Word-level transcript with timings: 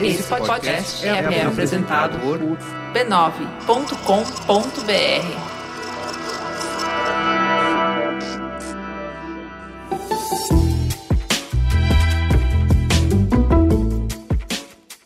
Esse 0.00 0.22
podcast 0.24 1.06
é, 1.06 1.10
é 1.10 1.44
apresentado 1.44 2.18
por 2.18 2.38
b9.com.br. 2.92 5.52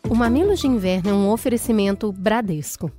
O 0.08 0.14
Mamilos 0.14 0.60
de 0.60 0.66
Inverno 0.66 1.10
é 1.10 1.12
um 1.12 1.30
oferecimento 1.30 2.10
Bradesco. 2.12 2.90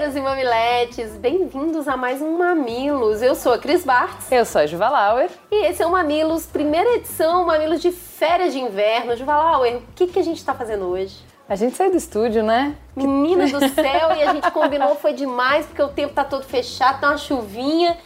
Mamileiros 0.00 0.16
e 0.16 0.20
mamiletes, 0.22 1.16
bem-vindos 1.18 1.86
a 1.86 1.94
mais 1.94 2.22
um 2.22 2.38
Mamilos. 2.38 3.20
Eu 3.20 3.34
sou 3.34 3.52
a 3.52 3.58
Cris 3.58 3.84
Bartz. 3.84 4.32
Eu 4.32 4.46
sou 4.46 4.62
a 4.62 4.66
Juva 4.66 4.88
Lauer. 4.88 5.28
E 5.50 5.66
esse 5.66 5.82
é 5.82 5.86
o 5.86 5.92
Mamilos, 5.92 6.46
primeira 6.46 6.94
edição, 6.94 7.44
Mamilos 7.44 7.82
de 7.82 7.92
férias 7.92 8.54
de 8.54 8.60
inverno. 8.60 9.14
Juva 9.14 9.36
Lauer, 9.36 9.76
o 9.76 9.82
que, 9.94 10.06
que 10.06 10.18
a 10.18 10.22
gente 10.22 10.38
está 10.38 10.54
fazendo 10.54 10.86
hoje? 10.86 11.14
A 11.46 11.54
gente 11.54 11.76
saiu 11.76 11.90
do 11.90 11.98
estúdio, 11.98 12.42
né? 12.42 12.76
Menina 12.96 13.46
do 13.46 13.68
céu, 13.68 14.16
e 14.16 14.22
a 14.22 14.32
gente 14.32 14.50
combinou, 14.52 14.94
foi 14.94 15.12
demais, 15.12 15.66
porque 15.66 15.82
o 15.82 15.88
tempo 15.88 16.14
tá 16.14 16.24
todo 16.24 16.44
fechado, 16.44 17.02
tá 17.02 17.08
uma 17.08 17.18
chuvinha. 17.18 17.98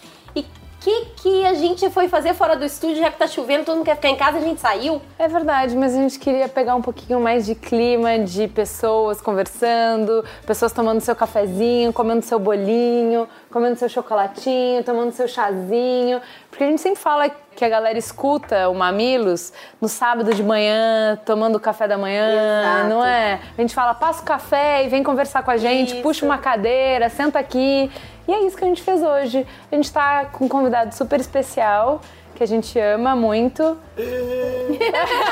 O 0.84 0.86
que, 0.86 1.04
que 1.16 1.46
a 1.46 1.54
gente 1.54 1.88
foi 1.88 2.08
fazer 2.08 2.34
fora 2.34 2.54
do 2.56 2.62
estúdio, 2.62 2.98
já 2.98 3.10
que 3.10 3.18
tá 3.18 3.26
chovendo, 3.26 3.64
todo 3.64 3.76
mundo 3.76 3.86
quer 3.86 3.96
ficar 3.96 4.10
em 4.10 4.16
casa, 4.16 4.36
a 4.36 4.40
gente 4.42 4.60
saiu? 4.60 5.00
É 5.18 5.26
verdade, 5.26 5.74
mas 5.74 5.94
a 5.94 5.96
gente 5.96 6.18
queria 6.18 6.46
pegar 6.46 6.74
um 6.74 6.82
pouquinho 6.82 7.18
mais 7.18 7.46
de 7.46 7.54
clima, 7.54 8.18
de 8.18 8.48
pessoas 8.48 9.18
conversando, 9.18 10.22
pessoas 10.46 10.74
tomando 10.74 11.00
seu 11.00 11.16
cafezinho, 11.16 11.90
comendo 11.90 12.22
seu 12.22 12.38
bolinho, 12.38 13.26
comendo 13.50 13.76
seu 13.76 13.88
chocolatinho, 13.88 14.84
tomando 14.84 15.12
seu 15.12 15.26
chazinho. 15.26 16.20
Porque 16.50 16.64
a 16.64 16.66
gente 16.66 16.82
sempre 16.82 17.00
fala 17.00 17.30
que 17.30 17.64
a 17.64 17.68
galera 17.68 17.98
escuta 17.98 18.68
o 18.68 18.74
Mamilos 18.74 19.54
no 19.80 19.88
sábado 19.88 20.34
de 20.34 20.42
manhã, 20.42 21.18
tomando 21.24 21.58
café 21.58 21.88
da 21.88 21.96
manhã, 21.96 22.60
Exato. 22.60 22.88
não 22.90 23.04
é? 23.04 23.40
A 23.56 23.60
gente 23.60 23.74
fala, 23.74 23.94
passa 23.94 24.20
o 24.22 24.24
café 24.24 24.84
e 24.84 24.88
vem 24.88 25.02
conversar 25.02 25.42
com 25.42 25.50
a 25.50 25.56
gente, 25.56 25.94
Isso. 25.94 26.02
puxa 26.02 26.26
uma 26.26 26.36
cadeira, 26.36 27.08
senta 27.08 27.38
aqui. 27.38 27.90
E 28.26 28.32
é 28.32 28.46
isso 28.46 28.56
que 28.56 28.64
a 28.64 28.68
gente 28.68 28.82
fez 28.82 29.02
hoje. 29.02 29.46
A 29.70 29.74
gente 29.74 29.92
tá 29.92 30.24
com 30.26 30.46
um 30.46 30.48
convidado 30.48 30.94
super 30.94 31.20
especial, 31.20 32.00
que 32.34 32.42
a 32.42 32.46
gente 32.46 32.78
ama 32.78 33.14
muito. 33.14 33.76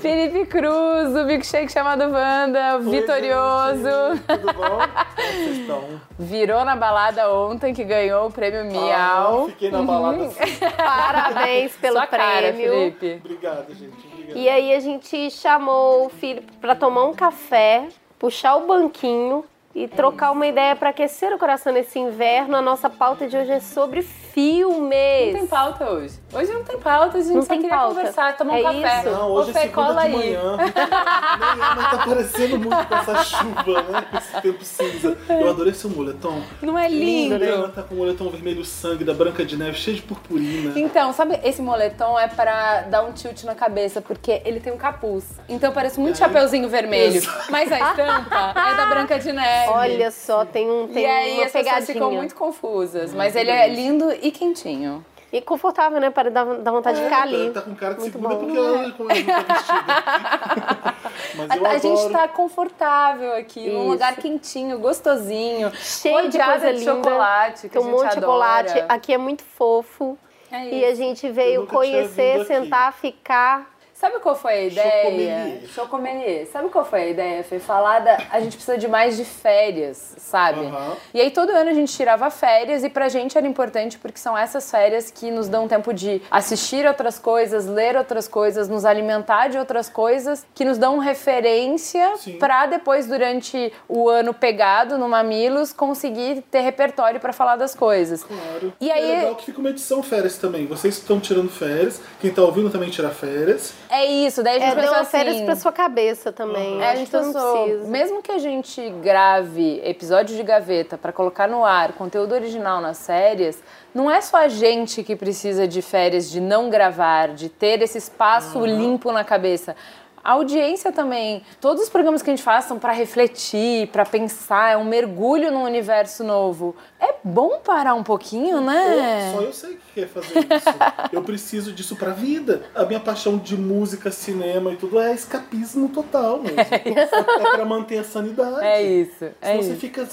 Felipe 0.00 0.46
Cruz, 0.46 1.12
do 1.12 1.24
milkshake 1.24 1.70
chamado 1.70 2.02
Wanda, 2.10 2.78
vitorioso. 2.78 4.20
Tudo 4.26 4.52
bom? 4.52 4.78
Como 4.78 5.16
vocês 5.16 5.58
estão? 5.58 6.00
Virou 6.18 6.64
na 6.64 6.76
balada 6.76 7.32
ontem, 7.32 7.72
que 7.72 7.84
ganhou 7.84 8.26
o 8.26 8.32
prêmio 8.32 8.64
Miau. 8.64 9.44
Ah, 9.44 9.48
fiquei 9.48 9.70
na 9.70 9.82
balada 9.82 10.24
assim. 10.26 10.58
Parabéns 10.76 11.72
pelo 11.76 11.96
Sua 11.96 12.06
cara, 12.06 12.52
prêmio. 12.52 12.72
Felipe. 12.72 13.20
Obrigado, 13.24 13.74
gente. 13.74 14.06
Obrigado. 14.12 14.36
E 14.36 14.48
aí 14.48 14.74
a 14.74 14.80
gente 14.80 15.30
chamou 15.30 16.06
o 16.06 16.08
filho 16.08 16.42
pra 16.60 16.74
tomar 16.74 17.04
um 17.04 17.14
café, 17.14 17.88
puxar 18.22 18.54
o 18.54 18.68
banquinho 18.68 19.44
e 19.74 19.88
trocar 19.88 20.30
uma 20.30 20.46
ideia 20.46 20.76
pra 20.76 20.90
aquecer 20.90 21.34
o 21.34 21.38
coração 21.38 21.72
nesse 21.72 21.98
inverno. 21.98 22.54
A 22.54 22.62
nossa 22.62 22.88
pauta 22.88 23.26
de 23.26 23.36
hoje 23.36 23.50
é 23.50 23.58
sobre 23.58 24.06
filmes. 24.32 25.32
Não 25.32 25.38
tem 25.40 25.46
pauta 25.46 25.90
hoje. 25.90 26.14
Hoje 26.32 26.52
não 26.52 26.64
tem 26.64 26.78
pauta, 26.78 27.18
a 27.18 27.20
gente 27.20 27.34
Não 27.34 27.42
só 27.42 27.48
tem 27.48 27.60
queria 27.60 27.76
pauta. 27.76 27.94
conversar, 27.94 28.36
tomar 28.36 28.52
um 28.54 28.56
É 28.56 28.62
café. 28.62 28.98
isso? 29.00 29.10
Não, 29.18 29.30
hoje 29.30 29.48
Ô, 29.48 29.50
é 29.50 29.54
Fê, 29.54 29.60
segunda 29.60 29.86
cola 29.88 30.00
de 30.00 30.06
aí. 30.06 30.12
manhã. 30.12 30.56
É, 31.32 31.74
mas 31.76 31.90
tá 31.90 32.04
parecendo 32.06 32.58
muito 32.58 32.86
com 32.86 32.94
essa 32.94 33.24
chuva, 33.24 33.82
né? 33.82 34.04
Com 34.10 34.16
esse 34.18 34.40
tempo 34.42 34.64
cinza. 34.64 35.18
Eu 35.28 35.50
adorei 35.50 35.72
seu 35.74 35.90
moletom. 35.90 36.42
Não 36.60 36.78
é 36.78 36.88
lindo? 36.88 37.42
Ela 37.42 37.68
tá 37.68 37.82
com 37.82 37.94
o 37.94 37.98
moletom 37.98 38.28
vermelho 38.30 38.64
sangue 38.64 39.02
da 39.04 39.14
Branca 39.14 39.44
de 39.44 39.56
Neve, 39.56 39.76
cheio 39.78 39.96
de 39.96 40.02
purpurina. 40.02 40.78
Então, 40.78 41.12
sabe, 41.12 41.38
esse 41.42 41.60
moletom 41.62 42.18
é 42.18 42.28
pra 42.28 42.82
dar 42.82 43.02
um 43.02 43.12
tilt 43.12 43.44
na 43.44 43.54
cabeça, 43.54 44.00
porque 44.00 44.42
ele 44.44 44.60
tem 44.60 44.72
um 44.72 44.76
capuz. 44.76 45.24
Então 45.48 45.72
parece 45.72 45.98
muito 46.00 46.18
chapeuzinho 46.18 46.68
vermelho. 46.68 47.16
Exato. 47.16 47.50
Mas 47.50 47.70
a 47.72 47.78
estampa 47.90 48.52
é 48.56 48.74
da 48.76 48.86
Branca 48.86 49.18
de 49.18 49.32
Neve. 49.32 49.70
Olha 49.72 50.10
só, 50.10 50.44
tem, 50.44 50.70
um, 50.70 50.88
tem 50.88 51.02
e 51.02 51.06
aí 51.06 51.30
as 51.42 51.52
pessoas 51.52 51.64
pegadinha. 51.64 51.86
ficam 51.94 52.10
muito 52.12 52.34
confusas. 52.34 53.12
Mas 53.14 53.34
ele 53.36 53.50
é 53.50 53.68
lindo 53.68 54.12
e 54.22 54.30
quentinho. 54.30 55.04
E 55.32 55.40
confortável, 55.40 55.98
né? 55.98 56.10
Para 56.10 56.30
dar, 56.30 56.44
dar 56.44 56.70
vontade 56.70 56.98
de 56.98 57.04
ficar 57.04 57.22
ali. 57.22 57.50
Tá 57.52 57.62
com 57.62 57.74
cara 57.74 57.94
de 57.94 58.00
Muito 58.00 58.12
segunda 58.12 58.34
bom. 58.34 58.40
porque 58.44 58.58
ela, 58.58 58.82
não 58.82 58.90
tá 58.92 59.04
vestida. 59.14 60.94
Mas 61.48 61.56
eu 61.56 61.66
A, 61.66 61.70
a 61.70 61.78
gente 61.78 62.12
tá 62.12 62.28
confortável 62.28 63.34
aqui, 63.36 63.70
num 63.70 63.80
Isso. 63.80 63.90
lugar 63.92 64.16
quentinho, 64.16 64.78
gostosinho. 64.78 65.72
Cheio 65.74 66.28
de 66.28 66.38
coisa 66.38 66.72
de 66.74 66.80
linda. 66.80 66.92
chocolate, 66.94 67.68
que 67.70 67.78
um 67.78 67.90
monte 67.90 68.08
de 68.08 68.14
chocolate. 68.16 68.84
Aqui 68.88 69.14
é 69.14 69.18
muito 69.18 69.42
fofo. 69.42 70.18
É 70.50 70.68
E 70.68 70.84
a 70.84 70.94
gente 70.94 71.30
veio 71.30 71.66
conhecer, 71.66 72.44
sentar, 72.44 72.92
ficar. 72.92 73.71
Sabe 74.02 74.18
qual 74.18 74.34
foi 74.34 74.52
a 74.52 74.62
ideia? 74.64 75.60
Chocomelier. 75.68 76.44
Sabe 76.48 76.68
qual 76.70 76.84
foi 76.84 77.02
a 77.02 77.06
ideia? 77.06 77.44
Foi 77.44 77.60
falada, 77.60 78.18
a 78.32 78.40
gente 78.40 78.56
precisa 78.56 78.76
de 78.76 78.88
mais 78.88 79.16
de 79.16 79.24
férias, 79.24 80.16
sabe? 80.18 80.66
Aham. 80.66 80.96
E 81.14 81.20
aí 81.20 81.30
todo 81.30 81.50
ano 81.50 81.70
a 81.70 81.72
gente 81.72 81.92
tirava 81.96 82.28
férias 82.28 82.82
e 82.82 82.88
pra 82.90 83.08
gente 83.08 83.38
era 83.38 83.46
importante 83.46 83.98
porque 83.98 84.18
são 84.18 84.36
essas 84.36 84.68
férias 84.68 85.08
que 85.08 85.30
nos 85.30 85.46
dão 85.48 85.68
tempo 85.68 85.94
de 85.94 86.20
assistir 86.32 86.84
outras 86.84 87.16
coisas, 87.16 87.64
ler 87.66 87.96
outras 87.96 88.26
coisas, 88.26 88.68
nos 88.68 88.84
alimentar 88.84 89.46
de 89.46 89.56
outras 89.56 89.88
coisas, 89.88 90.44
que 90.52 90.64
nos 90.64 90.78
dão 90.78 90.98
referência 90.98 92.16
Sim. 92.16 92.38
pra 92.38 92.66
depois 92.66 93.06
durante 93.06 93.72
o 93.88 94.08
ano 94.08 94.34
pegado 94.34 94.98
no 94.98 95.08
Mamilos 95.08 95.72
conseguir 95.72 96.42
ter 96.50 96.62
repertório 96.62 97.20
pra 97.20 97.32
falar 97.32 97.54
das 97.54 97.72
coisas. 97.72 98.24
Claro. 98.24 98.72
E 98.80 98.90
aí- 98.90 99.12
É 99.12 99.16
legal 99.18 99.36
que 99.36 99.44
fica 99.44 99.60
uma 99.60 99.70
edição 99.70 100.02
férias 100.02 100.38
também. 100.38 100.66
Vocês 100.66 100.96
estão 100.98 101.20
tirando 101.20 101.50
férias, 101.50 102.00
quem 102.20 102.32
tá 102.32 102.42
ouvindo 102.42 102.68
também 102.68 102.90
tira 102.90 103.10
férias. 103.10 103.72
É 103.94 104.06
isso, 104.06 104.42
daí 104.42 104.56
a 104.56 104.58
gente 104.58 104.70
É, 104.70 104.74
deu 104.74 104.84
pensou 104.84 104.96
uma 104.96 105.04
férias 105.04 105.36
assim, 105.36 105.44
pra 105.44 105.54
sua 105.54 105.70
cabeça 105.70 106.32
também. 106.32 106.80
É, 106.80 106.92
a 106.92 106.96
gente 106.96 107.10
pensou, 107.10 107.64
precisa. 107.64 107.88
mesmo 107.90 108.22
que 108.22 108.32
a 108.32 108.38
gente 108.38 108.88
grave 109.02 109.82
episódio 109.84 110.34
de 110.34 110.42
gaveta 110.42 110.96
pra 110.96 111.12
colocar 111.12 111.46
no 111.46 111.62
ar 111.62 111.92
conteúdo 111.92 112.32
original 112.32 112.80
nas 112.80 113.04
férias, 113.04 113.62
não 113.94 114.10
é 114.10 114.22
só 114.22 114.38
a 114.38 114.48
gente 114.48 115.02
que 115.02 115.14
precisa 115.14 115.68
de 115.68 115.82
férias, 115.82 116.30
de 116.30 116.40
não 116.40 116.70
gravar, 116.70 117.34
de 117.34 117.50
ter 117.50 117.82
esse 117.82 117.98
espaço 117.98 118.64
limpo 118.64 119.12
na 119.12 119.24
cabeça. 119.24 119.76
A 120.24 120.32
audiência 120.32 120.92
também. 120.92 121.42
Todos 121.60 121.82
os 121.82 121.88
programas 121.90 122.22
que 122.22 122.30
a 122.30 122.32
gente 122.32 122.44
faz 122.44 122.64
são 122.66 122.78
pra 122.78 122.92
refletir, 122.92 123.88
pra 123.88 124.06
pensar, 124.06 124.72
é 124.72 124.76
um 124.76 124.84
mergulho 124.84 125.50
num 125.50 125.64
universo 125.64 126.22
novo. 126.22 126.76
É 127.02 127.14
bom 127.24 127.58
parar 127.58 127.94
um 127.94 128.04
pouquinho, 128.04 128.60
né? 128.60 129.32
Só 129.34 129.40
eu 129.40 129.52
sei 129.52 129.70
que 129.74 130.00
quer 130.00 130.06
fazer 130.06 130.38
isso. 130.38 130.68
eu 131.12 131.20
preciso 131.24 131.72
disso 131.72 131.96
pra 131.96 132.10
vida. 132.10 132.62
A 132.72 132.84
minha 132.84 133.00
paixão 133.00 133.36
de 133.38 133.56
música, 133.56 134.12
cinema 134.12 134.70
e 134.70 134.76
tudo 134.76 135.00
é 135.00 135.12
escapismo 135.12 135.88
total 135.88 136.38
mesmo. 136.38 136.60
é 136.60 137.56
pra 137.56 137.64
manter 137.64 137.98
a 137.98 138.04
sanidade. 138.04 138.64
É 138.64 138.80
isso, 138.80 139.24
é 139.24 139.48
Senão 139.48 139.62
você 139.62 139.70
isso. 139.70 139.80
fica. 139.80 140.06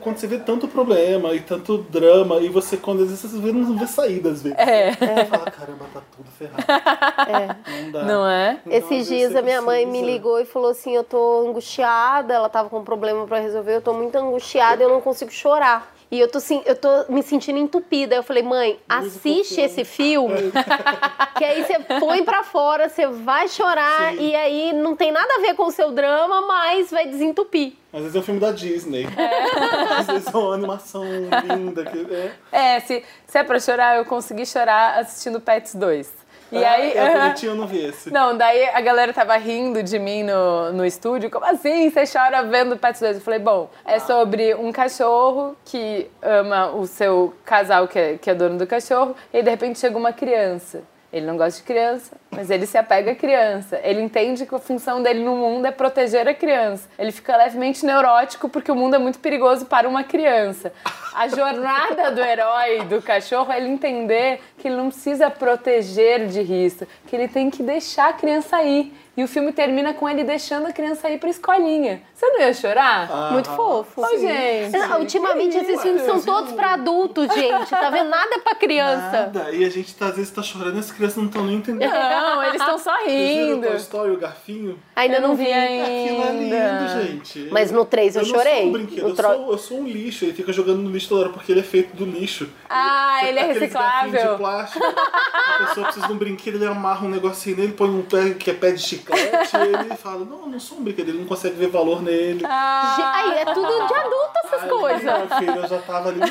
Quando 0.00 0.16
você 0.16 0.26
vê 0.26 0.38
tanto 0.38 0.66
problema 0.66 1.34
e 1.34 1.40
tanto 1.40 1.76
drama, 1.76 2.36
e 2.36 2.48
você, 2.48 2.78
quando 2.78 3.02
às 3.02 3.10
vezes 3.10 3.30
você 3.30 3.38
vê, 3.38 3.52
não 3.52 3.76
vê 3.76 3.86
saída, 3.86 4.30
às 4.30 4.42
vezes. 4.42 4.58
É. 4.58 4.92
Você 4.92 5.24
fala, 5.26 5.50
caramba, 5.50 5.84
tá 5.92 6.00
tudo 6.16 6.30
ferrado. 6.38 6.64
Não 7.82 7.90
dá. 7.90 8.02
Não 8.02 8.26
é? 8.26 8.60
Então, 8.64 8.72
Esses 8.72 9.06
dias 9.06 9.36
a 9.36 9.42
minha 9.42 9.60
mãe 9.60 9.84
me 9.84 10.00
ligou 10.00 10.40
e 10.40 10.46
falou 10.46 10.70
assim: 10.70 10.94
Eu 10.94 11.04
tô 11.04 11.46
angustiada, 11.48 12.32
ela 12.32 12.48
tava 12.48 12.70
com 12.70 12.78
um 12.78 12.84
problema 12.84 13.26
pra 13.26 13.40
resolver, 13.40 13.76
eu 13.76 13.82
tô 13.82 13.92
muito 13.92 14.16
angustiada, 14.16 14.82
eu 14.82 14.88
não 14.88 15.00
consigo 15.00 15.30
chorar. 15.30 15.92
E 16.10 16.18
eu 16.18 16.28
tô, 16.28 16.40
sim- 16.40 16.62
eu 16.66 16.74
tô 16.74 16.88
me 17.08 17.22
sentindo 17.22 17.56
entupida. 17.58 18.16
Eu 18.16 18.22
falei, 18.24 18.42
mãe, 18.42 18.78
assiste 18.88 19.60
esse 19.60 19.84
filme, 19.84 20.50
que 21.38 21.44
aí 21.44 21.62
você 21.64 21.78
põe 22.00 22.24
pra 22.24 22.42
fora, 22.42 22.88
você 22.88 23.06
vai 23.06 23.46
chorar, 23.48 24.12
Sim. 24.14 24.28
e 24.30 24.34
aí 24.34 24.72
não 24.72 24.96
tem 24.96 25.12
nada 25.12 25.32
a 25.36 25.40
ver 25.40 25.54
com 25.54 25.66
o 25.66 25.70
seu 25.70 25.92
drama, 25.92 26.40
mas 26.42 26.90
vai 26.90 27.06
desentupir. 27.06 27.74
Às 27.92 28.00
vezes 28.00 28.16
é 28.16 28.18
um 28.18 28.22
filme 28.22 28.40
da 28.40 28.50
Disney. 28.50 29.06
Às 29.98 30.06
vezes 30.08 30.26
é 30.32 30.36
uma 30.36 30.54
animação 30.54 31.04
linda. 31.04 31.84
Que, 31.84 32.06
é. 32.12 32.32
É, 32.76 32.80
se, 32.80 33.04
se 33.26 33.38
é 33.38 33.44
pra 33.44 33.60
chorar, 33.60 33.96
eu 33.96 34.04
consegui 34.04 34.44
chorar 34.46 34.98
assistindo 34.98 35.40
Pets 35.40 35.74
2. 35.76 36.19
E 36.52 36.64
Ah, 36.64 36.72
aí. 36.72 36.92
É 36.96 37.18
bonitinho, 37.18 37.52
eu 37.52 37.56
não 37.56 37.66
vi 37.66 37.84
esse. 37.84 38.10
Não, 38.12 38.36
daí 38.36 38.64
a 38.68 38.80
galera 38.80 39.12
tava 39.12 39.36
rindo 39.36 39.82
de 39.82 39.98
mim 39.98 40.22
no, 40.24 40.72
no 40.72 40.84
estúdio. 40.84 41.30
Como 41.30 41.44
assim? 41.44 41.88
Você 41.90 42.04
chora 42.06 42.42
vendo 42.42 42.76
Pets 42.76 43.00
2? 43.00 43.16
Eu 43.16 43.22
falei, 43.22 43.38
bom, 43.38 43.70
é 43.84 43.98
sobre 43.98 44.54
um 44.54 44.72
cachorro 44.72 45.56
que 45.64 46.10
ama 46.20 46.70
o 46.72 46.86
seu 46.86 47.34
casal 47.44 47.86
que 47.86 47.98
é, 47.98 48.18
que 48.18 48.28
é 48.30 48.34
dono 48.34 48.58
do 48.58 48.66
cachorro, 48.66 49.14
e 49.32 49.42
de 49.42 49.50
repente 49.50 49.78
chega 49.78 49.96
uma 49.96 50.12
criança. 50.12 50.82
Ele 51.12 51.26
não 51.26 51.36
gosta 51.36 51.58
de 51.58 51.66
criança, 51.66 52.16
mas 52.30 52.50
ele 52.50 52.66
se 52.66 52.78
apega 52.78 53.10
à 53.10 53.14
criança. 53.16 53.80
Ele 53.82 54.00
entende 54.00 54.46
que 54.46 54.54
a 54.54 54.58
função 54.60 55.02
dele 55.02 55.24
no 55.24 55.34
mundo 55.34 55.66
é 55.66 55.72
proteger 55.72 56.28
a 56.28 56.34
criança. 56.34 56.88
Ele 56.96 57.10
fica 57.10 57.36
levemente 57.36 57.84
neurótico 57.84 58.48
porque 58.48 58.70
o 58.70 58.76
mundo 58.76 58.94
é 58.94 58.98
muito 58.98 59.18
perigoso 59.18 59.66
para 59.66 59.88
uma 59.88 60.04
criança. 60.04 60.72
A 61.12 61.26
jornada 61.26 62.12
do 62.12 62.20
herói 62.20 62.84
do 62.84 63.02
cachorro 63.02 63.50
é 63.50 63.58
ele 63.58 63.68
entender 63.68 64.40
que 64.56 64.68
ele 64.68 64.76
não 64.76 64.88
precisa 64.88 65.28
proteger 65.28 66.28
de 66.28 66.42
risco, 66.42 66.86
que 67.08 67.16
ele 67.16 67.26
tem 67.26 67.50
que 67.50 67.62
deixar 67.62 68.10
a 68.10 68.12
criança 68.12 68.62
ir. 68.62 68.94
E 69.20 69.24
o 69.24 69.28
filme 69.28 69.52
termina 69.52 69.92
com 69.92 70.08
ele 70.08 70.24
deixando 70.24 70.66
a 70.66 70.72
criança 70.72 71.08
ir 71.10 71.18
pra 71.18 71.28
escolinha. 71.28 72.02
Você 72.14 72.26
não 72.26 72.40
ia 72.40 72.54
chorar? 72.54 73.08
Ah, 73.10 73.30
Muito 73.32 73.50
fofo. 73.50 74.00
Ô, 74.02 74.18
gente. 74.18 74.76
Não, 74.76 75.00
Ultimamente 75.00 75.56
esses 75.56 75.80
filmes 75.82 76.02
são 76.02 76.20
todos 76.22 76.52
pra 76.52 76.72
adultos, 76.74 77.28
gente. 77.34 77.68
Tá 77.70 77.90
vendo? 77.90 78.08
Nada 78.08 78.38
pra 78.40 78.54
criança. 78.54 79.30
Nada. 79.32 79.50
E 79.52 79.64
a 79.64 79.68
gente 79.70 79.94
tá, 79.94 80.06
às 80.06 80.16
vezes 80.16 80.30
tá 80.30 80.42
chorando 80.42 80.76
e 80.76 80.78
as 80.78 80.90
crianças 80.90 81.16
não 81.18 81.26
estão 81.26 81.44
nem 81.44 81.56
entendendo. 81.56 81.90
Não, 81.90 82.42
eles 82.44 82.60
estão 82.60 82.78
só 82.78 82.94
Vocês 82.98 83.36
viram 83.36 83.54
rindo. 83.56 83.66
Toy 83.68 83.76
Story, 83.76 84.10
o 84.12 84.16
garfinho? 84.18 84.78
Ainda 84.96 85.16
Eu 85.16 85.22
não 85.22 85.36
vi. 85.36 85.50
Aquilo 85.52 86.22
é 86.22 86.32
lindo, 86.32 86.54
ainda. 86.54 87.02
gente. 87.02 87.48
Mas 87.50 87.70
no 87.70 87.84
três 87.84 88.16
eu 88.16 88.22
não 88.22 88.28
chorei. 88.30 88.60
Sou 88.60 88.66
um 88.68 88.72
brinquedo, 88.72 89.08
eu, 89.08 89.14
tro- 89.14 89.34
sou, 89.34 89.52
eu 89.52 89.58
sou 89.58 89.78
um 89.80 89.86
lixo. 89.86 90.24
Ele 90.24 90.32
fica 90.32 90.52
jogando 90.52 90.78
no 90.82 90.90
lixo 90.90 91.08
toda 91.08 91.22
hora 91.22 91.30
porque 91.30 91.52
ele 91.52 91.60
é 91.60 91.64
feito 91.64 91.94
do 91.96 92.04
lixo. 92.04 92.48
Ah, 92.68 93.18
Você 93.20 93.26
ele 93.28 93.38
é 93.38 93.46
reciclável. 93.52 94.32
de 94.32 94.36
plástico. 94.38 94.84
A 94.84 95.66
pessoa 95.66 95.84
precisa 95.86 96.06
de 96.06 96.12
um 96.12 96.16
brinquedo, 96.16 96.54
ele 96.56 96.66
amarra 96.66 97.04
um 97.06 97.10
negocinho 97.10 97.56
nele, 97.56 97.72
põe 97.72 97.88
um 97.90 98.02
pé 98.02 98.30
que 98.30 98.50
é 98.50 98.54
pé 98.54 98.70
de 98.72 98.80
chiclete. 98.80 99.09
E 99.16 99.74
ele 99.86 99.96
fala: 99.96 100.24
Não, 100.24 100.40
eu 100.40 100.46
não 100.46 100.60
sou 100.60 100.78
um 100.78 100.82
brinquedo, 100.84 101.08
ele 101.08 101.18
não 101.18 101.26
consegue 101.26 101.56
ver 101.56 101.68
valor 101.68 102.02
nele. 102.02 102.40
Ge- 102.40 102.46
Aí 102.46 103.38
é 103.38 103.44
tudo 103.46 103.86
de 103.86 103.94
adulto 103.94 104.32
essas 104.44 104.70
coisas. 104.70 105.02
Minha 105.02 105.26
filha, 105.38 105.66
já 105.66 105.78
tava 105.82 106.08
ali. 106.10 106.20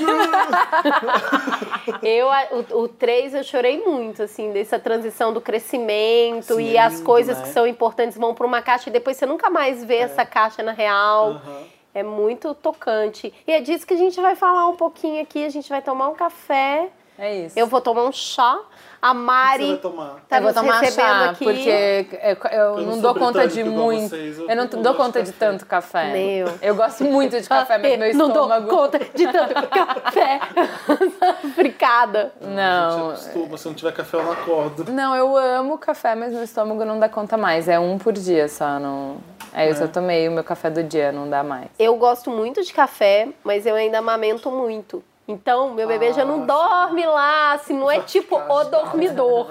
Eu, 2.02 2.28
o, 2.74 2.84
o 2.84 2.88
3 2.88 3.34
eu 3.34 3.44
chorei 3.44 3.84
muito, 3.84 4.24
assim, 4.24 4.52
dessa 4.52 4.78
transição 4.80 5.34
do 5.34 5.42
crescimento 5.42 6.56
Sim, 6.56 6.62
e 6.62 6.78
é 6.78 6.82
as 6.82 7.02
coisas 7.02 7.38
né? 7.38 7.44
que 7.44 7.50
são 7.50 7.66
importantes 7.68 8.18
vão 8.18 8.34
pra 8.34 8.46
uma 8.46 8.62
caixa 8.62 8.90
e 8.90 8.94
depois 8.94 9.18
você 9.18 9.26
nunca 9.26 9.50
mais 9.50 9.84
vê 9.84 9.98
essa 9.98 10.26
caixa 10.26 10.62
na 10.64 10.72
real. 10.72 11.32
Aham. 11.32 11.64
É 11.92 12.04
muito 12.04 12.54
tocante. 12.54 13.34
E 13.48 13.52
é 13.52 13.60
disso 13.60 13.86
que 13.86 13.96
a 13.96 13.98
gente 13.98 14.22
vai 14.22 14.36
falar 14.36 14.68
um 14.68 14.76
pouquinho 14.76 15.22
aqui. 15.24 15.44
A 15.44 15.50
gente 15.50 15.68
vai 15.68 15.82
tomar 15.82 16.08
um 16.10 16.14
café. 16.14 16.88
É 17.20 17.36
isso. 17.46 17.60
Eu 17.60 17.68
vou 17.68 17.82
tomar 17.82 18.04
um 18.04 18.12
chá. 18.12 18.60
A 19.02 19.12
que 19.12 19.16
você 19.16 19.24
Mari 19.24 19.68
vai 19.68 19.78
tomar? 19.78 20.16
tá 20.28 20.38
eu 20.38 20.44
vou 20.44 20.54
tomar 20.54 20.86
chá, 20.86 21.30
aqui. 21.30 21.46
porque 21.46 22.06
eu, 22.52 22.52
eu 22.52 22.82
não 22.82 23.00
dou 23.00 23.16
conta 23.16 23.48
de 23.48 23.64
muito. 23.64 24.10
vocês, 24.10 24.38
eu 24.38 24.50
Eu 24.50 24.56
não 24.58 24.66
não 24.66 24.82
dou 24.82 24.94
conta 24.94 25.24
de 25.24 25.32
de 25.32 25.38
tanto 25.38 25.66
café. 25.66 26.12
Nem 26.12 26.40
eu. 26.40 26.50
Eu 26.62 26.76
gosto 26.76 27.06
muito 27.06 27.40
de 27.40 27.48
café, 27.48 27.78
mas 27.78 27.98
meu 27.98 28.14
Não 28.16 28.28
dou 28.30 28.44
estômago. 28.44 28.68
conta 28.68 29.00
de 29.00 29.28
tanto 29.32 29.54
café. 29.70 30.40
Fricada. 31.56 32.34
Não. 32.42 32.50
Não. 33.00 33.10
Acostuma, 33.12 33.58
se 33.58 33.68
não 33.68 33.74
tiver 33.74 33.94
café, 33.94 34.18
eu 34.18 34.24
não 34.24 34.32
acordo. 34.34 34.92
Não, 34.92 35.16
eu 35.16 35.38
amo 35.38 35.78
café, 35.78 36.16
mas 36.16 36.34
meu 36.34 36.44
estômago 36.44 36.84
não 36.84 37.00
dá 37.00 37.08
conta 37.08 37.38
mais. 37.38 37.70
É 37.70 37.80
um 37.80 37.98
por 37.98 38.12
dia 38.14 38.48
só. 38.50 38.80
Não... 38.80 39.18
É, 39.54 39.70
eu 39.70 39.76
só 39.76 39.88
tomei 39.88 40.28
o 40.28 40.32
meu 40.32 40.44
café 40.44 40.70
do 40.70 40.84
dia, 40.84 41.12
não 41.12 41.30
dá 41.30 41.42
mais. 41.44 41.70
Eu 41.80 41.96
gosto 41.96 42.30
muito 42.30 42.62
de 42.64 42.72
café, 42.74 43.30
mas 43.44 43.66
eu 43.66 43.76
ainda 43.76 43.98
amamento 44.00 44.52
muito. 44.52 45.04
Então, 45.30 45.76
meu 45.76 45.88
bebê 45.88 46.12
já 46.12 46.26
não 46.26 46.42
Ah, 46.42 46.46
dorme 46.46 47.06
lá, 47.06 47.54
assim, 47.54 47.74
não 47.78 47.90
é 47.92 48.00
tipo 48.02 48.36
o 48.36 48.64
dormidor. 48.64 49.48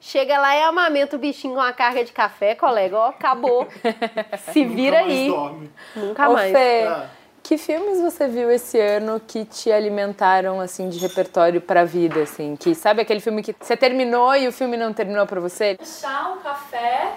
Chega 0.00 0.38
lá 0.38 0.54
e 0.54 0.62
amamenta 0.62 1.16
o 1.16 1.18
bichinho 1.18 1.54
com 1.54 1.60
uma 1.60 1.72
carga 1.72 2.04
de 2.04 2.12
café, 2.12 2.54
colega, 2.54 2.94
ó, 2.96 3.08
acabou. 3.08 3.66
Se 4.52 4.64
vira 4.66 4.98
Nunca 5.00 5.06
mais 5.08 5.18
aí. 5.18 5.28
dorme. 5.28 5.70
Nunca 5.96 6.28
Ô, 6.28 6.32
mais. 6.34 6.52
Fê, 6.52 6.84
Ah. 6.86 7.06
que 7.42 7.56
filmes 7.56 8.00
você 8.02 8.28
viu 8.28 8.50
esse 8.50 8.78
ano 8.78 9.18
que 9.26 9.46
te 9.46 9.72
alimentaram, 9.72 10.60
assim, 10.60 10.90
de 10.90 10.98
repertório 10.98 11.60
pra 11.62 11.84
vida, 11.84 12.20
assim? 12.22 12.54
Que, 12.54 12.74
sabe 12.74 13.00
aquele 13.00 13.20
filme 13.20 13.42
que 13.42 13.54
você 13.58 13.78
terminou 13.78 14.36
e 14.36 14.46
o 14.46 14.52
filme 14.52 14.76
não 14.76 14.92
terminou 14.92 15.26
pra 15.26 15.40
você? 15.40 15.78
Chá, 15.82 16.34
um 16.36 16.42
café. 16.42 17.14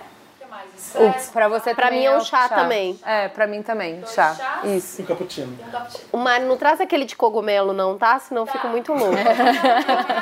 Estresse. 0.99 1.31
pra 1.31 1.47
você 1.47 1.73
Pra 1.75 1.85
também 1.87 1.99
mim 1.99 2.05
é 2.05 2.17
um 2.17 2.21
chá 2.21 2.47
também. 2.49 2.99
É, 3.05 3.27
pra 3.27 3.47
mim 3.47 3.61
também, 3.61 3.95
Dois 4.01 4.13
chá. 4.13 4.33
chás? 4.35 4.65
Isso. 4.71 5.01
Um 5.01 5.05
cappuccino. 5.05 5.57
Um 5.67 5.71
cappuccino. 5.71 6.03
O 6.11 6.17
Mário, 6.17 6.47
não 6.47 6.57
traz 6.57 6.79
aquele 6.81 7.05
de 7.05 7.15
cogumelo, 7.15 7.73
não, 7.73 7.97
tá? 7.97 8.19
Senão 8.19 8.43
eu 8.43 8.45
fico 8.47 8.67
muito 8.67 8.91
louca. 8.93 9.15
Não 9.15 9.23
é 9.23 9.33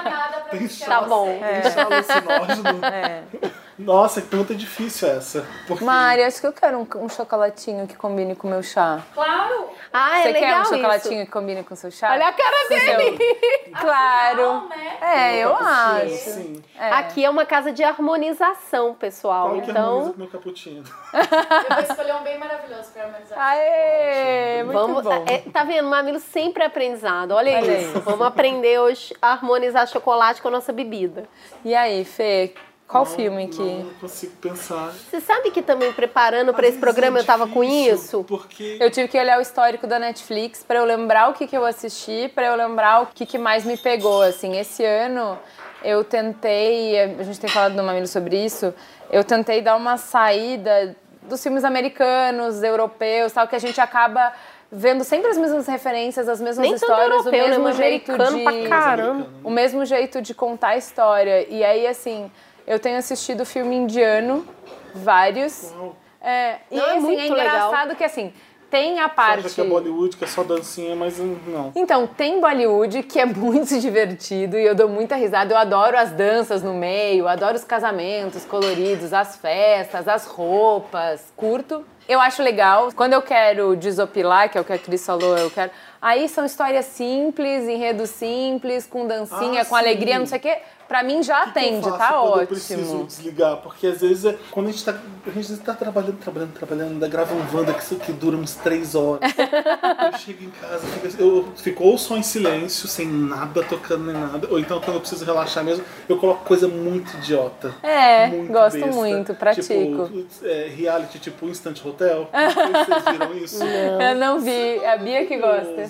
nada 0.10 0.38
pra 0.40 0.50
Tem 0.52 0.62
mexer 0.62 0.86
Tá 0.86 1.00
você. 1.02 1.10
bom. 1.10 1.26
Tem 1.62 1.72
chá 1.72 1.84
alucinógeno. 1.84 2.86
É. 2.86 3.24
Nossa, 3.80 4.22
que 4.22 4.28
pergunta 4.28 4.54
difícil 4.54 5.08
essa. 5.08 5.46
Porque 5.68 5.84
Mari, 5.84 6.24
acho 6.24 6.40
que 6.42 6.48
eu 6.48 6.54
quero 6.54 6.78
um, 6.80 6.88
um 7.04 7.10
chocolatinho 7.10 7.88
que 7.88 7.96
combine 7.96 8.36
com 8.36 8.48
o 8.48 8.52
meu 8.52 8.62
chá. 8.62 9.02
Claro. 9.14 9.70
Ah, 9.92 10.20
é 10.20 10.24
Você 10.24 10.32
legal 10.34 10.42
quer 10.50 10.58
um 10.60 10.62
isso. 10.64 10.76
chocolatinho 10.76 11.26
que 11.26 11.32
combine 11.32 11.64
com 11.64 11.74
o 11.74 11.78
seu 11.78 11.90
chá? 11.90 12.12
Olha 12.12 12.28
a 12.28 12.34
cara 12.34 12.68
Com 12.68 12.76
o 12.76 12.80
seu- 12.80 12.98
dele. 12.98 13.20
Claro. 13.80 14.42
Não, 14.44 14.68
né? 14.70 14.98
É, 15.02 15.38
eu 15.44 15.52
cappuccino, 15.56 16.14
acho. 16.16 16.30
Sim. 16.32 16.64
É. 16.78 16.90
Aqui 16.92 17.24
é 17.24 17.30
uma 17.30 17.46
casa 17.46 17.72
de 17.72 17.84
harmonização, 17.84 18.94
pessoal. 18.96 19.50
Qual 19.52 19.62
que 19.62 19.72
harmoniza 19.72 19.80
então, 20.02 20.10
com 20.10 20.16
o 20.16 20.20
meu 20.20 20.28
cappuccino? 20.28 20.84
Eu 21.14 21.76
vou 21.76 21.84
escolher 21.84 22.16
um 22.16 22.24
bem 22.24 22.38
maravilhoso 22.38 22.92
pra 22.92 23.04
harmonizar. 23.04 23.38
Aê, 23.40 24.64
muito 24.64 24.74
vamos. 24.80 25.04
bom. 25.04 25.26
é, 25.28 25.38
tá 25.52 25.64
vendo? 25.64 25.88
Mamilo 25.88 26.20
sempre 26.20 26.64
é 26.64 26.66
aprendizado. 26.66 27.32
Olha, 27.32 27.58
Olha 27.58 27.78
isso. 27.80 27.90
isso. 27.92 28.00
Vamos 28.02 28.26
aprender 28.26 28.80
hoje 28.80 29.16
a 29.22 29.32
harmonizar 29.34 29.88
chocolate 29.88 30.42
com 30.42 30.48
a 30.48 30.52
nossa 30.52 30.74
bebida. 30.74 31.26
E 31.64 31.74
aí, 31.76 32.04
Fê, 32.06 32.54
qual 32.90 33.06
Não- 33.06 33.12
filme 33.12 33.48
que... 33.48 33.62
Não 33.62 33.94
consigo 34.02 34.36
pensar. 34.38 34.92
Você 34.92 35.22
sabe 35.22 35.52
que 35.52 35.62
também 35.62 35.94
preparando 35.94 36.52
para 36.52 36.64
esse 36.64 36.72
vezes 36.78 36.82
programa 36.82 37.20
é 37.20 37.22
eu 37.22 37.26
tava 37.26 37.48
com 37.48 37.64
isso? 37.64 38.24
Porque 38.24 38.78
Eu 38.80 38.90
tive 38.90 39.08
que 39.08 39.18
olhar 39.18 39.38
o 39.38 39.42
histórico 39.42 39.86
da 39.86 40.00
Netflix 40.00 40.64
pra 40.64 40.80
eu 40.80 40.86
lembrar 40.86 41.30
o 41.30 41.34
que, 41.34 41.46
que 41.46 41.56
eu 41.56 41.64
assisti, 41.64 42.32
pra 42.34 42.48
eu 42.48 42.56
lembrar 42.56 43.04
o 43.04 43.06
que, 43.06 43.28
que 43.28 43.38
mais 43.38 43.64
me 43.64 43.78
pegou, 43.78 44.24
assim. 44.24 44.58
Esse 44.58 44.84
ano 44.84 45.38
eu 45.84 46.04
tentei, 46.04 47.00
a 47.00 47.24
gente 47.24 47.40
tem 47.40 47.50
falado 47.50 47.76
no 47.76 47.84
Mamilo 47.84 48.08
sobre 48.08 48.44
isso, 48.44 48.74
eu 49.12 49.24
tentei 49.24 49.62
dar 49.62 49.76
uma 49.76 49.96
saída 49.98 50.96
dos 51.22 51.44
filmes 51.44 51.64
americanos, 51.64 52.64
europeus, 52.64 53.32
tal, 53.32 53.48
que 53.48 53.56
a 53.56 53.60
gente 53.60 53.80
acaba 53.80 54.34
vendo 54.72 55.04
sempre 55.04 55.30
as 55.30 55.38
mesmas 55.38 55.68
referências, 55.68 56.28
as 56.28 56.42
mesmas 56.42 56.66
Nem 56.66 56.74
histórias, 56.74 57.26
europeu, 57.26 57.32
o 57.32 57.32
né? 57.44 57.48
mesmo 57.50 57.64
Mas 57.66 57.78
jeito 57.78 58.12
de 58.18 58.44
pra 58.44 58.68
caramba. 58.70 59.28
o 59.44 59.50
mesmo 59.50 59.86
jeito 59.86 60.22
de 60.22 60.34
contar 60.34 60.70
a 60.70 60.78
história. 60.78 61.48
E 61.50 61.64
aí, 61.64 61.86
assim, 61.88 62.32
eu 62.70 62.80
tenho 62.80 62.98
assistido 62.98 63.46
filme 63.46 63.76
indiano, 63.76 64.46
vários. 64.94 65.74
Uau. 65.76 65.96
É, 66.22 66.58
e 66.70 66.76
Não, 66.78 66.86
é 66.86 66.92
assim, 66.92 67.00
muito 67.00 67.22
é 67.22 67.28
engraçado 67.28 67.96
que 67.96 68.04
assim, 68.04 68.32
tem 68.70 69.00
a 69.00 69.08
Você 69.08 69.16
parte. 69.16 69.46
acha 69.48 69.56
que 69.56 69.62
é 69.62 69.64
Bollywood, 69.64 70.16
que 70.18 70.24
é 70.24 70.28
só 70.28 70.44
dancinha, 70.44 70.96
mas 70.96 71.18
não. 71.18 71.72
Então, 71.76 72.06
tem 72.06 72.40
Bollywood 72.40 73.02
que 73.04 73.20
é 73.20 73.26
muito 73.26 73.80
divertido 73.80 74.58
e 74.60 74.64
eu 74.66 74.76
dou 74.76 74.88
muita 74.88 75.16
risada. 75.16 75.54
Eu 75.54 75.58
adoro 75.58 75.98
as 75.98 76.12
danças 76.12 76.62
no 76.62 76.74
meio, 76.74 77.28
adoro 77.28 77.56
os 77.56 77.64
casamentos 77.64 78.46
coloridos, 78.46 79.12
as 79.14 79.38
festas, 79.38 80.08
as 80.08 80.26
roupas, 80.28 81.34
curto. 81.36 81.84
Eu 82.08 82.20
acho 82.20 82.44
legal. 82.44 82.90
Quando 82.96 83.14
eu 83.14 83.22
quero 83.22 83.76
desopilar, 83.76 84.50
que 84.50 84.58
é 84.58 84.62
o 84.62 84.64
que 84.64 84.74
a 84.74 84.78
Cris 84.78 85.06
falou, 85.06 85.38
eu 85.38 85.50
quero. 85.50 85.72
Aí 86.02 86.28
são 86.28 86.46
histórias 86.46 86.86
simples, 86.86 87.68
enredo 87.68 88.06
simples, 88.06 88.86
com 88.86 89.08
dancinha, 89.08 89.62
Ah, 89.62 89.66
com 89.66 89.76
alegria, 89.76 90.14
sim. 90.14 90.20
não 90.20 90.26
sei 90.28 90.38
o 90.38 90.42
quê. 90.42 90.58
Pra 90.90 91.04
mim 91.04 91.22
já 91.22 91.46
que 91.46 91.52
que 91.54 91.60
atende, 91.60 91.84
faço 91.84 91.98
tá 92.00 92.08
quando 92.20 92.42
Eu 92.42 92.48
preciso 92.48 92.82
ótimo. 92.82 93.06
desligar, 93.06 93.58
porque 93.58 93.86
às 93.86 94.02
vezes 94.02 94.26
é- 94.26 94.36
quando 94.50 94.70
a 94.70 94.72
gente 94.72 94.84
tá, 94.84 94.96
a 95.28 95.30
gente 95.30 95.58
tá 95.58 95.74
trabalhando, 95.76 96.18
trabalhando, 96.18 96.54
trabalhando, 96.54 96.92
ainda 96.94 97.08
grava 97.08 97.36
um 97.36 97.56
Wanda 97.56 97.74
que, 97.76 97.96
que 97.98 98.12
dura 98.12 98.36
uns 98.36 98.56
três 98.56 98.96
horas. 98.96 99.20
eu 100.12 100.18
chego 100.18 100.46
em 100.46 100.50
casa, 100.50 100.88
fico 100.88 101.08
assim, 101.08 101.18
eu 101.20 101.48
fico 101.56 101.84
ou 101.84 101.96
só 101.96 102.18
em 102.18 102.24
silêncio, 102.24 102.88
sem 102.88 103.08
nada 103.08 103.62
tocando 103.64 104.12
nem 104.12 104.20
nada, 104.20 104.48
ou 104.50 104.60
então 104.60 104.82
quando 104.82 104.96
eu 104.96 105.00
preciso 105.02 105.24
relaxar 105.24 105.64
mesmo, 105.64 105.86
eu 106.08 106.18
coloco 106.18 106.44
coisa 106.44 106.68
muito 106.68 107.16
idiota. 107.18 107.72
É, 107.84 108.28
muito 108.28 108.52
gosto 108.52 108.80
besta. 108.80 108.92
muito, 108.92 109.36
pratico. 109.36 110.10
Tipo, 110.10 110.46
é, 110.48 110.68
reality 110.76 111.20
tipo 111.20 111.46
Instant 111.48 111.86
Hotel. 111.86 112.28
Não 112.34 112.86
vocês 112.86 113.04
viram 113.12 113.38
isso. 113.38 113.64
Eu 114.10 114.16
não 114.16 114.40
vi, 114.40 114.84
a 114.86 114.98
Bia 114.98 115.26
que 115.26 115.38
gosta. 115.38 115.90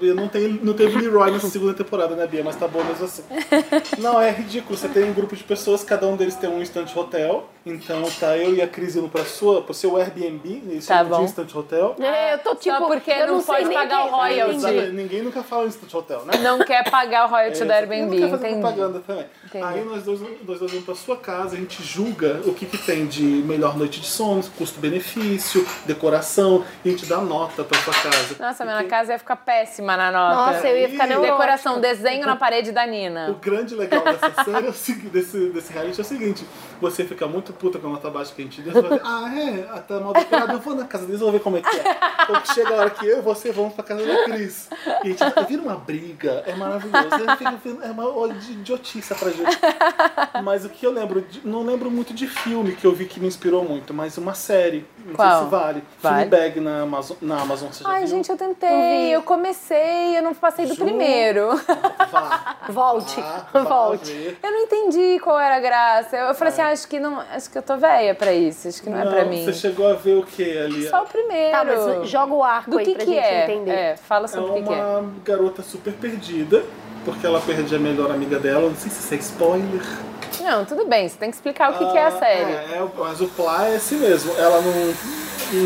Eu 0.00 0.14
não, 0.14 0.28
tem, 0.28 0.48
não 0.62 0.72
teve 0.72 0.98
Leroy 0.98 1.30
nessa 1.32 1.48
segunda 1.48 1.74
temporada, 1.74 2.14
né, 2.14 2.26
Bia? 2.26 2.42
Mas 2.42 2.56
tá 2.56 2.66
bom 2.66 2.82
mesmo 2.84 3.04
assim. 3.04 3.22
Não, 4.06 4.20
é 4.20 4.30
ridículo. 4.30 4.76
Você 4.76 4.88
tem 4.88 5.04
um 5.04 5.12
grupo 5.12 5.34
de 5.36 5.42
pessoas, 5.44 5.82
cada 5.84 6.06
um 6.06 6.16
deles 6.16 6.34
tem 6.36 6.48
um 6.48 6.60
instant 6.62 6.94
hotel. 6.96 7.48
Então 7.68 8.04
tá 8.20 8.36
eu 8.38 8.54
e 8.54 8.62
a 8.62 8.68
Cris 8.68 8.94
indo 8.94 9.08
pra 9.08 9.24
sua, 9.24 9.60
pro 9.60 9.74
seu 9.74 9.96
Airbnb, 9.96 10.62
nesse 10.64 10.86
Tá 10.86 11.02
de 11.02 11.08
bom. 11.10 11.24
instant 11.24 11.52
hotel. 11.52 11.96
É, 11.98 12.34
eu 12.34 12.38
tô 12.38 12.54
tipo. 12.54 12.86
porque 12.86 13.10
eu 13.10 13.26
não 13.26 13.34
não 13.38 13.42
pode 13.42 13.68
pagar 13.74 14.02
o 14.02 14.02
quem- 14.04 14.12
royalty. 14.12 14.54
Exatamente. 14.56 14.92
Ninguém 14.92 15.22
nunca 15.22 15.42
fala 15.42 15.66
instant 15.66 15.92
hotel, 15.92 16.24
né? 16.26 16.38
Não 16.38 16.60
quer 16.60 16.88
pagar 16.88 17.26
o 17.26 17.28
royalty 17.28 17.64
do 17.64 17.72
É, 17.72 17.76
Airbnb, 17.78 18.02
eu 18.02 18.06
não 18.06 18.18
quero 18.18 18.30
fazer 18.30 18.46
entendi. 18.50 18.60
propaganda 18.60 19.00
também. 19.04 19.26
Entendi. 19.46 19.64
Aí 19.64 19.84
nós 19.84 20.02
dois, 20.04 20.20
nós 20.20 20.58
dois 20.60 20.70
vamos 20.70 20.84
pra 20.84 20.94
sua 20.94 21.16
casa, 21.16 21.56
a 21.56 21.58
gente 21.58 21.82
julga 21.82 22.40
o 22.44 22.54
que, 22.54 22.66
que 22.66 22.78
tem 22.78 23.04
de 23.06 23.22
melhor 23.24 23.76
noite 23.76 24.00
de 24.00 24.06
sono, 24.06 24.44
custo-benefício, 24.56 25.66
decoração, 25.86 26.64
e 26.84 26.88
a 26.88 26.92
gente 26.92 27.06
dá 27.06 27.18
nota 27.18 27.64
pra 27.64 27.78
sua 27.80 27.94
casa. 27.94 28.36
Nossa, 28.38 28.64
minha 28.64 28.76
Porque 28.76 28.90
casa 28.90 29.12
ia 29.12 29.18
ficar 29.18 29.36
péssima 29.36 29.96
na 29.96 30.12
nota. 30.12 30.52
Nossa, 30.52 30.68
eu 30.68 30.78
ia 30.78 30.88
ficar 30.88 31.06
neurótica. 31.08 31.32
Decoração, 31.36 31.80
desenho 31.80 32.26
na 32.26 32.36
parede 32.36 32.70
da 32.70 32.84
O 32.84 32.88
Nina. 32.90 33.36
grande 33.42 33.74
legal 33.74 33.95
dessa 34.04 34.44
série, 34.44 34.66
é 34.68 35.10
desse, 35.10 35.48
desse 35.50 35.72
reality, 35.72 36.00
é 36.00 36.02
o 36.02 36.06
seguinte: 36.06 36.46
você 36.80 37.04
fica 37.04 37.26
muito 37.26 37.52
puta 37.52 37.78
com 37.78 37.86
a 37.88 37.90
nota 37.90 38.10
baixa 38.10 38.32
que 38.34 38.42
a 38.42 38.44
gente 38.44 38.60
deu, 38.62 38.72
você 38.72 38.80
vai 38.82 38.90
dizer, 38.98 39.02
ah, 39.04 39.74
é, 39.76 39.80
tá 39.80 40.00
mal 40.00 40.12
decorado, 40.12 40.52
eu 40.52 40.58
vou 40.60 40.74
na 40.74 40.84
casa 40.84 41.04
deles, 41.06 41.20
eu 41.20 41.26
vou 41.26 41.32
ver 41.32 41.40
como 41.40 41.56
é 41.56 41.62
que 41.62 41.76
é. 41.76 41.96
Então 42.22 42.44
chega 42.54 42.70
a 42.74 42.78
hora 42.80 42.90
que 42.90 43.06
eu 43.06 43.18
e 43.18 43.20
você 43.22 43.52
vamos 43.52 43.74
pra 43.74 43.84
casa 43.84 44.04
da 44.04 44.24
Cris. 44.24 44.68
E 45.04 45.08
a 45.08 45.10
gente 45.10 45.46
vira 45.48 45.62
uma 45.62 45.76
briga, 45.76 46.42
é 46.46 46.54
maravilhoso. 46.54 47.08
Fica- 47.38 47.86
É 47.86 47.90
uma 47.90 48.08
hora 48.08 48.34
de 48.34 48.52
idiotice 48.52 49.14
pra 49.14 49.30
gente. 49.30 49.58
Mas 50.42 50.64
o 50.64 50.68
que 50.68 50.86
eu 50.86 50.90
lembro, 50.92 51.24
não 51.44 51.62
lembro 51.62 51.90
muito 51.90 52.12
de 52.14 52.26
filme 52.26 52.72
que 52.74 52.86
eu 52.86 52.92
vi 52.92 53.06
que 53.06 53.20
me 53.20 53.26
inspirou 53.26 53.64
muito, 53.64 53.92
mas 53.94 54.16
uma 54.18 54.34
série. 54.34 54.86
Não 55.04 55.14
Qual? 55.14 55.30
sei 55.36 55.44
se 55.44 55.50
vale. 55.50 55.82
Vale. 56.02 56.28
Fleabag 56.28 56.60
na 56.60 56.82
Amazon, 56.82 57.16
na 57.22 57.40
Amazon 57.40 57.68
você 57.70 57.84
já 57.84 57.90
Ai, 57.90 58.00
viu? 58.00 58.08
gente, 58.08 58.30
eu 58.30 58.36
tentei. 58.36 59.14
Eu 59.14 59.22
comecei, 59.22 60.18
eu 60.18 60.22
não 60.22 60.34
passei 60.34 60.66
do 60.66 60.74
Ju? 60.74 60.84
primeiro. 60.84 61.48
Vá. 62.10 62.56
Volte, 62.68 63.20
vá, 63.20 63.46
vá 63.52 63.62
volte. 63.86 64.36
Eu 64.42 64.50
não 64.52 64.58
entendi 64.60 65.18
qual 65.20 65.38
era 65.38 65.56
a 65.56 65.60
graça. 65.60 66.16
Eu 66.16 66.34
falei 66.34 66.52
assim, 66.52 66.62
ah, 66.62 66.68
acho 66.68 66.88
que 66.88 66.98
não, 67.00 67.20
acho 67.20 67.50
que 67.50 67.58
eu 67.58 67.62
tô 67.62 67.76
velha 67.76 68.14
pra 68.14 68.32
isso, 68.32 68.68
acho 68.68 68.82
que 68.82 68.90
não, 68.90 68.98
é 69.00 69.06
pra 69.06 69.24
mim. 69.24 69.44
Você 69.44 69.52
chegou 69.52 69.88
a 69.88 69.94
ver 69.94 70.18
o 70.18 70.22
que 70.22 70.58
ali? 70.58 70.88
Só 70.88 71.02
o 71.02 71.06
primeiro. 71.06 71.50
Tá, 71.52 71.64
mas 71.64 72.08
joga 72.08 72.32
o 72.34 72.42
arco 72.42 72.70
Do 72.70 72.78
aí 72.78 72.84
que 72.84 72.94
pra 72.94 73.04
que 73.04 73.10
gente 73.12 73.24
é? 73.24 73.44
entender. 73.44 73.70
É, 73.72 73.96
fala 73.96 74.24
É 74.26 74.28
sobre 74.28 74.50
o 74.50 74.54
que, 74.54 74.62
que 74.62 74.72
é. 74.72 74.76
uma 74.76 75.10
garota 75.24 75.62
super 75.62 75.92
perdida, 75.94 76.64
porque 77.04 77.26
ela 77.26 77.40
perde 77.40 77.74
a 77.74 77.78
melhor 77.78 78.10
amiga 78.10 78.38
dela. 78.38 78.68
Não 78.68 78.76
sei 78.76 78.90
se 78.90 79.00
isso 79.00 79.14
é 79.14 79.16
spoiler. 79.18 79.82
Não, 80.40 80.64
tudo 80.64 80.84
bem, 80.86 81.08
você 81.08 81.16
tem 81.16 81.30
que 81.30 81.36
explicar 81.36 81.70
o 81.70 81.78
que, 81.78 81.90
que 81.90 81.96
é 81.96 82.04
a 82.04 82.08
Ah, 82.08 82.18
série. 82.18 82.50
É, 82.52 82.76
é, 82.76 82.88
mas 82.98 83.20
o 83.20 83.26
plá 83.28 83.66
é 83.68 83.76
assim 83.76 83.96
mesmo. 83.96 84.32
Ela 84.36 84.60
não, 84.60 84.94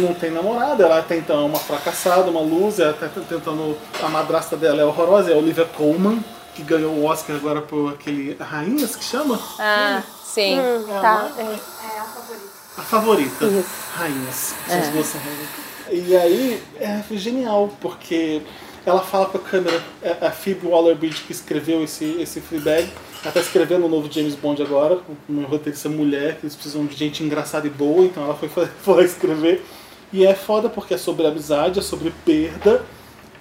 não 0.08 0.14
tem 0.14 0.30
namorada, 0.30 0.84
ela 0.84 1.02
tem 1.02 1.18
então 1.18 1.44
uma 1.46 1.58
fracassada, 1.58 2.30
uma 2.30 2.40
loser, 2.40 2.86
ela 2.86 2.94
tá 2.94 3.08
tentando. 3.28 3.76
A 4.02 4.08
madrasta 4.08 4.56
dela 4.56 4.80
é 4.80 4.84
horrorosa, 4.84 5.32
é 5.32 5.34
a 5.34 5.36
Olivia 5.36 5.64
Colman, 5.76 6.22
que 6.54 6.62
ganhou 6.62 6.92
o 6.92 7.04
Oscar 7.04 7.36
agora 7.36 7.62
por 7.62 7.94
aquele 7.94 8.36
Rainhas 8.40 8.96
que 8.96 9.04
chama? 9.04 9.38
Ah, 9.58 10.02
sim. 10.24 10.58
Hum, 10.58 10.84
É, 10.88 11.00
tá. 11.00 11.30
é. 11.38 11.58
A 12.76 12.82
favorita. 12.82 13.46
Rainhas. 13.94 14.54
É. 14.68 14.90
duas 14.90 15.06
são 15.06 15.20
rainhas. 15.20 15.48
E 16.08 16.16
aí 16.16 16.62
é 16.78 17.02
genial, 17.16 17.68
porque 17.80 18.42
ela 18.86 19.00
fala 19.00 19.26
com 19.26 19.38
a 19.38 19.40
câmera. 19.40 19.82
É 20.02 20.16
a 20.26 20.30
Phoebe 20.30 20.66
Waller-Bridge 20.66 21.22
que 21.24 21.32
escreveu 21.32 21.82
esse, 21.84 22.04
esse 22.20 22.40
Fleabag. 22.40 22.88
Ela 23.22 23.32
tá 23.32 23.40
escrevendo 23.40 23.84
o 23.86 23.88
novo 23.88 24.10
James 24.10 24.34
Bond 24.34 24.62
agora, 24.62 24.98
uma 25.28 25.46
roteirista 25.46 25.88
mulher, 25.88 26.36
que 26.36 26.46
eles 26.46 26.54
precisam 26.54 26.86
de 26.86 26.96
gente 26.96 27.22
engraçada 27.22 27.66
e 27.66 27.70
boa, 27.70 28.04
então 28.04 28.24
ela 28.24 28.34
foi, 28.34 28.48
foi 28.82 28.94
lá 28.94 29.02
escrever. 29.02 29.64
E 30.12 30.24
é 30.24 30.34
foda 30.34 30.68
porque 30.68 30.94
é 30.94 30.98
sobre 30.98 31.26
amizade, 31.26 31.78
é 31.78 31.82
sobre 31.82 32.10
perda. 32.24 32.82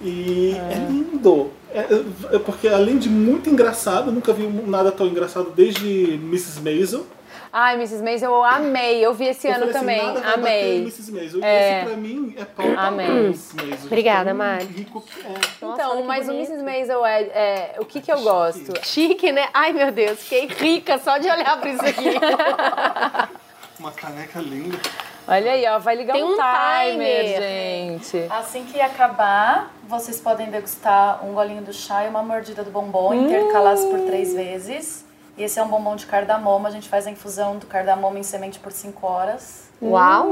E 0.02 0.54
é, 0.56 0.74
lindo. 0.88 1.50
É, 1.72 2.36
é 2.36 2.38
porque 2.38 2.68
além 2.68 2.98
de 2.98 3.08
muito 3.08 3.48
engraçado, 3.48 4.10
nunca 4.10 4.32
vi 4.32 4.46
nada 4.46 4.90
tão 4.90 5.06
engraçado 5.06 5.50
desde 5.50 6.14
Mrs. 6.14 6.60
Maisel. 6.60 7.06
Ai, 7.52 7.74
Mrs. 7.74 8.00
Maisel, 8.02 8.30
eu 8.30 8.44
amei. 8.44 9.04
Eu 9.04 9.12
vi 9.12 9.26
esse 9.26 9.48
Eu 9.48 9.54
ano 9.54 9.72
falei 9.72 9.96
assim, 9.98 10.14
também. 10.14 10.32
amei. 10.34 10.76
Mrs. 10.82 11.12
Maisel. 11.12 11.40
É. 11.42 11.78
Esse 11.80 11.86
pra 11.88 11.96
mim 11.96 12.34
é 12.38 12.44
pau 12.44 12.66
Amei. 12.76 13.06
pra 13.06 13.14
Mrs. 13.16 13.56
Maisel. 13.56 13.86
Obrigada, 13.86 14.24
Tão 14.30 14.36
Mari. 14.38 14.64
rico 14.66 15.00
que 15.00 15.20
é. 15.20 15.32
Nossa, 15.60 15.82
Então, 15.82 15.96
que 15.96 16.02
mas 16.04 16.28
o. 16.28 16.32
Mrs. 16.32 16.62
Maisel 16.62 17.04
é, 17.04 17.22
é- 17.22 17.76
O 17.80 17.84
que 17.84 18.00
que 18.00 18.12
eu 18.12 18.20
gosto? 18.20 18.72
Chique, 18.86 19.32
né? 19.32 19.48
Ai, 19.52 19.72
meu 19.72 19.90
Deus, 19.90 20.20
fiquei 20.20 20.46
rica 20.46 20.98
só 20.98 21.18
de 21.18 21.28
olhar 21.28 21.60
pra 21.60 21.70
isso 21.70 21.84
aqui. 21.84 22.10
Uma 23.80 23.92
caneca 23.92 24.38
linda. 24.40 24.78
Olha 25.26 25.52
aí, 25.52 25.66
ó, 25.66 25.78
vai 25.78 25.96
ligar 25.96 26.12
Tem 26.12 26.22
um 26.22 26.32
um 26.32 26.36
timer, 26.36 27.24
timer. 27.24 27.40
gente. 27.40 28.26
Assim 28.30 28.66
que 28.66 28.78
acabar, 28.78 29.72
vocês 29.88 30.20
podem 30.20 30.50
degustar 30.50 31.24
um 31.24 31.32
golinho 31.32 31.62
do 31.62 31.72
chá 31.72 32.04
e 32.04 32.08
uma 32.08 32.22
mordida 32.22 32.62
do 32.62 32.70
bombom, 32.70 33.14
intercalados 33.14 33.82
por 33.86 34.00
três 34.00 34.34
vezes. 34.34 35.02
E 35.38 35.42
esse 35.44 35.58
é 35.58 35.62
um 35.62 35.68
bombom 35.68 35.96
de 35.96 36.04
cardamomo. 36.04 36.66
A 36.66 36.70
gente 36.70 36.90
faz 36.90 37.06
a 37.06 37.10
infusão 37.10 37.56
do 37.56 37.64
cardamomo 37.66 38.18
em 38.18 38.22
semente 38.22 38.58
por 38.58 38.70
5 38.70 39.06
horas. 39.06 39.70
Uau! 39.80 40.28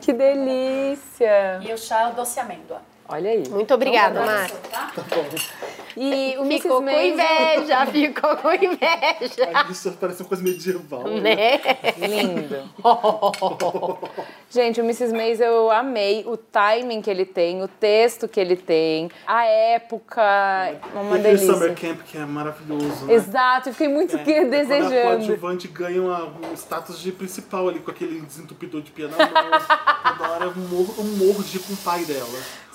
Que 0.00 0.12
delícia. 0.12 1.58
E 1.60 1.72
o 1.72 1.78
chá 1.78 2.02
é 2.02 2.12
o 2.12 2.12
doce 2.12 2.38
amêndoa. 2.38 2.80
Olha 3.08 3.30
aí. 3.30 3.42
Muito 3.48 3.74
obrigada, 3.74 4.24
Mari. 4.24 4.52
Tá? 4.70 4.92
Tá 4.94 5.02
bom. 5.02 5.24
E 6.00 6.36
o 6.38 6.42
Mrs. 6.42 6.62
Ficou 6.62 6.78
com 6.78 6.84
Maisel... 6.84 7.12
inveja, 7.12 7.86
ficou 7.90 8.36
com 8.36 8.52
inveja. 8.52 9.50
Aí 9.52 9.72
isso 9.72 9.90
parece 10.00 10.22
uma 10.22 10.28
coisa 10.28 10.44
medieval. 10.44 11.02
Né? 11.08 11.60
Lindo. 11.98 12.70
Gente, 14.48 14.80
o 14.80 14.84
Mrs. 14.84 15.12
Maisel 15.12 15.52
eu 15.52 15.70
amei 15.72 16.24
o 16.26 16.36
timing 16.36 17.02
que 17.02 17.10
ele 17.10 17.24
tem, 17.26 17.62
o 17.62 17.68
texto 17.68 18.28
que 18.28 18.38
ele 18.38 18.56
tem, 18.56 19.10
a 19.26 19.44
época, 19.44 20.22
E 20.22 20.96
uma 20.96 21.16
aquele 21.16 21.22
delícia. 21.22 21.52
Summer 21.52 21.74
Camp 21.74 22.00
que 22.02 22.16
é 22.16 22.24
maravilhoso. 22.24 23.06
Né? 23.06 23.14
Exato, 23.14 23.68
eu 23.70 23.72
fiquei 23.72 23.88
muito 23.88 24.16
É, 24.16 24.18
que 24.24 24.32
Quando 24.34 24.46
a 24.46 24.50
desejando. 24.50 25.02
coadjuvante 25.02 25.68
ganha 25.68 26.00
um 26.00 26.54
status 26.54 27.00
de 27.00 27.10
principal 27.12 27.68
ali, 27.68 27.80
com 27.80 27.90
aquele 27.90 28.20
desentupidor 28.20 28.80
de 28.82 28.90
pia 28.92 29.08
na 29.08 29.16
mão. 29.16 29.28
Toda 30.16 30.30
hora 30.30 30.44
eu 30.44 30.54
morro, 30.54 30.94
eu 30.96 31.04
morro 31.04 31.42
de 31.42 31.58
rir 31.58 31.64
com 31.64 31.72
o 31.72 31.76
pai 31.78 32.04
dela. 32.04 32.28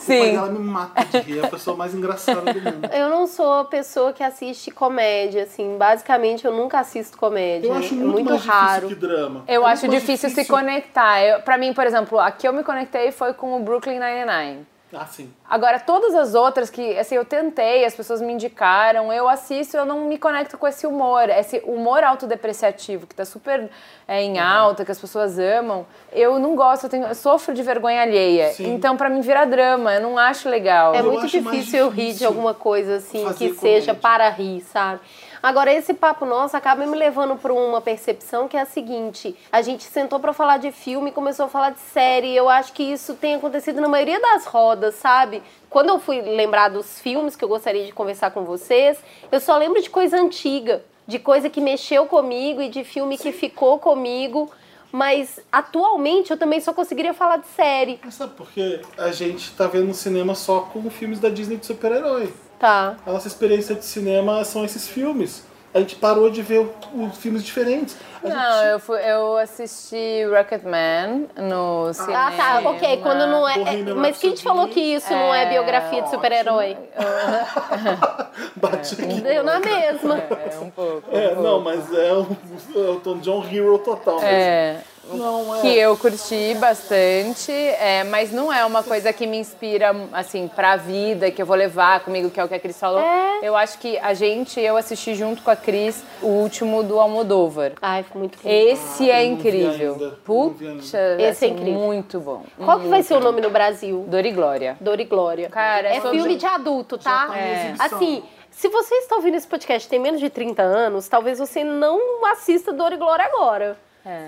O 0.03 0.06
pai 0.06 0.20
Sim. 0.20 0.32
dela 0.34 0.50
me 0.50 0.60
mata 0.60 1.06
de 1.06 1.20
rir, 1.20 1.39
é 1.39 1.46
a 1.46 1.50
pessoa 1.50 1.77
mais 1.77 1.96
engraçada 1.96 2.53
do 2.53 2.62
mundo. 2.62 2.89
Eu 2.92 3.10
não 3.13 3.27
sou 3.27 3.53
a 3.53 3.65
pessoa 3.65 4.12
que 4.12 4.24
assiste 4.24 4.72
comédia, 4.72 5.43
assim. 5.43 5.77
Basicamente, 5.77 6.46
eu 6.46 6.51
nunca 6.53 6.79
assisto 6.79 7.17
comédia. 7.17 7.67
Eu 7.67 7.74
acho 7.75 7.93
é 7.93 7.98
muito, 7.98 8.12
muito 8.12 8.29
mais 8.32 8.46
raro. 8.46 8.88
difícil 8.88 8.89
que 8.89 8.96
drama. 9.08 9.43
Eu 9.48 9.65
É 9.67 9.72
acho 9.72 9.82
muito 9.84 9.91
mais 9.91 10.03
difícil, 10.03 10.29
se 10.29 10.46
conectar. 10.46 11.22
Eu, 11.24 11.41
pra 11.41 11.58
mim, 11.58 11.74
por 11.74 11.86
exemplo, 11.86 12.20
a 12.20 12.32
que 12.32 12.48
eu 12.48 12.53
me 12.53 12.63
conectei 12.63 13.12
foi 13.12 13.34
com 13.34 13.55
o 13.55 13.60
Brooklyn 13.63 14.00
Nine-Nine. 14.00 14.65
Ah, 14.95 15.05
sim. 15.05 15.31
Agora, 15.50 15.79
todas 15.79 16.13
as 16.15 16.35
outras 16.35 16.69
que, 16.69 16.97
assim, 16.97 17.15
eu 17.15 17.25
tentei, 17.25 17.83
as 17.85 17.95
pessoas 17.95 18.21
me 18.21 18.31
indicaram, 18.33 19.12
eu 19.12 19.27
assisto, 19.27 19.75
eu 19.75 19.85
não 19.85 20.01
me 20.05 20.17
conecto 20.17 20.57
com 20.57 20.67
esse 20.67 20.85
humor. 20.85 21.29
Esse 21.29 21.62
humor 21.65 22.03
autodepreciativo, 22.03 23.07
que 23.07 23.15
tá 23.15 23.25
super 23.25 23.69
é, 24.07 24.21
em 24.21 24.39
alta, 24.39 24.83
que 24.85 24.91
as 24.91 25.00
pessoas 25.00 25.38
amam. 25.39 25.85
Eu 26.12 26.39
não 26.39 26.55
gosto, 26.55 26.83
eu, 26.85 26.89
tenho- 26.89 27.07
eu 27.07 27.15
sofro 27.15 27.53
de 27.53 27.63
vergonha 27.63 28.01
alheia. 28.01 28.51
Sim. 28.51 28.73
Então, 28.73 28.95
pra 28.97 29.09
mim, 29.09 29.21
vira 29.21 29.45
drama, 29.45 29.93
eu 29.95 30.01
não 30.01 30.17
acho 30.17 30.50
legal. 30.50 30.93
É 30.93 31.00
Eu 31.00 31.05
muito 31.05 31.27
difícil 31.27 31.79
eu 31.79 31.89
rir 31.89 32.13
de 32.13 32.25
alguma 32.25 32.53
coisa 32.53 32.97
assim 32.97 33.23
que 33.33 33.53
seja 33.53 33.93
comédia. 33.93 33.95
para 33.95 34.29
rir, 34.29 34.62
sabe? 34.62 35.00
Agora, 35.43 35.73
esse 35.73 35.93
papo 35.93 36.25
nosso 36.25 36.55
acaba 36.55 36.85
me 36.85 36.97
levando 36.97 37.35
para 37.35 37.51
uma 37.51 37.81
percepção 37.81 38.47
que 38.47 38.55
é 38.55 38.62
a 38.62 38.65
seguinte: 38.65 39.35
a 39.51 39.62
gente 39.62 39.83
sentou 39.83 40.17
para 40.17 40.31
falar 40.31 40.55
de 40.55 40.71
filme 40.71 41.09
e 41.09 41.13
começou 41.13 41.47
a 41.47 41.50
falar 41.50 41.71
de 41.71 41.81
série. 41.81 42.33
Eu 42.33 42.47
acho 42.47 42.71
que 42.71 42.81
isso 42.81 43.15
tem 43.15 43.35
acontecido 43.35 43.81
na 43.81 43.89
maioria 43.89 44.21
das 44.21 44.45
rodas, 44.45 44.95
sabe? 44.95 45.43
Quando 45.69 45.89
eu 45.89 46.00
fui 46.00 46.21
lembrar 46.21 46.69
dos 46.69 46.97
filmes 47.01 47.35
que 47.35 47.43
eu 47.43 47.50
gostaria 47.50 47.85
de 47.85 47.91
conversar 47.91 48.31
com 48.31 48.45
vocês, 48.45 48.97
eu 49.29 49.39
só 49.41 49.57
lembro 49.57 49.81
de 49.81 49.89
coisa 49.89 50.15
antiga, 50.15 50.81
de 51.05 51.19
coisa 51.19 51.50
que 51.50 51.59
mexeu 51.59 52.05
comigo 52.05 52.62
e 52.62 52.69
de 52.69 52.85
filme 52.85 53.17
que 53.17 53.33
ficou 53.33 53.77
comigo. 53.79 54.50
Mas 54.93 55.41
atualmente 55.51 56.31
eu 56.31 56.38
também 56.38 56.62
só 56.62 56.71
conseguiria 56.71 57.15
falar 57.15 57.38
de 57.38 57.47
série, 57.47 58.00
Mas 58.01 58.13
sabe 58.13 58.35
por 58.35 58.47
quê? 58.51 58.79
A 58.95 59.12
gente 59.12 59.51
tá 59.53 59.65
vendo 59.67 59.91
cinema 59.93 60.35
só 60.35 60.62
com 60.62 60.88
filmes 60.89 61.19
da 61.19 61.29
Disney 61.29 61.57
de 61.57 61.65
super-herói. 61.65 62.31
Tá? 62.63 62.96
A 63.05 63.12
nossa 63.12 63.27
experiência 63.27 63.75
de 63.75 63.84
cinema 63.84 64.41
são 64.46 64.63
esses 64.63 64.88
filmes. 64.88 65.43
A 65.74 65.79
gente 65.79 65.96
parou 65.98 66.29
de 66.29 66.41
ver 66.41 66.65
os 66.93 67.17
filmes 67.17 67.43
diferentes. 67.43 67.98
A 68.24 68.29
Não, 68.29 68.36
gente... 68.62 68.72
eu, 68.72 68.79
fui, 68.79 69.00
eu 69.01 69.38
assisti 69.38 70.24
Rocketman 70.25 71.25
no 71.36 71.91
cinema. 71.93 72.27
Ah, 72.27 72.32
tá, 72.32 72.70
ok. 72.70 72.98
Quando 73.01 73.27
não 73.27 73.50
é. 73.50 73.55
é- 73.82 73.93
mas 73.93 74.17
quem 74.20 74.34
te 74.34 74.43
falou 74.43 74.67
que 74.70 74.79
isso 74.79 75.12
não 75.12 75.34
é 75.34 75.43
É, 75.43 75.50
biografia 75.50 76.03
de 76.03 76.10
super-herói? 76.12 76.77
Bate 78.55 78.93
aqui. 79.01 79.22
Deu 79.22 79.43
na 79.43 79.60
mesma. 79.60 80.17
É, 80.20 80.60
um 80.62 80.70
pouco. 80.70 81.03
É, 81.12 81.36
não, 81.36 81.60
mas 81.60 81.91
é 81.91 82.13
o, 82.13 82.27
é 82.75 82.89
o 82.91 83.00
Tom 83.01 83.17
John 83.17 83.43
Hero 83.51 83.77
total. 83.79 84.22
mesmo. 84.22 84.29
É. 84.29 84.77
Não, 85.12 85.55
é. 85.55 85.62
Que 85.62 85.77
eu 85.77 85.98
curti 85.98 86.55
bastante, 86.60 87.51
é, 87.51 88.03
mas 88.05 88.31
não 88.31 88.51
é 88.51 88.65
uma 88.65 88.83
coisa 88.83 89.12
que 89.12 89.27
me 89.27 89.38
inspira, 89.38 89.95
assim, 90.13 90.48
pra 90.48 90.75
vida, 90.75 91.29
que 91.29 91.41
eu 91.41 91.45
vou 91.45 91.55
levar 91.55 92.00
comigo, 92.01 92.29
que 92.29 92.39
é 92.39 92.43
o 92.43 92.48
que 92.48 92.53
a 92.55 92.60
Cris 92.60 92.79
falou. 92.79 93.00
É. 93.01 93.39
Eu 93.43 93.55
acho 93.55 93.77
que 93.79 93.98
a 94.00 94.13
gente, 94.13 94.60
eu 94.60 94.77
assisti 94.77 95.13
junto 95.15 95.41
com 95.41 95.51
a 95.51 95.55
Cris 95.55 96.03
o 96.22 96.27
último 96.27 96.83
do 96.83 97.00
Almodóvar. 97.00 97.74
Ai, 97.81 98.03
foi 98.03 98.19
muito 98.19 98.38
bom. 98.41 98.50
Esse 98.50 99.12
Ah, 99.12 99.22
é 99.22 99.27
não 99.29 99.36
vi 99.38 99.41
incrível. 99.50 100.13
Puxa. 100.24 101.15
Esse 101.15 101.24
é 101.24 101.29
assim, 101.29 101.48
incrível. 101.48 101.74
muito 101.74 102.19
bom. 102.19 102.43
Qual 102.63 102.79
que 102.79 102.88
vai 102.88 103.03
ser 103.03 103.15
o 103.15 103.19
nome 103.19 103.41
no 103.41 103.50
Brasil? 103.50 104.05
Dor 104.07 104.25
e 104.25 104.31
Glória. 104.31 104.77
Dor 104.79 105.00
e 105.00 105.05
Glória. 105.05 105.50
Cara, 105.50 105.89
é 105.89 106.00
sobre- 106.01 106.17
filme 106.19 106.36
de 106.36 106.45
adulto, 106.45 106.98
tá? 106.98 107.27
tá 107.27 107.38
exibição. 107.51 107.86
Assim, 107.98 108.24
se 108.50 108.69
você 108.69 108.95
está 108.95 109.15
ouvindo 109.15 109.36
esse 109.36 109.48
podcast 109.48 109.88
e 109.88 109.89
tem 109.89 110.00
menos 110.00 110.19
de 110.19 110.29
30 110.29 110.62
anos, 110.63 111.07
talvez 111.07 111.39
você 111.39 111.63
não 111.63 112.25
assista 112.27 112.72
Dor 112.72 112.93
e 112.93 112.98
Glória 112.98 113.25
agora. 113.25 113.77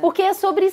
Porque 0.01 0.21
é 0.21 0.33
sobre 0.33 0.71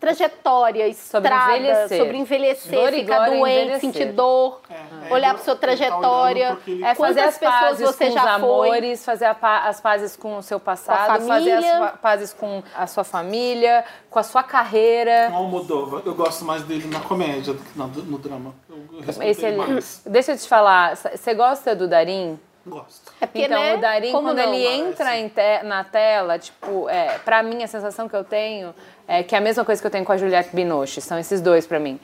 trajetória, 0.00 0.92
Sobre 0.94 1.28
estrada, 1.28 1.56
envelhecer. 1.56 1.98
sobre 1.98 2.16
envelhecer, 2.16 2.72
Dor 2.72 2.92
e 2.92 3.00
ficar 3.02 3.28
é 3.28 3.38
doente, 3.38 3.56
envelhecer. 3.60 3.80
sentir 3.80 4.12
dor, 4.12 4.60
É, 5.08 5.14
olhar 5.14 5.32
pra 5.34 5.44
sua 5.44 5.54
tá 5.54 5.60
trajetória. 5.60 6.58
É 6.84 6.94
fazer 6.96 7.20
as 7.20 7.38
pessoas 7.38 7.60
pazes 7.60 7.86
você 7.86 8.04
com 8.06 8.08
os 8.10 8.14
já 8.14 8.22
foi? 8.22 8.34
amores, 8.34 9.04
fazer 9.04 9.24
a 9.26 9.34
pa- 9.34 9.60
as 9.60 9.80
pazes 9.80 10.16
com 10.16 10.38
o 10.38 10.42
seu 10.42 10.58
passado, 10.58 11.24
fazer 11.24 11.52
as 11.52 12.00
pazes 12.00 12.32
com 12.32 12.64
a 12.74 12.86
sua 12.88 13.04
família, 13.04 13.84
com 14.10 14.18
a 14.18 14.24
sua 14.24 14.42
carreira. 14.42 15.28
No 15.30 15.36
Almodóvar, 15.36 16.02
eu 16.04 16.14
gosto 16.16 16.44
mais 16.44 16.62
dele 16.64 16.88
na 16.88 16.98
comédia 16.98 17.52
do 17.54 17.62
que 17.62 17.78
no, 17.78 18.18
drama. 18.18 18.52
Eu 18.68 19.22
Esse 19.22 19.44
ele 19.46 19.54
ele- 19.54 19.56
mais. 19.56 20.02
Deixa 20.04 20.32
eu 20.32 20.36
te 20.36 20.48
falar, 20.48 20.96
você 20.96 21.32
gosta 21.32 21.76
do 21.76 21.86
Darim? 21.86 22.40
Gosto. 22.66 23.01
É 23.22 23.26
porque, 23.26 23.42
então, 23.46 23.60
né? 23.62 23.74
o 23.74 23.78
Darim, 23.80 24.10
Como 24.12 24.28
quando 24.28 24.38
não? 24.38 24.52
ele 24.52 24.66
entra 24.66 25.16
em 25.16 25.28
te- 25.28 25.62
na 25.62 25.84
tela, 25.84 26.38
tipo, 26.38 26.88
é, 26.88 27.18
pra 27.24 27.42
mim, 27.42 27.62
a 27.62 27.68
sensação 27.68 28.08
que 28.08 28.16
eu 28.16 28.24
tenho 28.24 28.74
é 29.06 29.22
que 29.22 29.34
é 29.34 29.38
a 29.38 29.40
mesma 29.40 29.64
coisa 29.64 29.80
que 29.80 29.86
eu 29.86 29.90
tenho 29.92 30.04
com 30.04 30.12
a 30.12 30.16
Juliette 30.16 30.50
Binoche. 30.54 31.00
São 31.00 31.18
esses 31.18 31.40
dois 31.40 31.64
pra 31.66 31.78
mim. 31.78 32.00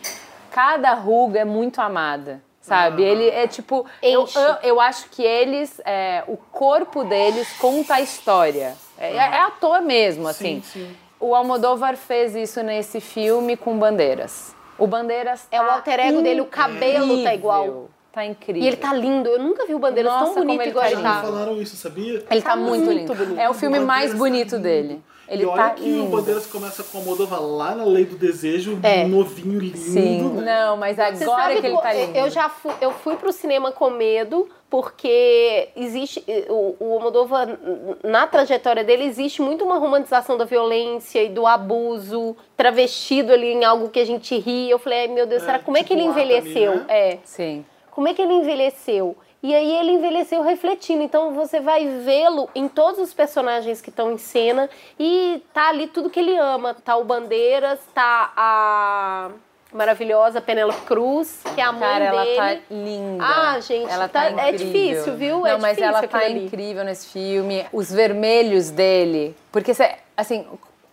Cada 0.52 0.94
ruga 0.94 1.40
é 1.40 1.44
muito 1.44 1.80
amada. 1.80 2.40
Sabe? 2.60 3.02
Ele 3.02 3.28
é 3.30 3.46
tipo. 3.46 3.86
Eu, 4.02 4.28
eu, 4.34 4.56
eu 4.62 4.80
acho 4.80 5.08
que 5.10 5.22
eles. 5.22 5.80
é, 5.86 6.22
o 6.28 6.36
corpo 6.36 7.02
deles 7.02 7.50
conta 7.58 7.94
a 7.94 8.00
história. 8.00 8.74
É, 8.98 9.16
é 9.16 9.40
ator 9.40 9.80
mesmo, 9.80 10.28
assim. 10.28 10.60
Sim, 10.62 10.86
sim. 10.86 10.96
O 11.18 11.34
Almodóvar 11.34 11.96
fez 11.96 12.36
isso 12.36 12.62
nesse 12.62 13.00
filme 13.00 13.56
com 13.56 13.76
Bandeiras. 13.78 14.54
O 14.78 14.86
Bandeiras 14.86 15.48
É 15.50 15.60
o 15.60 15.64
tá 15.66 15.72
alter 15.74 15.98
ego 15.98 16.20
dele, 16.22 16.42
o 16.42 16.46
cabelo 16.46 17.06
tá 17.08 17.12
incrível. 17.14 17.32
igual. 17.34 17.88
Tá 18.12 18.24
incrível. 18.24 18.62
E 18.62 18.66
ele 18.66 18.76
tá 18.76 18.92
lindo. 18.94 19.28
Eu 19.28 19.38
nunca 19.38 19.66
vi 19.66 19.74
o 19.74 19.78
Bandeiras 19.78 20.12
Nossa, 20.12 20.34
tão 20.34 20.44
bonito 20.46 20.68
igual 20.68 20.84
tá 20.84 20.90
ele 20.90 21.02
tá. 21.02 21.14
me 21.16 21.22
falaram 21.22 21.60
isso, 21.62 21.76
sabia? 21.76 22.24
Ele 22.30 22.42
tá, 22.42 22.50
Tá 22.50 22.56
muito, 22.56 22.84
muito 22.86 23.12
lindo. 23.12 23.38
É 23.38 23.48
o 23.50 23.54
filme 23.54 23.78
O 23.78 23.86
mais 23.86 24.12
Bandeiras 24.12 24.18
bonito 24.18 24.50
tá 24.52 24.56
dele. 24.58 25.02
Ele 25.30 25.42
e 25.42 25.46
olha 25.46 25.62
tá 25.62 25.70
que 25.70 25.84
lindo. 25.84 26.04
o 26.04 26.08
Bandeiras 26.08 26.46
começa 26.46 26.82
com 26.82 26.98
a 26.98 27.00
Moldova 27.02 27.38
lá 27.38 27.74
na 27.74 27.84
Lei 27.84 28.06
do 28.06 28.16
Desejo, 28.16 28.78
É. 28.82 29.04
novinho, 29.04 29.60
lindo. 29.60 29.76
Sim, 29.76 30.22
né? 30.30 30.64
não, 30.66 30.76
mas 30.78 30.98
agora 30.98 31.54
que 31.60 31.66
ele 31.66 31.76
tá 31.76 31.92
lindo. 31.92 32.16
Eu 32.16 32.30
já 32.30 32.48
fui, 32.48 32.72
eu 32.80 32.92
fui 32.92 33.14
pro 33.16 33.30
cinema 33.30 33.70
com 33.70 33.90
medo, 33.90 34.48
porque 34.70 35.68
existe. 35.76 36.24
O, 36.48 36.76
o 36.80 36.94
Almodóvar, 36.94 37.58
na 38.02 38.26
trajetória 38.26 38.82
dele, 38.82 39.04
existe 39.04 39.42
muito 39.42 39.64
uma 39.64 39.76
romantização 39.76 40.38
da 40.38 40.46
violência 40.46 41.22
e 41.22 41.28
do 41.28 41.46
abuso, 41.46 42.34
travestido 42.56 43.30
ali 43.30 43.48
em 43.52 43.64
algo 43.66 43.90
que 43.90 44.00
a 44.00 44.06
gente 44.06 44.34
ri. 44.38 44.70
Eu 44.70 44.78
falei, 44.78 45.00
ai 45.00 45.08
meu 45.08 45.26
Deus, 45.26 45.42
É, 45.42 45.44
será 45.46 45.58
como 45.58 45.76
é 45.76 45.82
que 45.82 45.94
tipo 45.94 46.00
ele 46.00 46.08
também, 46.08 46.24
envelheceu? 46.24 46.76
né? 46.76 46.84
É. 46.88 47.18
Sim. 47.24 47.66
Como 47.98 48.06
é 48.06 48.14
que 48.14 48.22
ele 48.22 48.32
envelheceu? 48.34 49.16
E 49.42 49.52
aí 49.52 49.76
ele 49.76 49.90
envelheceu 49.90 50.40
refletindo. 50.40 51.02
Então 51.02 51.32
você 51.34 51.58
vai 51.58 51.84
vê-lo 51.88 52.48
em 52.54 52.68
todos 52.68 53.00
os 53.00 53.12
personagens 53.12 53.80
que 53.80 53.90
estão 53.90 54.12
em 54.12 54.16
cena 54.18 54.70
e 54.96 55.42
tá 55.52 55.68
ali 55.70 55.88
tudo 55.88 56.08
que 56.08 56.20
ele 56.20 56.36
ama. 56.36 56.74
Tá 56.74 56.94
o 56.96 57.02
Bandeiras, 57.02 57.80
tá 57.92 58.32
a 58.36 59.30
maravilhosa 59.72 60.40
Penélope 60.40 60.82
Cruz, 60.82 61.42
que 61.56 61.60
é 61.60 61.64
a 61.64 61.72
mãe 61.72 61.80
Cara, 61.80 62.04
ela 62.04 62.22
dele. 62.24 62.36
tá 62.36 62.56
linda. 62.70 63.24
Ah, 63.24 63.58
gente, 63.58 63.90
ela 63.90 64.08
tá- 64.08 64.30
tá 64.30 64.46
é 64.46 64.52
difícil, 64.52 65.16
viu? 65.16 65.44
É 65.44 65.54
Não, 65.54 65.58
mas 65.58 65.76
difícil 65.76 65.96
ela 65.96 66.06
tá 66.06 66.18
ali. 66.18 66.46
incrível 66.46 66.84
nesse 66.84 67.08
filme. 67.08 67.66
Os 67.72 67.92
vermelhos 67.92 68.70
dele. 68.70 69.34
Porque, 69.50 69.72
assim, 70.16 70.46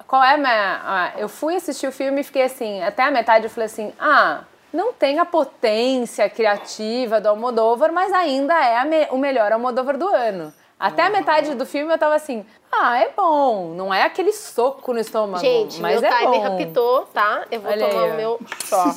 qual 0.07 0.23
é 0.23 0.33
a 0.33 0.37
minha. 0.37 1.13
eu 1.19 1.29
fui 1.29 1.55
assistir 1.55 1.85
o 1.85 1.91
filme 1.91 2.21
e 2.21 2.23
fiquei 2.23 2.41
assim, 2.41 2.81
até 2.81 3.03
a 3.03 3.11
metade 3.11 3.43
eu 3.43 3.49
falei 3.51 3.67
assim: 3.67 3.93
ah, 3.99 4.41
não 4.73 4.91
tem 4.93 5.19
a 5.19 5.25
potência 5.25 6.29
criativa 6.29 7.19
do 7.21 7.29
Almodóvar, 7.29 7.91
mas 7.93 8.11
ainda 8.11 8.53
é 8.53 8.83
me- 8.85 9.07
o 9.11 9.17
melhor 9.17 9.51
Almodóvar 9.51 9.97
do 9.97 10.07
ano. 10.07 10.53
Até 10.77 11.03
a 11.03 11.09
metade 11.09 11.55
do 11.55 11.65
filme 11.65 11.93
eu 11.93 11.97
tava 11.97 12.15
assim, 12.15 12.45
ah, 12.69 12.99
é 12.99 13.09
bom, 13.15 13.73
não 13.75 13.93
é 13.93 14.03
aquele 14.03 14.33
soco 14.33 14.91
no 14.91 14.99
estômago, 14.99 15.41
Gente, 15.43 15.79
mas 15.81 16.01
meu 16.01 16.09
é 16.11 16.17
timer 16.17 16.39
bom. 16.41 16.53
apitou, 16.53 17.01
tá? 17.13 17.45
Eu 17.49 17.61
vou 17.61 17.71
Olha 17.71 17.87
tomar 17.89 18.03
aí, 18.03 18.11
o 18.11 18.15
meu 18.15 18.39
só. 18.65 18.93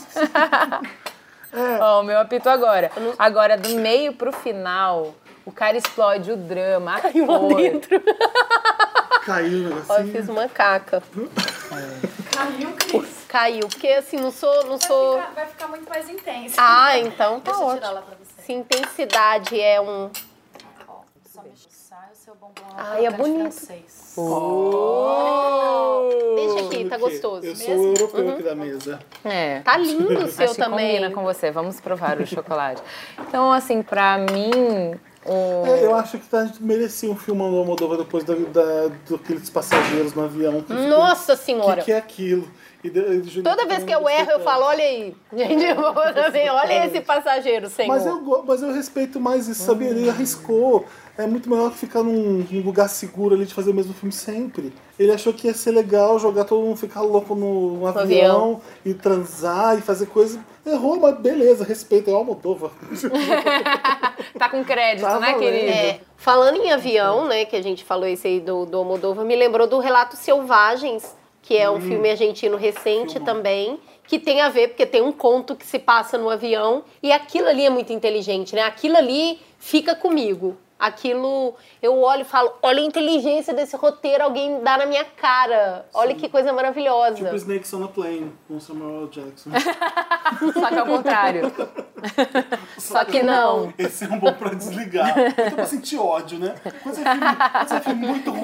Ó, 1.81 2.01
o 2.01 2.03
meu 2.03 2.19
apito 2.19 2.49
agora. 2.49 2.91
Agora, 3.19 3.57
do 3.57 3.69
meio 3.77 4.13
pro 4.13 4.33
final, 4.33 5.15
o 5.47 5.53
cara 5.53 5.77
explode 5.77 6.33
o 6.33 6.37
drama, 6.37 6.97
a 6.97 7.01
Caiu 7.01 7.27
lá 7.27 7.39
cor. 7.39 7.55
dentro. 7.57 8.03
Caiu 9.25 9.71
o 9.71 9.83
Ó, 9.89 9.99
eu 9.99 10.09
fiz 10.09 10.29
uma 10.29 10.49
caca. 10.49 11.01
Caiu, 12.35 12.73
Cris. 12.73 13.18
Caiu, 13.29 13.69
porque 13.69 13.89
assim, 13.89 14.17
não 14.17 14.31
sou. 14.31 14.65
Não 14.65 14.81
sou... 14.81 15.15
Vai 15.17 15.23
ficar, 15.27 15.35
vai 15.35 15.47
ficar 15.47 15.69
muito 15.69 15.89
mais 15.89 16.09
intenso. 16.09 16.55
Ah, 16.59 16.99
então 16.99 17.41
tá 17.41 17.53
Deixa 17.53 17.65
eu 17.67 17.75
tirar 17.75 17.89
ótimo. 17.89 17.95
lá 17.95 18.03
pra 18.03 18.17
você. 18.17 18.43
Se 18.43 18.53
intensidade 18.53 19.61
é 19.61 19.81
um. 19.81 20.11
Ó, 20.89 21.01
só 21.31 21.43
mexer 21.43 21.69
o 21.69 22.17
seu 22.17 22.35
bombom 22.35 22.55
Ai, 22.77 23.05
é 23.07 23.11
bonito. 23.11 23.41
francês. 23.53 24.15
Deixa 26.37 26.67
aqui, 26.67 26.85
tá 26.89 26.97
gostoso. 26.97 27.45
Eu 27.47 27.55
sou 27.57 27.77
o 27.77 27.85
europeu 27.89 28.31
aqui 28.33 28.43
da 28.43 28.55
mesa. 28.55 28.99
É. 29.25 29.61
Tá 29.61 29.77
lindo 29.77 30.25
o 30.25 30.29
seu 30.29 30.45
Acho 30.47 30.55
que 30.55 30.61
também. 30.61 30.89
combina 30.97 31.11
com 31.15 31.23
você. 31.23 31.51
Vamos 31.51 31.81
provar 31.81 32.21
o 32.21 32.27
chocolate. 32.27 32.83
Então, 33.21 33.53
assim, 33.53 33.83
pra 33.83 34.19
mim, 34.19 34.95
o... 35.27 35.67
É, 35.67 35.85
eu 35.85 35.95
acho 35.95 36.19
que 36.19 36.35
a 36.37 36.45
gente 36.47 36.63
merecia 36.63 37.11
um 37.11 37.17
filme 37.17 37.41
do 37.43 37.57
Almodóvar 37.59 37.99
depois 37.99 38.25
da, 38.25 38.35
da, 38.35 38.89
daqueles 39.11 39.51
passageiros 39.51 40.15
no 40.15 40.25
avião. 40.25 40.63
que 40.63 40.69
ficou- 40.75 40.87
Nossa 40.89 41.35
O 41.35 41.37
senhora. 41.37 41.77
que, 41.81 41.87
que 41.87 41.93
é 41.93 41.99
aquilo? 41.99 42.49
E 42.83 42.91
de- 42.91 43.39
e 43.39 43.43
Toda 43.43 43.67
vez 43.67 43.83
que 43.83 43.93
eu 43.93 44.09
erro, 44.09 44.31
eu 44.31 44.41
falo, 44.41 44.65
olha 44.67 44.85
aí. 44.85 45.13
Gente, 45.33 45.65
também, 46.15 46.49
olha 46.49 46.87
esse 46.87 47.01
passageiro, 47.01 47.69
senhor. 47.69 47.89
Mas 47.89 48.07
eu, 48.07 48.45
mas 48.47 48.63
eu 48.63 48.73
respeito 48.73 49.19
mais 49.19 49.49
isso, 49.49 49.65
sabia? 49.65 49.89
Ele 49.89 50.09
arriscou. 50.09 50.85
É 51.17 51.27
muito 51.27 51.51
melhor 51.51 51.73
que 51.73 51.79
ficar 51.79 52.05
num, 52.05 52.47
num 52.49 52.61
lugar 52.63 52.89
seguro 52.89 53.35
ali 53.35 53.45
de 53.45 53.53
fazer 53.53 53.73
o 53.73 53.75
mesmo 53.75 53.93
filme 53.93 54.13
sempre. 54.13 54.73
Ele 54.97 55.11
achou 55.11 55.33
que 55.33 55.49
ia 55.49 55.55
ser 55.55 55.73
legal 55.73 56.17
jogar 56.21 56.45
todo 56.45 56.65
mundo 56.65 56.77
ficar 56.77 57.01
louco 57.01 57.35
no, 57.35 57.79
no 57.79 57.87
avião, 57.89 58.03
avião. 58.05 58.61
e 58.85 58.95
transar 58.95 59.77
e 59.77 59.81
fazer 59.81 60.07
coisa. 60.07 60.39
Errou, 60.65 61.01
mas 61.01 61.19
beleza, 61.19 61.65
respeito. 61.65 62.09
É 62.09 62.13
o 62.13 62.17
Almodóvar. 62.17 62.71
tá 64.39 64.49
com 64.49 64.63
crédito, 64.65 65.05
Tá 65.05 65.19
né, 65.19 65.35
querido? 65.35 65.71
É, 65.73 66.01
falando 66.17 66.57
em 66.63 66.71
avião, 66.71 67.27
né, 67.27 67.45
que 67.45 67.57
a 67.57 67.63
gente 67.63 67.85
falou 67.85 68.07
esse 68.07 68.27
aí 68.29 68.41
do, 68.41 68.65
do 68.65 68.77
Almodóvar, 68.79 69.25
me 69.25 69.35
lembrou 69.35 69.67
do 69.67 69.79
Relatos 69.81 70.21
Selvagens, 70.21 71.17
que 71.43 71.57
é 71.57 71.71
um 71.71 71.81
filme 71.81 72.11
argentino 72.11 72.57
recente 72.57 73.15
Filmão. 73.15 73.35
também, 73.35 73.81
que 74.07 74.19
tem 74.19 74.41
a 74.41 74.49
ver, 74.49 74.69
porque 74.69 74.87
tem 74.87 75.03
um 75.03 75.13
conto 75.13 75.55
que 75.57 75.67
se 75.67 75.79
passa 75.79 76.19
no 76.19 76.29
avião, 76.29 76.85
e 77.03 77.13
aquilo 77.13 77.49
ali 77.49 77.65
é 77.65 77.71
muito 77.71 77.93
inteligente, 77.93 78.55
né? 78.55 78.63
Aquilo 78.63 78.97
ali 78.97 79.39
fica 79.59 79.95
comigo. 79.95 80.57
Aquilo, 80.79 81.57
eu 81.83 81.99
olho 82.01 82.23
e 82.23 82.25
falo, 82.25 82.53
olha 82.63 82.81
a 82.81 82.85
inteligência 82.85 83.53
desse 83.53 83.77
roteiro, 83.77 84.23
alguém 84.23 84.63
dá 84.63 84.79
na 84.79 84.87
minha 84.87 85.05
cara. 85.05 85.87
Olha 85.93 86.15
que 86.15 86.29
coisa 86.29 86.53
maravilhosa. 86.53 87.17
tipo 87.17 87.35
Snakes 87.35 87.75
on 87.75 87.85
a 87.85 87.89
Plane, 87.89 88.33
com 88.47 88.61
Samuel. 88.61 89.09
Jackson. 89.09 89.51
Só 90.53 90.69
que 90.69 90.75
é 90.75 90.83
o 90.83 90.87
contrário. 90.87 91.53
Só 92.79 93.05
que 93.05 93.23
não. 93.23 93.73
Esse 93.79 94.05
é 94.05 94.09
um 94.09 94.19
bom 94.19 94.33
pra 94.33 94.55
desligar. 94.55 95.15
Então 95.19 95.51
pra 95.51 95.67
sentir 95.67 95.99
ódio, 95.99 96.39
né? 96.39 96.55
Quando 96.83 96.95
você 96.95 97.81
filme 97.81 98.07
muito 98.07 98.31
ruim, 98.31 98.43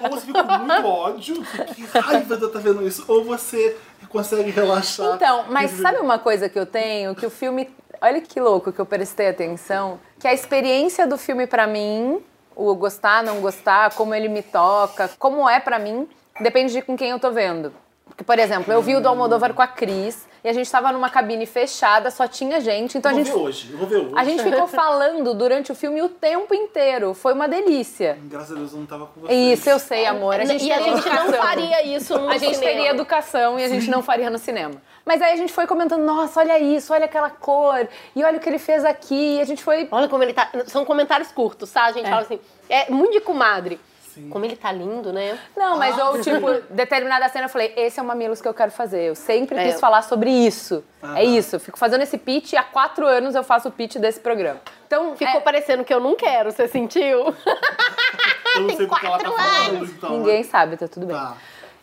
ou 0.00 0.10
você 0.10 0.26
fica 0.26 0.44
com 0.44 0.58
muito 0.58 0.86
ódio, 0.86 1.42
que 1.74 1.98
raiva 1.98 2.36
de 2.36 2.42
eu 2.42 2.48
estar 2.48 2.60
vendo 2.60 2.86
isso, 2.86 3.04
ou 3.08 3.24
você 3.24 3.76
consegue 4.08 4.50
relaxar. 4.50 5.14
Então, 5.14 5.46
mas 5.48 5.72
sabe 5.72 5.98
uma 5.98 6.18
coisa 6.18 6.48
que 6.48 6.58
eu 6.58 6.66
tenho? 6.66 7.14
Que 7.14 7.26
o 7.26 7.30
filme. 7.30 7.68
Olha 8.02 8.20
que 8.22 8.40
louco 8.40 8.72
que 8.72 8.80
eu 8.80 8.86
prestei 8.86 9.28
atenção. 9.28 10.00
Que 10.18 10.26
a 10.26 10.32
experiência 10.32 11.06
do 11.06 11.18
filme 11.18 11.46
pra 11.46 11.66
mim, 11.66 12.22
o 12.56 12.74
gostar, 12.74 13.22
não 13.22 13.42
gostar, 13.42 13.94
como 13.94 14.14
ele 14.14 14.28
me 14.28 14.42
toca, 14.42 15.10
como 15.18 15.46
é 15.46 15.60
pra 15.60 15.78
mim, 15.78 16.08
depende 16.40 16.72
de 16.72 16.80
com 16.80 16.96
quem 16.96 17.10
eu 17.10 17.20
tô 17.20 17.30
vendo. 17.30 17.72
Porque, 18.10 18.24
por 18.24 18.38
exemplo, 18.38 18.72
eu 18.72 18.82
vi 18.82 18.94
o 18.96 19.00
do 19.00 19.08
Almodóvar 19.08 19.54
com 19.54 19.62
a 19.62 19.66
Cris 19.66 20.28
e 20.44 20.48
a 20.48 20.52
gente 20.52 20.70
tava 20.70 20.90
numa 20.92 21.08
cabine 21.08 21.46
fechada, 21.46 22.10
só 22.10 22.26
tinha 22.26 22.60
gente, 22.60 22.98
então 22.98 23.10
a 23.10 23.14
Eu 23.14 23.16
vou 23.16 23.24
gente. 23.24 23.34
ver 23.36 23.42
hoje, 23.44 23.68
eu 23.72 23.78
vou 23.78 23.86
ver 23.86 23.96
hoje. 23.98 24.12
A 24.16 24.24
gente 24.24 24.42
ficou 24.42 24.66
falando 24.68 25.32
durante 25.34 25.70
o 25.72 25.74
filme 25.74 26.02
o 26.02 26.08
tempo 26.08 26.54
inteiro. 26.54 27.14
Foi 27.14 27.32
uma 27.32 27.48
delícia. 27.48 28.18
Graças 28.24 28.52
a 28.52 28.54
Deus 28.56 28.72
eu 28.72 28.78
não 28.80 28.86
tava 28.86 29.06
com 29.06 29.20
vocês. 29.22 29.58
Isso, 29.58 29.70
eu 29.70 29.78
sei, 29.78 30.06
amor. 30.06 30.34
A 30.34 30.44
gente 30.44 30.64
e 30.64 30.72
a 30.72 30.78
gente 30.80 31.08
não 31.08 31.14
educação. 31.26 31.32
faria 31.42 31.82
isso 31.86 32.18
no 32.18 32.28
A 32.28 32.38
gente 32.38 32.56
cinema. 32.56 32.72
teria 32.74 32.90
educação 32.90 33.58
e 33.58 33.64
a 33.64 33.68
gente 33.68 33.88
não 33.90 34.02
faria 34.02 34.28
no 34.28 34.38
cinema. 34.38 34.74
Mas 35.04 35.22
aí 35.22 35.32
a 35.32 35.36
gente 35.36 35.52
foi 35.52 35.66
comentando, 35.66 36.02
nossa, 36.04 36.40
olha 36.40 36.58
isso, 36.58 36.92
olha 36.92 37.04
aquela 37.06 37.30
cor, 37.30 37.88
e 38.14 38.22
olha 38.22 38.36
o 38.36 38.40
que 38.40 38.48
ele 38.48 38.58
fez 38.58 38.84
aqui. 38.84 39.36
E 39.36 39.40
a 39.40 39.44
gente 39.44 39.62
foi. 39.62 39.88
Olha 39.90 40.08
como 40.08 40.22
ele 40.22 40.32
tá. 40.32 40.50
São 40.66 40.84
comentários 40.84 41.30
curtos, 41.32 41.70
tá? 41.70 41.84
A 41.84 41.92
gente 41.92 42.06
É. 42.06 42.10
fala 42.10 42.22
assim. 42.22 42.38
É 42.68 42.90
muito 42.90 43.12
de 43.12 43.20
comadre. 43.20 43.80
Como 44.30 44.44
ele 44.44 44.56
tá 44.56 44.70
lindo, 44.72 45.12
né? 45.12 45.38
Não, 45.56 45.76
mas 45.78 45.98
Ah. 45.98 46.10
ou 46.10 46.20
tipo, 46.20 46.46
determinada 46.70 47.28
cena 47.28 47.44
eu 47.46 47.48
falei, 47.48 47.72
esse 47.76 47.98
é 47.98 48.02
o 48.02 48.06
mamilos 48.06 48.40
que 48.40 48.48
eu 48.48 48.54
quero 48.54 48.70
fazer. 48.70 49.02
Eu 49.08 49.14
sempre 49.14 49.58
É. 49.58 49.64
quis 49.70 49.80
falar 49.80 50.02
sobre 50.02 50.30
isso. 50.30 50.82
Ah. 51.02 51.20
É 51.20 51.24
isso. 51.24 51.56
Eu 51.56 51.60
fico 51.60 51.78
fazendo 51.78 52.02
esse 52.02 52.18
pitch 52.18 52.52
e 52.52 52.56
há 52.56 52.62
quatro 52.62 53.06
anos 53.06 53.34
eu 53.34 53.42
faço 53.44 53.68
o 53.68 53.72
pitch 53.72 53.96
desse 53.96 54.20
programa. 54.20 54.60
Então, 54.86 55.14
Ficou 55.16 55.38
é, 55.38 55.40
parecendo 55.40 55.84
que 55.84 55.94
eu 55.94 56.00
não 56.00 56.16
quero, 56.16 56.50
você 56.50 56.66
sentiu? 56.66 57.34
Eu 58.56 58.62
não 58.62 58.66
Tem 58.68 58.76
sei 58.78 58.86
porque 58.88 59.06
ela 59.06 59.16
tá 59.18 59.30
quatro 59.30 59.40
falando, 59.46 59.76
anos. 59.76 59.90
então. 59.90 60.10
ninguém 60.10 60.42
sabe, 60.42 60.76
tá 60.76 60.88
tudo 60.88 61.06
bem. 61.06 61.14
Tá. 61.16 61.36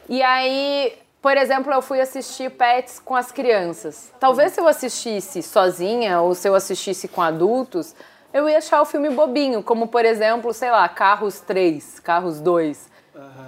E 0.10 0.22
aí, 0.22 0.98
por 1.22 1.38
exemplo, 1.38 1.72
eu 1.72 1.82
fui 1.82 2.02
assistir 2.02 2.52
Pets 2.52 3.00
com 3.00 3.16
as 3.16 3.32
crianças. 3.32 4.12
Talvez 4.20 4.52
se 4.52 4.60
eu 4.60 4.68
assistisse 4.68 5.42
sozinha 5.42 6.20
ou 6.20 6.36
se 6.36 6.48
eu 6.50 6.54
assistisse 6.56 7.08
com 7.08 7.22
adultos, 7.22 7.96
eu 8.38 8.47
ia 8.47 8.60
achar 8.60 8.82
o 8.82 8.86
filme 8.86 9.10
bobinho, 9.10 9.63
como 9.63 9.88
por 9.88 10.06
exemplo, 10.06 10.54
sei 10.54 10.69
lá, 10.69 10.88
Carros 10.88 11.39
3, 11.39 12.00
Carros 12.00 12.39
2. 12.39 12.97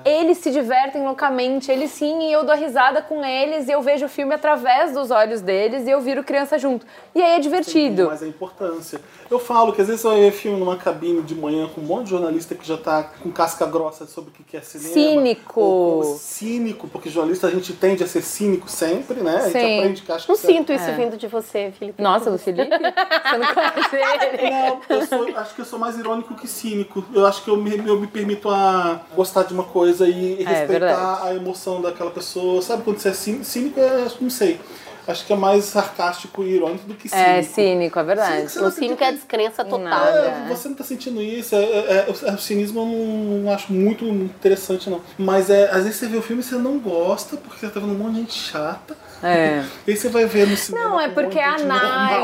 Eles 0.06 0.38
se 0.38 0.50
divertem 0.52 1.04
loucamente, 1.04 1.70
eles 1.72 1.92
sim, 1.92 2.30
e 2.30 2.32
eu 2.32 2.44
dou 2.46 2.56
risada 2.56 3.02
com 3.02 3.24
eles, 3.24 3.68
e 3.68 3.72
eu 3.72 3.82
vejo 3.82 4.06
o 4.06 4.10
filme 4.10 4.34
através 4.34 4.94
dos 4.94 5.12
olhos 5.12 5.42
deles 5.42 5.86
e 5.86 5.92
eu 5.92 6.00
viro 6.00 6.24
criança 6.24 6.58
junto. 6.58 6.86
E 7.14 7.22
aí 7.22 7.36
é 7.36 7.40
divertido. 7.40 8.08
Mas 8.10 8.24
a 8.24 8.28
importância. 8.28 9.02
Eu 9.30 9.38
falo 9.40 9.74
que 9.74 9.82
às 9.82 9.88
vezes 9.88 10.04
eu 10.04 10.18
ia 10.18 10.32
filme 10.32 10.58
numa 10.58 10.78
cabine 10.78 11.22
de 11.22 11.36
manhã 11.36 11.68
com 11.68 11.82
um 11.82 11.84
monte 11.84 12.06
de 12.06 12.10
jornalista 12.12 12.56
que 12.56 12.66
já 12.66 12.78
tá 12.78 13.04
com 13.22 13.30
casca 13.32 13.66
grossa 13.66 14.08
sobre 14.08 14.30
o 14.32 14.34
que 14.34 14.44
que 14.44 14.58
é 14.58 14.62
cinema. 14.62 14.94
Cínico. 14.94 15.60
Ou 15.62 16.02
com- 16.02 16.18
cínico, 16.18 16.88
porque 16.88 17.10
jornalista 17.10 17.48
a 17.48 17.52
gente 17.52 17.74
tende 17.74 18.04
a 18.04 18.08
ser 18.08 18.22
cínico 18.22 18.70
sempre, 18.70 19.22
né? 19.22 19.36
A 19.36 19.50
gente 19.50 19.52
Sim. 19.60 19.78
aprende 19.80 20.02
que 20.02 20.12
acha 20.12 20.24
que 20.26 20.30
Não 20.32 20.36
sinto 20.38 20.72
isso 20.74 20.92
vindo 20.94 21.18
de 21.18 21.28
você, 21.28 21.72
Felipe. 21.78 22.02
Nossa, 22.02 22.32
do 22.32 22.38
Felipe? 22.40 22.70
Você 23.30 23.38
não 23.38 23.54
conhece 23.54 23.96
ele? 23.96 24.50
Não, 24.50 24.82
eu 24.90 25.06
sou- 25.06 25.38
acho 25.38 25.54
que 25.56 25.62
eu 25.62 25.66
sou 25.66 25.78
mais 25.78 25.98
irônico 26.00 26.34
que 26.36 26.48
cínico. 26.48 27.04
Eu 27.14 27.26
acho 27.26 27.44
que 27.44 27.50
eu 27.50 27.58
me, 27.58 27.78
eu 27.88 28.00
me 28.00 28.08
permito 28.08 28.50
a 28.50 29.02
gostar 29.16 29.44
de 29.44 29.54
uma 29.60 29.68
coisa 29.68 30.08
e, 30.08 30.42
e 30.42 30.44
É, 30.44 30.50
respeitar 30.50 30.68
verdade. 30.68 31.28
a 31.28 31.34
emoção 31.36 31.82
daquela 31.82 32.12
pessoa. 32.12 32.62
Sabe 32.62 32.84
quando 32.84 33.00
você 33.00 33.10
é 33.10 33.14
cí- 33.14 33.44
cínico? 33.44 33.80
É, 33.80 34.08
não 34.22 34.30
sei. 34.30 34.60
Acho 35.08 35.26
que 35.26 35.34
é 35.34 35.36
mais 35.36 35.66
sarcástico 35.66 36.44
e 36.44 36.56
irônico 36.58 36.86
do 36.86 36.94
que 36.94 37.10
cínico. 37.10 37.28
É 37.30 37.42
cínico, 37.42 37.98
é 37.98 38.04
verdade. 38.04 38.52
Sim, 38.52 38.60
O 38.64 38.70
cínico 38.70 39.04
é 39.04 39.08
a 39.08 39.12
descrença 39.12 39.64
total. 39.66 39.80
Nada. 39.80 40.20
É, 40.20 40.46
você 40.50 40.68
não 40.68 40.76
tá 40.76 40.84
sentindo 40.84 41.20
isso. 41.20 41.56
É, 41.56 41.64
é- 41.64 42.06
é- 42.08 42.32
o 42.32 42.38
cinismo 42.38 42.82
eu 42.82 42.86
não, 42.86 43.40
não 43.44 43.52
acho 43.52 43.74
muito 43.74 44.06
interessante, 44.06 44.88
não. 44.88 45.02
Mas 45.18 45.50
é, 45.50 45.66
às 45.72 45.84
vezes 45.84 45.96
você 45.96 46.06
vê 46.08 46.18
o 46.18 46.22
filme 46.22 46.44
e 46.44 46.46
você 46.46 46.56
não 46.56 46.78
gosta, 46.78 47.38
porque 47.38 47.60
você 47.60 47.70
tá 47.74 47.80
vendo 47.80 47.94
um 47.94 47.98
monte 47.98 48.14
de 48.14 48.20
gente 48.20 48.34
chata. 48.34 48.96
É. 49.24 49.64
E 49.88 49.92
aí 49.92 49.98
você 49.98 50.10
vai 50.10 50.26
ver 50.26 50.48
no 50.48 50.56
cinema. 50.56 50.90
Não, 50.90 51.02
é 51.02 51.08
um 51.08 51.14
porque 51.14 51.40
é 51.40 51.52
gente 51.58 51.64
normal. 51.66 51.80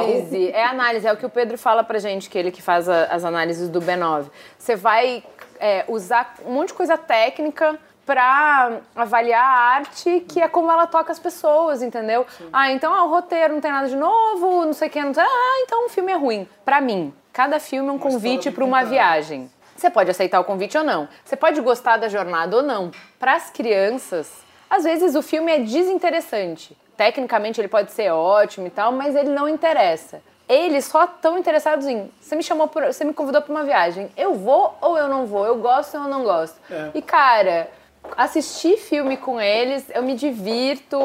análise. 0.06 0.48
É 0.50 0.66
análise, 0.66 1.08
é 1.08 1.12
o 1.12 1.18
que 1.18 1.26
o 1.26 1.30
Pedro 1.30 1.58
fala 1.58 1.84
pra 1.84 1.98
gente, 1.98 2.30
que 2.30 2.38
ele 2.38 2.52
que 2.52 2.62
faz 2.62 2.88
a- 2.88 3.06
as 3.06 3.26
análises 3.26 3.68
do 3.68 3.82
B9. 3.82 4.26
Você 4.60 4.76
vai 4.76 5.24
é, 5.60 5.86
usar 5.88 6.36
um 6.46 6.54
monte 6.54 6.70
de 6.70 6.74
coisa 6.76 6.98
técnica 6.98 7.80
pra 8.06 8.80
avaliar 8.96 9.44
a 9.44 9.60
arte, 9.78 10.20
que 10.30 10.40
é 10.40 10.48
como 10.48 10.72
ela 10.72 10.86
toca 10.86 11.12
as 11.12 11.20
pessoas, 11.20 11.82
entendeu? 11.82 12.26
Ah, 12.54 12.72
então 12.72 12.94
ah, 12.94 13.04
o 13.04 13.10
roteiro 13.10 13.54
não 13.56 13.62
tem 13.62 13.72
nada 13.72 13.90
de 13.90 13.96
novo, 13.96 14.66
não 14.66 14.74
sei 14.74 14.88
o 14.88 14.92
que, 14.92 15.02
não 15.02 15.14
sei. 15.14 15.24
Ah, 15.24 15.64
então 15.64 15.88
o 15.88 15.90
filme 15.90 16.12
é 16.12 16.16
ruim. 16.16 16.48
Pra 16.64 16.80
mim, 16.80 17.14
cada 17.34 17.60
filme 17.60 17.90
é 17.90 17.92
um 17.92 17.98
convite 17.98 18.50
história 18.50 18.52
pra 18.52 18.66
uma 18.66 18.84
viagem. 18.84 19.50
Você 19.76 19.90
pode 19.90 20.10
aceitar 20.10 20.40
o 20.40 20.44
convite 20.44 20.78
ou 20.78 20.84
não. 20.84 21.10
Você 21.24 21.36
pode 21.36 21.60
gostar 21.62 21.98
da 21.98 22.08
jornada 22.08 22.58
ou 22.58 22.64
não. 22.64 22.92
Para 23.20 23.34
as 23.34 23.50
crianças, 23.50 24.32
às 24.70 24.84
vezes 24.84 25.16
o 25.16 25.22
filme 25.22 25.52
é 25.52 25.60
desinteressante. 25.60 26.78
Tecnicamente 26.96 27.60
ele 27.60 27.68
pode 27.68 27.92
ser 27.92 28.10
ótimo 28.12 28.68
e 28.68 28.70
tal, 28.70 28.92
mas 28.92 29.16
ele 29.16 29.30
não 29.30 29.50
interessa. 29.50 30.22
Eles 30.48 30.86
só 30.86 31.06
estão 31.06 31.38
interessados 31.38 31.88
em. 31.88 32.12
Você 32.22 32.36
me 32.36 32.44
chamou, 32.44 32.68
por, 32.68 32.84
você 32.86 33.04
me 33.04 33.14
convidou 33.14 33.42
para 33.42 33.52
uma 33.52 33.64
viagem. 33.64 34.10
Eu 34.16 34.36
vou 34.36 34.78
ou 34.80 34.98
eu 34.98 35.08
não 35.08 35.26
vou? 35.26 35.46
Eu 35.46 35.58
gosto 35.58 35.98
ou 35.98 36.04
eu 36.04 36.10
não 36.10 36.24
gosto? 36.24 36.56
É. 36.70 36.92
E 36.94 37.02
cara, 37.02 37.70
assistir 38.16 38.78
filme 38.78 39.18
com 39.18 39.42
eles, 39.42 39.86
eu 39.94 40.04
me 40.04 40.16
divirto, 40.16 40.98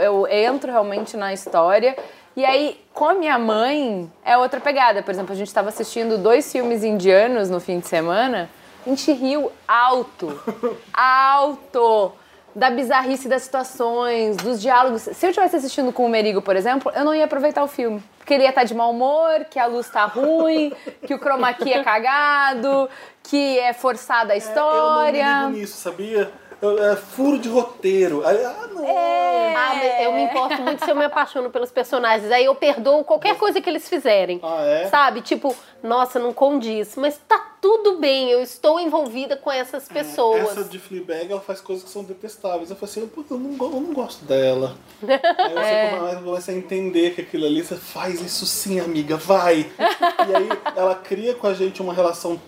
eu 0.00 0.26
entro 0.26 0.72
realmente 0.72 1.16
na 1.16 1.32
história. 1.32 1.96
E 2.36 2.44
aí, 2.44 2.80
com 2.92 3.04
a 3.04 3.14
minha 3.14 3.38
mãe, 3.38 4.10
é 4.24 4.36
outra 4.36 4.60
pegada. 4.60 5.02
Por 5.02 5.10
exemplo, 5.10 5.32
a 5.32 5.36
gente 5.36 5.48
estava 5.48 5.68
assistindo 5.68 6.18
dois 6.18 6.50
filmes 6.50 6.82
indianos 6.82 7.50
no 7.50 7.60
fim 7.60 7.78
de 7.78 7.86
semana. 7.86 8.48
A 8.84 8.88
gente 8.88 9.12
riu 9.12 9.52
alto. 9.68 10.40
alto! 10.92 12.12
Da 12.54 12.70
bizarrice 12.70 13.28
das 13.28 13.42
situações, 13.42 14.36
dos 14.36 14.60
diálogos. 14.60 15.02
Se 15.02 15.26
eu 15.26 15.30
estivesse 15.30 15.56
assistindo 15.56 15.92
com 15.92 16.04
o 16.04 16.08
Merigo, 16.08 16.42
por 16.42 16.56
exemplo, 16.56 16.90
eu 16.94 17.04
não 17.04 17.14
ia 17.14 17.24
aproveitar 17.24 17.62
o 17.62 17.68
filme. 17.68 18.02
Porque 18.30 18.36
ele 18.36 18.44
ia 18.44 18.50
estar 18.50 18.62
de 18.62 18.74
mau 18.76 18.92
humor, 18.92 19.44
que 19.50 19.58
a 19.58 19.66
luz 19.66 19.90
tá 19.90 20.04
ruim, 20.04 20.72
que 21.04 21.12
o 21.12 21.18
chroma 21.18 21.52
key 21.52 21.72
é 21.72 21.82
cagado, 21.82 22.88
que 23.24 23.58
é 23.58 23.72
forçada 23.72 24.34
a 24.34 24.36
história. 24.36 25.18
Eu 25.18 25.24
não 25.24 25.48
me 25.48 25.56
ligo 25.56 25.58
nisso, 25.62 25.76
sabia? 25.78 26.30
É 26.92 26.94
furo 26.94 27.40
de 27.40 27.48
roteiro. 27.48 28.22
Ah, 28.24 28.68
não. 28.72 28.84
Ah, 28.86 29.52
mas 29.52 30.04
eu 30.04 30.12
me 30.12 30.22
importo 30.22 30.62
muito 30.62 30.84
se 30.84 30.88
eu 30.88 30.94
me 30.94 31.06
apaixono 31.06 31.50
pelos 31.50 31.72
personagens. 31.72 32.30
Aí 32.30 32.44
eu 32.44 32.54
perdoo 32.54 33.02
qualquer 33.02 33.36
coisa 33.36 33.60
que 33.60 33.68
eles 33.68 33.88
fizerem. 33.88 34.38
Ah, 34.44 34.62
é? 34.64 34.86
Sabe? 34.86 35.22
Tipo, 35.22 35.52
nossa, 35.82 36.20
não 36.20 36.32
condiz. 36.32 36.94
Mas 36.94 37.18
tá 37.26 37.49
tudo 37.60 37.98
bem, 37.98 38.30
eu 38.30 38.40
estou 38.42 38.78
envolvida 38.80 39.36
com 39.36 39.50
essas 39.50 39.88
pessoas. 39.88 40.42
Essa 40.42 40.64
de 40.64 40.78
Fleabag, 40.78 41.30
ela 41.30 41.40
faz 41.40 41.60
coisas 41.60 41.84
que 41.84 41.90
são 41.90 42.02
detestáveis. 42.02 42.70
Eu 42.70 42.76
falei 42.76 42.90
assim, 42.92 43.06
"Pô, 43.08 43.24
eu 43.30 43.38
não, 43.38 43.52
eu 43.66 43.80
não 43.80 43.92
gosto 43.92 44.24
dela. 44.24 44.74
Aí 45.02 45.18
você 45.18 45.98
começa- 45.98 46.20
começa 46.22 46.50
a 46.52 46.54
entender 46.54 47.14
que 47.14 47.20
aquilo 47.20 47.46
ali, 47.46 47.62
você 47.62 47.76
faz 47.76 48.20
isso 48.20 48.46
sim, 48.46 48.80
amiga, 48.80 49.16
vai. 49.16 49.66
e 49.78 50.34
aí 50.36 50.48
ela 50.76 50.94
cria 50.94 51.34
com 51.34 51.46
a 51.46 51.54
gente 51.54 51.80
uma 51.82 51.92
relação 51.94 52.40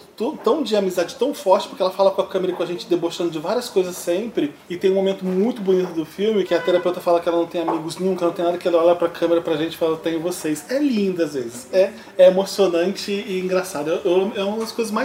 tão 0.45 0.63
de 0.63 0.77
amizade 0.77 1.17
tão 1.17 1.35
forte, 1.35 1.67
porque 1.69 1.83
ela 1.83 1.91
fala 1.91 2.11
com 2.13 2.21
a 2.21 2.27
câmera 2.27 2.53
e 2.53 2.55
com 2.55 2.63
a 2.63 2.67
gente 2.67 2.87
debochando 2.87 3.31
de 3.31 3.39
várias 3.41 3.69
coisas 3.69 3.97
sempre. 3.97 4.55
E 4.71 4.77
tem 4.77 4.91
um 4.91 4.95
momento 4.95 5.25
muito 5.25 5.61
bonito 5.61 5.93
do 5.95 6.05
filme 6.05 6.45
que 6.45 6.55
a 6.55 6.61
terapeuta 6.61 7.01
fala 7.01 7.21
que 7.21 7.29
ela 7.29 7.39
não 7.39 7.47
tem 7.47 7.61
amigos 7.63 7.97
nunca, 7.99 8.25
não 8.27 8.33
tem 8.33 8.45
nada 8.45 8.57
que 8.57 8.69
ela 8.69 8.85
olha 8.85 8.95
pra 8.95 9.09
câmera 9.09 9.41
pra 9.41 9.57
gente 9.57 9.73
e 9.75 9.77
fala, 9.77 9.93
eu 9.93 9.97
tenho 9.97 10.21
vocês. 10.21 10.71
É 10.71 10.79
lindo 10.79 11.23
às 11.25 11.35
vezes. 11.35 11.67
É, 11.73 11.91
é 12.17 12.29
emocionante 12.29 13.11
e 13.11 13.41
engraçado. 13.41 13.91
Eu- 13.91 14.01
eu- 14.05 14.33
é 14.37 14.45
uma 14.45 14.59
das 14.59 14.71
coisas 14.71 14.93
mais 14.93 15.02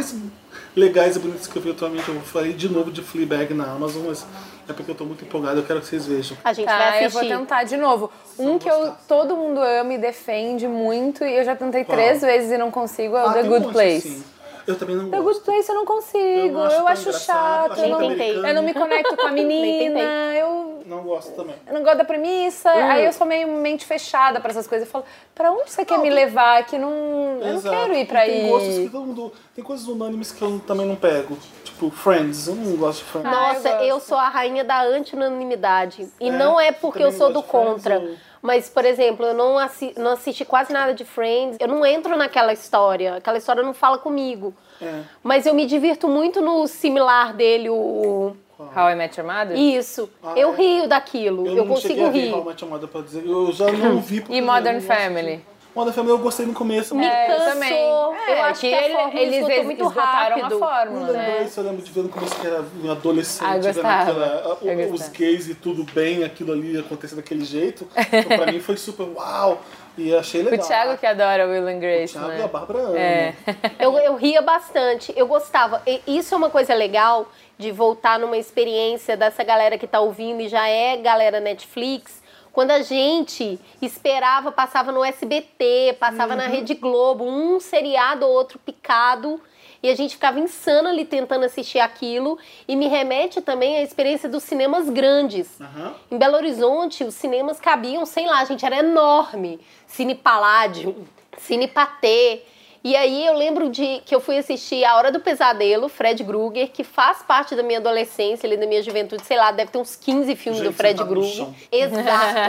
legais 0.76 1.16
e 1.16 1.20
bonitas 1.20 1.48
que 1.48 1.56
eu 1.56 1.62
vi 1.62 1.72
atualmente. 1.72 2.08
Eu 2.08 2.20
falei 2.22 2.54
de 2.54 2.70
novo 2.70 2.92
de 2.92 3.02
Fleabag 3.02 3.54
na 3.54 3.66
Amazon, 3.72 4.04
mas 4.08 4.26
é 4.70 4.74
porque 4.74 4.92
eu 4.92 4.96
tô 4.96 5.06
muito 5.06 5.24
empolgado, 5.26 5.60
eu 5.60 5.64
quero 5.66 5.80
que 5.80 5.88
vocês 5.88 6.06
vejam. 6.06 6.38
A 6.44 6.54
gente 6.54 6.66
Tá, 6.66 6.78
vai 6.78 7.06
eu 7.06 7.10
vou 7.10 7.20
assistir. 7.22 7.38
tentar 7.38 7.64
de 7.64 7.78
novo. 7.78 8.12
Um 8.38 8.58
que 8.60 8.70
eu, 8.70 8.94
todo 9.08 9.36
mundo 9.36 9.60
ama 9.62 9.94
e 9.94 9.98
defende 9.98 10.68
muito, 10.68 11.24
e 11.24 11.38
eu 11.38 11.44
já 11.44 11.56
tentei 11.56 11.84
Qual? 11.84 11.98
três 11.98 12.22
vezes 12.22 12.52
e 12.52 12.58
não 12.58 12.70
consigo, 12.70 13.16
é 13.16 13.24
o 13.24 13.28
Ah, 13.28 13.34
The 13.34 13.42
tem 13.42 13.50
um 13.50 13.54
Good 13.54 13.66
monte, 13.68 13.74
Place. 13.74 14.08
assim. 14.08 14.24
Eu 14.68 14.76
também 14.78 14.96
não 14.98 15.10
gosto. 15.10 15.24
Good 15.24 15.40
Place 15.46 15.70
eu 15.70 15.76
não 15.76 15.86
consigo, 15.86 16.20
Eu 16.20 16.46
eu, 16.48 16.52
não 16.54 16.88
acho 16.88 17.04
tão 17.06 17.12
acho 17.14 17.14
chato, 17.26 17.72
acho 17.72 17.82
eu 17.82 17.90
não, 17.90 18.02
eu 18.02 18.54
não 18.54 18.62
me 18.64 18.74
conecto 18.74 19.16
com 19.16 19.28
a 19.28 19.32
menina, 19.32 20.00
eu, 20.36 20.82
Não 20.86 21.04
gosto 21.04 21.32
também. 21.36 21.56
eu 21.66 21.74
não 21.74 21.84
gosto 21.84 21.98
da 21.98 22.04
premissa, 22.04 22.70
aí 22.70 23.06
eu 23.06 23.14
sou 23.14 23.26
meio 23.26 23.48
mente 23.48 23.86
fechada 23.86 24.40
pra 24.42 24.52
essas 24.52 24.68
coisas. 24.68 24.86
Eu 24.88 24.92
falo, 24.92 25.06
pra 25.34 25.52
onde 25.54 25.72
você 25.72 25.86
quer 25.86 25.98
me 26.00 26.10
levar? 26.10 26.66
Que 26.66 26.78
não, 26.78 26.92
eu 26.92 27.48
não 27.48 27.56
Exato. 27.56 27.76
quero 27.78 27.94
ir 27.94 28.02
E 28.02 28.06
pra 28.06 28.22
tem 28.26 28.50
gostos 28.50 28.74
que 28.74 28.80
aí. 28.82 28.90
todo 28.90 29.06
mundo. 29.06 29.32
Tem 29.56 29.64
coisas 29.64 29.88
unânimes 29.88 30.32
que 30.34 30.42
eu 30.42 30.60
também 30.68 30.86
não 30.86 30.96
pego. 30.98 31.38
Tipo, 31.64 31.90
Friends. 31.90 32.48
Eu 32.48 32.56
não 32.56 32.76
gosto 32.76 33.00
de 33.00 33.06
Friends. 33.06 33.32
Ah, 33.32 33.48
eu 33.50 33.54
Nossa, 33.54 33.70
eu, 33.86 34.00
sou 34.02 34.18
a 34.18 34.28
rainha 34.30 34.64
da 34.66 34.82
anti-unanimidade. 34.84 36.08
E 36.20 36.30
É? 36.30 36.32
não 36.32 36.60
é 36.60 36.72
porque 36.72 37.00
Você 37.00 37.06
eu 37.06 37.12
sou 37.12 37.32
do 37.32 37.42
Friends, 37.42 37.52
contra. 37.84 38.18
Mas, 38.48 38.70
por 38.70 38.86
exemplo, 38.86 39.26
eu 39.26 39.34
não, 39.34 39.60
assi 39.60 39.94
não 39.98 40.12
assisti 40.12 40.46
quase 40.46 40.72
nada 40.72 40.94
de 40.94 41.04
Friends. 41.04 41.58
Eu 41.60 41.68
não 41.68 41.86
entro 41.86 42.16
naquela 42.16 42.54
história. 42.54 43.16
Aquela 43.16 43.38
história 43.38 43.62
não 43.62 43.74
fala 43.74 43.98
comigo. 43.98 44.54
É. 44.82 45.02
Mas 45.22 45.46
eu 45.46 45.54
me 45.54 45.66
divirto 45.66 46.08
muito 46.08 46.40
no 46.40 46.66
similar 46.66 47.34
dele, 47.34 47.70
o. 47.70 48.38
How 48.58 48.90
I 48.90 48.96
Met 48.96 49.20
Your 49.20 49.30
Mother? 49.30 49.58
Isso. 49.58 50.10
Ah, 50.24 50.32
eu 50.38 50.54
é? 50.54 50.56
rio 50.56 50.88
daquilo. 50.88 51.46
Eu, 51.46 51.66
não 51.66 51.76
cheguei 51.76 51.98
consigo 51.98 52.06
a 52.06 52.10
ver 52.10 52.20
rir. 52.20 52.34
How 52.34 52.42
I 52.42 52.46
Met 52.46 52.64
Your 52.64 52.72
Mother 52.72 52.88
pra 52.88 53.02
dizer. 53.02 53.26
Eu 53.28 53.52
já 53.52 53.70
não 53.70 54.00
vi. 54.00 54.24
E 54.30 54.38
eu 54.38 54.46
Modern 54.46 54.78
não 54.78 54.78
assisti. 54.78 55.04
Family? 55.04 55.46
Modern 55.78 55.96
Family 55.96 56.12
eu 56.14 56.18
gostei 56.20 56.46
no 56.46 56.54
começo. 56.54 56.96
Me 56.96 57.06
mas 57.06 57.14
É, 57.14 57.26
eu 57.26 57.38
cansou. 57.38 57.54
também. 57.54 57.72
Eu 57.84 58.34
É, 58.36 58.42
acho 58.42 58.60
que, 58.62 58.74
a 58.74 58.82
ele- 58.84 59.20
eles 59.22 59.36
esgotou 59.38 59.64
muito 59.64 59.82
esgotaram 59.84 60.42
rápido. 60.42 60.56
a 60.56 60.60
fórmula, 60.68 61.12
né? 61.14 61.36
Grace, 61.38 61.58
eu 61.58 61.64
lembro 61.64 61.82
de 61.84 61.92
ver 61.92 62.02
no 62.04 62.10
começo 62.10 62.36
que 62.40 62.48
era 62.48 62.66
um 62.84 62.92
adolescente, 62.92 63.48
Ah, 63.48 63.58
eu 63.58 63.62
vendo 63.62 63.80
aquela- 63.86 64.58
Eu 64.62 64.90
o- 64.90 64.94
os 64.94 65.08
gays 65.10 65.48
e 65.48 65.56
tudo 65.56 65.84
bem, 65.94 66.24
aquilo 66.24 66.52
ali 66.52 66.78
acontecer 66.80 67.16
daquele 67.16 67.46
jeito. 67.46 67.88
Então, 67.96 68.38
pra 68.38 68.52
mim 68.52 68.60
foi 68.60 68.76
super 68.76 69.04
uau! 69.16 69.62
E 69.98 70.14
achei 70.16 70.42
O 70.42 70.46
legal. 70.46 70.68
Thiago 70.68 70.98
que 71.00 71.06
adora 71.08 71.48
Will 71.48 71.68
and 71.68 71.78
O 71.78 71.80
Grace, 71.80 72.14
Thiago 72.14 72.28
né? 72.28 72.40
e 72.40 72.44
a 72.44 72.48
Bárbara. 72.48 72.80
É. 73.00 73.34
Eu, 73.80 73.98
eu 73.98 74.16
ria 74.16 74.42
bastante, 74.44 75.12
eu 75.16 75.26
gostava. 75.26 75.82
E 75.88 76.02
isso 76.06 76.36
é 76.36 76.38
uma 76.38 76.52
coisa 76.52 76.74
legal 76.76 77.28
de 77.58 77.72
voltar 77.72 78.20
numa 78.20 78.38
experiência 78.38 79.18
dessa 79.18 79.44
galera 79.44 79.76
que 79.78 79.88
tá 79.88 80.00
ouvindo 80.00 80.42
e 80.42 80.48
já 80.50 80.68
é 80.68 80.98
galera 80.98 81.40
Netflix. 81.40 82.22
Quando 82.58 82.72
a 82.72 82.82
gente 82.82 83.60
esperava, 83.80 84.52
passava 84.52 84.92
no 84.92 85.06
SBT, 85.06 85.96
passava 86.00 86.36
na 86.36 86.48
Rede 86.48 86.74
Globo, 86.74 87.24
um 87.24 87.60
seriado 87.60 88.26
ou 88.26 88.32
outro 88.32 88.58
picado. 88.58 89.40
E 89.84 89.88
a 89.88 89.96
gente 89.96 90.16
ficava 90.16 90.40
insano 90.40 90.90
ali 90.90 91.06
tentando 91.06 91.46
assistir 91.46 91.78
aquilo. 91.78 92.36
E 92.68 92.76
me 92.76 92.88
remete 92.88 93.42
também 93.42 93.78
à 93.78 93.84
experiência 93.84 94.28
dos 94.28 94.42
cinemas 94.42 94.90
grandes. 94.90 95.62
Aham. 95.62 95.94
Em 96.10 96.18
Belo 96.18 96.36
Horizonte, 96.36 97.04
os 97.04 97.14
cinemas 97.14 97.60
cabiam, 97.60 98.08
sei 98.08 98.26
lá, 98.26 98.44
gente, 98.44 98.66
era 98.66 98.78
enorme. 98.78 99.60
Cine 99.86 100.16
Paládio, 100.16 101.06
Cine 101.38 101.68
Patê. 101.68 102.42
E 102.84 102.96
aí 102.96 103.26
eu 103.26 103.34
lembro 103.34 103.70
de 103.70 104.02
que 104.06 104.14
eu 104.14 104.20
fui 104.22 104.38
assistir 104.38 104.84
A 104.86 104.96
Hora 104.96 105.12
do 105.12 105.20
Pesadelo, 105.20 105.90
Fred 105.90 106.24
Krueger, 106.24 106.70
que 106.72 106.84
faz 106.84 107.22
parte 107.24 107.56
da 107.56 107.64
minha 107.64 107.80
adolescência, 107.80 108.48
ali 108.48 108.58
da 108.58 108.66
minha 108.66 108.82
juventude, 108.82 109.24
sei 109.26 109.38
lá, 109.38 109.52
deve 109.52 109.72
ter 109.72 109.78
uns 109.78 109.96
15 109.96 110.36
filmes 110.36 110.62
Gente 110.62 110.70
do 110.70 110.74
Fred 110.74 110.98
sentado 110.98 111.16
no 111.16 111.22
Krueger. 111.22 111.48
Exato. 111.72 112.40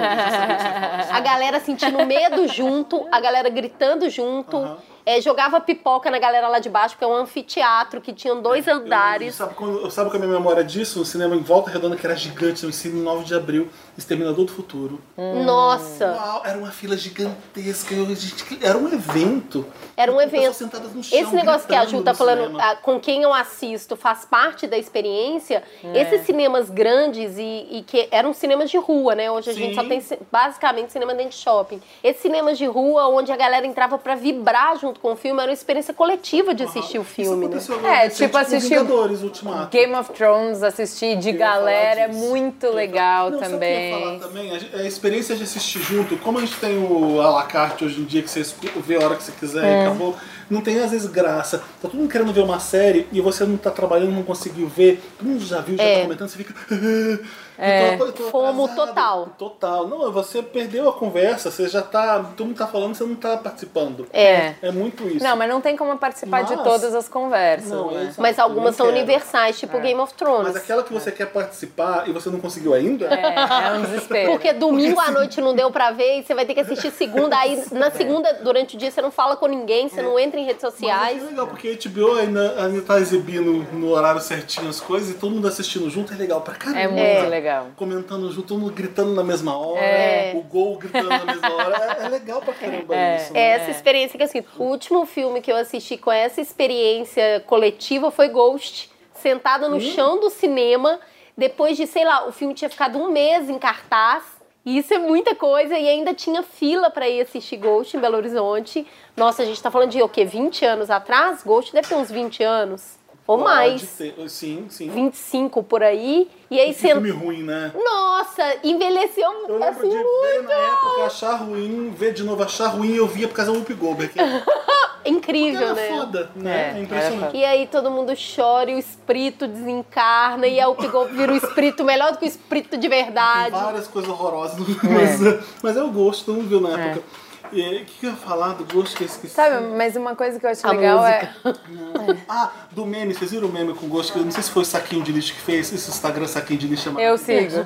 A 1.13 1.21
galera 1.21 1.61
sentindo 1.61 2.05
medo 2.07 2.47
junto, 2.49 3.07
a 3.11 3.21
galera 3.21 3.49
gritando 3.49 4.09
junto. 4.09 4.57
Aham. 4.57 4.79
É, 5.09 5.23
jogava 5.23 5.59
pipoca 5.59 6.11
na 6.11 6.19
galera 6.19 6.49
lá 6.49 6.59
de 6.59 6.69
baixo, 6.69 6.95
porque 6.95 7.05
é 7.05 7.09
um 7.09 7.15
anfiteatro 7.17 7.99
que 7.99 8.13
tinha 8.13 8.35
dois 8.35 8.67
Eu 8.67 8.75
lembro 8.75 8.87
andares. 8.89 9.27
disso. 9.29 9.39
Sabe, 9.39 9.55
quando, 9.55 9.91
sabe 9.91 10.11
qual 10.11 10.21
é 10.21 10.25
a 10.25 10.27
minha 10.27 10.39
memória 10.39 10.63
disso? 10.63 11.01
O 11.01 11.05
cinema 11.07 11.35
em 11.35 11.41
Volta 11.41 11.71
Redonda, 11.71 11.97
que 11.97 12.05
era 12.05 12.15
gigante, 12.15 12.67
no 12.67 12.73
Cine 12.73 13.01
9 13.01 13.25
de 13.25 13.35
Abril, 13.35 13.71
Exterminador 13.97 14.45
do 14.45 14.53
Futuro. 14.53 15.01
Nossa, 15.17 16.13
Uau, 16.13 16.43
era 16.45 16.59
uma 16.59 16.71
fila 16.71 16.95
gigantesca. 16.95 17.95
eu- 17.95 18.05
gente, 18.15 18.59
era 18.63 18.77
um 18.77 18.87
evento. 18.93 19.65
era 19.97 20.13
um 20.13 20.21
evento. 20.21 20.53
sentadas 20.53 20.93
no 20.95 21.03
chão, 21.03 21.19
Esse 21.19 21.35
negócio 21.35 21.67
que 21.67 21.75
a 21.75 21.85
Ju 21.87 22.03
tá 22.03 22.13
falando, 22.15 22.61
ah, 22.61 22.77
com 22.77 23.01
quem 23.01 23.23
eu 23.23 23.33
assisto, 23.33 23.97
faz 23.97 24.25
parte 24.27 24.67
da 24.67 24.77
experiência. 24.77 25.63
É. 25.83 26.03
Esses 26.03 26.27
cinemas 26.27 26.69
grandes 26.69 27.37
e, 27.39 27.67
e 27.71 27.83
que 27.87 28.09
eram 28.11 28.35
cinemas 28.35 28.71
de 28.71 28.77
rua, 28.77 29.15
né? 29.15 29.31
Hoje 29.31 29.51
a 29.51 29.53
gente 29.55 29.75
só 29.75 29.83
Sim. 29.83 29.89
tem 29.89 30.03
basicamente 30.31 30.93
cinema 30.93 31.15
dentro 31.15 31.31
de 31.31 31.37
shopping. 31.37 31.81
Esses 32.05 32.21
cinemas 32.21 32.59
de 32.59 32.67
rua, 32.67 33.09
onde 33.09 33.33
a 33.33 33.37
galera 33.37 33.67
entrava 33.67 33.97
pra 33.99 34.15
vibrar 34.15 34.77
junto 34.79 34.98
com 34.99 35.13
o 35.13 35.17
filme, 35.17 35.41
era 35.41 35.51
uma 35.51 35.55
experiência 35.55 35.95
coletiva 35.95 36.55
de 36.55 36.63
assistir 36.65 36.99
o 36.99 37.03
Isso 37.03 37.11
filme, 37.11 37.37
né? 37.37 37.47
aconteceu 37.47 37.75
agora 37.77 37.95
É, 38.05 38.09
tipo, 38.09 38.31
com 38.31 38.39
assistir 38.39 38.69
Vingadores 38.71 39.23
Ultimato. 39.23 39.71
Game 39.71 39.95
of 39.95 40.13
Thrones, 40.13 40.63
assistir 40.63 41.17
de 41.19 41.33
galera 41.33 42.01
é 42.01 42.09
muito 42.09 42.67
Eu 42.67 42.75
legal 42.75 43.31
Não, 43.31 43.39
sabe 43.39 43.51
o 43.51 43.55
também. 43.55 44.01
falar 44.01 44.19
também? 44.19 44.51
A, 44.55 44.59
gente- 44.59 44.75
a 44.77 44.83
experiência 44.85 45.37
de 45.37 45.43
assistir 45.45 45.81
junto, 45.81 46.17
como 46.19 46.39
a 46.39 46.41
gente 46.43 46.57
tem 46.57 46.77
o 46.79 47.21
à 47.21 47.31
la 47.31 47.43
carte 47.45 47.85
hoje 47.85 48.01
em 48.01 48.05
dia, 48.05 48.23
que 48.23 48.31
você 48.31 48.43
vê 48.87 48.97
a 48.97 49.05
hora 49.05 49.17
que 49.17 49.23
você 49.23 49.33
quiser 49.33 49.65
É. 49.65 49.79
e 49.79 49.87
acabou, 49.87 50.15
não 50.51 50.61
tem 50.61 50.79
às 50.81 50.91
vezes 50.91 51.07
graça. 51.11 51.59
Tá 51.59 51.65
todo 51.83 51.95
mundo 51.97 52.11
querendo 52.11 52.33
ver 52.33 52.41
uma 52.43 52.59
série 52.61 53.07
e 53.13 53.21
você 53.21 53.45
não 53.45 53.57
tá 53.57 53.71
trabalhando, 53.71 54.13
não 54.13 54.23
conseguiu 54.23 54.67
ver, 54.69 55.01
todo 55.19 55.27
mundo 55.29 55.45
já 55.45 55.61
viu, 55.61 55.77
já 55.77 55.83
É. 55.83 55.97
tá 55.97 56.03
comentando, 56.03 56.29
você 56.29 56.39
fica. 56.39 56.55
É. 57.59 57.95
Eu 57.95 58.13
tô, 58.13 58.23
Fomo 58.31 58.65
atrasado. 58.65 58.87
total. 58.89 59.29
Total. 59.39 59.89
Não, 59.89 60.13
você 60.13 60.43
perdeu 60.43 60.89
a 60.89 60.93
conversa, 60.93 61.51
você 61.51 61.69
já 61.69 61.83
tá. 61.83 62.23
Todo 62.37 62.47
mundo 62.47 62.57
tá 62.57 62.67
falando, 62.67 62.95
você 62.95 63.05
não 63.05 63.15
tá 63.17 63.37
participando. 63.37 64.07
É. 64.13 64.55
É 64.63 64.71
muito 64.71 65.07
isso. 65.09 65.25
Não, 65.25 65.37
mas 65.37 65.49
não 65.49 65.61
tem 65.61 65.77
como 65.77 65.97
participar 65.99 66.43
de 66.43 66.55
Mas- 66.55 66.65
todas 66.65 66.95
as 66.95 67.09
conversas. 67.09 67.71
Não, 67.71 67.91
né? 67.91 68.15
Mas 68.17 68.39
algumas 68.39 68.77
são 68.77 68.87
quero. 68.87 68.97
universais, 68.99 69.59
tipo 69.59 69.79
Game 69.81 69.99
of 70.01 70.15
Thrones. 70.15 70.49
Mas 70.49 70.57
aquela 70.57 70.83
que 70.83 70.93
você 70.93 71.11
quer 71.11 71.27
participar 71.27 72.09
e 72.09 72.13
você 72.13 72.31
não 72.31 72.39
conseguiu 72.41 72.75
ainda, 72.75 73.07
É, 73.07 73.69
é 73.69 73.73
um 73.73 73.83
desespero. 73.83 74.31
Porque 74.31 74.53
domingo 74.53 75.01
à 75.01 75.11
noite 75.11 75.41
não 75.41 75.55
deu 75.55 75.71
pra 75.71 75.91
ver 75.91 76.21
e 76.21 76.23
você 76.23 76.35
vai 76.35 76.47
ter 76.47 76.55
que 76.55 76.61
assistir 76.61 76.91
segunda. 76.93 77.37
Aí 77.37 77.63
na 77.73 77.91
segunda, 77.91 78.33
durante 78.43 78.77
o 78.77 78.79
dia, 78.79 78.91
você 78.91 79.03
não 79.03 79.11
fala 79.11 79.37
com 79.37 79.47
ninguém, 79.47 79.89
você 79.89 80.01
não 80.03 80.19
entra 80.19 80.39
em 80.39 80.45
redes 80.45 80.63
Mas 80.63 80.73
sociais. 80.73 81.23
é 81.23 81.27
legal, 81.27 81.47
porque 81.47 81.69
a 81.69 81.89
HBO 81.89 82.13
ainda, 82.19 82.55
ainda 82.65 82.83
tá 82.83 82.99
exibindo 83.01 83.67
no 83.73 83.91
horário 83.91 84.21
certinho 84.21 84.69
as 84.69 84.81
coisas 84.81 85.11
e 85.11 85.15
todo 85.15 85.33
mundo 85.35 85.49
assistindo 85.49 85.89
junto 85.91 86.13
é 86.13 86.17
legal 86.17 86.41
pra 86.41 86.55
caramba. 86.55 86.79
É 86.81 86.87
muito 86.89 87.31
legal. 87.31 87.48
Comentando 87.77 88.31
junto, 88.31 88.49
todo 88.49 88.61
mundo 88.61 88.73
gritando 88.73 89.15
na 89.15 89.25
mesma 89.25 89.57
hora, 89.57 89.81
É. 89.81 90.33
o 90.37 90.43
gol 90.43 90.77
gritando 90.77 91.09
na 91.09 91.25
mesma 91.25 91.55
hora. 91.55 91.97
É, 92.01 92.07
é 92.07 92.09
legal 92.09 92.41
pra 92.41 92.55
caramba 92.55 92.95
isso. 93.17 93.31
É 93.33 93.35
né? 93.35 93.49
essa 93.51 93.71
experiência 93.71 94.17
que 94.17 94.25
assim, 94.25 94.45
o 94.59 94.65
último 94.65 95.05
filme 95.07 95.41
que 95.41 95.51
eu 95.51 95.57
assisti 95.57 95.97
com 95.97 96.11
essa 96.13 96.41
experiência 96.41 97.43
coletiva 97.47 98.11
foi 98.11 98.29
Ghost, 98.29 98.91
sentada 99.15 99.69
no 99.69 99.81
chão 99.81 100.21
do 100.21 100.31
cinema, 100.31 101.01
depois 101.37 101.77
de, 101.77 101.87
sei 101.87 102.05
lá, 102.05 102.27
o 102.27 102.33
filme 102.33 102.55
tinha 102.55 102.69
ficado 102.69 102.99
um 102.99 103.11
mês 103.11 103.49
em 103.49 103.59
cartaz. 103.59 104.25
E 104.67 104.77
isso 104.77 104.93
é 104.93 104.99
muita 104.99 105.35
coisa, 105.35 105.79
e 105.79 105.89
ainda 105.89 106.13
tinha 106.13 106.43
fila 106.43 106.91
pra 106.91 107.09
ir 107.09 107.23
assistir 107.23 107.57
Ghost 107.57 107.97
em 107.97 108.01
Belo 108.01 108.17
Horizonte. 108.17 108.87
Nossa, 109.17 109.43
a 109.43 109.47
gente 109.47 109.63
tá 109.63 109.71
falando 109.71 109.91
de 109.91 110.03
o 110.03 110.09
quê? 110.09 110.27
20 110.27 110.63
anos 110.65 110.91
atrás? 110.91 111.43
Ghost 111.43 111.73
deve 111.73 111.89
ter 111.89 111.95
uns 111.95 112.11
20 112.11 112.43
anos. 112.43 112.98
Ou 113.29 113.37
Pode 113.37 113.49
mais. 113.51 113.83
ter- 113.83 114.15
Sim, 114.31 114.67
sim. 114.71 114.89
25 114.89 115.63
por 115.63 115.83
aí. 115.83 116.31
E 116.51 116.59
aí 116.59 116.73
você. 116.73 116.89
filme 116.89 117.11
ruim, 117.11 117.43
né? 117.43 117.71
Nossa, 117.77 118.43
envelheceu 118.65 119.31
Eu 119.31 119.59
lembro 119.59 119.65
assim 119.69 119.89
de 119.91 119.97
ver 119.97 120.03
muito. 120.03 120.49
na 120.49 120.55
época, 120.55 121.05
achar 121.05 121.35
ruim, 121.35 121.91
ver 121.95 122.15
de 122.15 122.25
novo, 122.25 122.43
achar 122.43 122.69
ruim, 122.69 122.95
eu 122.95 123.07
via 123.07 123.29
por 123.29 123.35
causa 123.35 123.53
do 123.53 123.59
Whoopi 123.59 123.75
Goldberg. 123.75 124.13
Incrível, 125.05 125.61
Era 125.69 125.75
né? 125.75 125.89
foda, 125.89 126.31
né? 126.35 126.73
É, 126.75 126.79
É, 126.79 126.83
impressionante. 126.83 127.37
E 127.37 127.45
aí 127.45 127.67
todo 127.67 127.91
mundo 127.91 128.13
chora 128.37 128.71
e 128.71 128.75
o 128.75 128.79
espírito 128.79 129.47
desencarna 129.47 130.47
e 130.47 130.59
aí 130.59 130.67
o 130.67 130.75
Pigol 130.75 131.07
vira 131.07 131.33
o 131.33 131.37
espírito 131.37 131.85
melhor 131.85 132.13
do 132.13 132.19
que 132.19 132.25
o 132.25 132.29
espírito 132.29 132.77
de 132.77 132.89
Tem 132.89 133.05
verdade. 133.05 133.51
várias 133.51 133.87
coisas 133.87 134.11
horrorosas, 134.11 134.59
mas, 134.83 135.21
mas 135.63 135.77
é 135.77 135.83
o 135.83 135.91
gosto, 135.91 136.25
todo 136.27 136.37
mundo 136.37 136.49
viu 136.49 136.61
na 136.61 136.71
época. 136.79 137.05
E 137.53 137.61
O 137.83 137.85
que, 137.85 137.95
que 138.01 138.07
eu 138.07 138.11
ia 138.11 138.17
falar 138.17 138.55
do 138.55 138.65
gosto 138.65 138.97
que 138.97 139.05
eu 139.05 139.07
esqueci? 139.07 139.35
Sabe, 139.35 139.67
mas 139.77 139.97
uma 139.97 140.15
coisa 140.15 140.39
que 140.39 140.47
eu 140.47 140.51
acho 140.51 140.67
A 140.67 140.73
legal 140.73 140.99
música. 140.99 141.35
é. 141.45 142.17
Ah, 142.29 142.51
do 142.71 142.85
meme, 142.87 143.15
vocês 143.15 143.31
viram 143.31 143.49
o 143.49 143.53
meme 143.53 143.75
com 143.75 143.89
gosto? 143.89 144.13
Que 144.13 144.19
eu 144.19 144.25
não 144.25 144.31
sei 144.31 144.43
se 144.43 144.51
foi 144.51 144.63
o 144.63 144.67
Saquinho 144.67 145.03
de 145.03 145.13
Lixo 145.13 145.35
que 145.35 145.41
fez, 145.41 145.73
esse 145.73 145.91
Instagram 145.91 146.27
Saquinho 146.27 146.59
de 146.59 146.67
Lixo 146.67 146.99
é 146.99 147.09
Eu 147.11 147.17
sigo. 147.19 147.65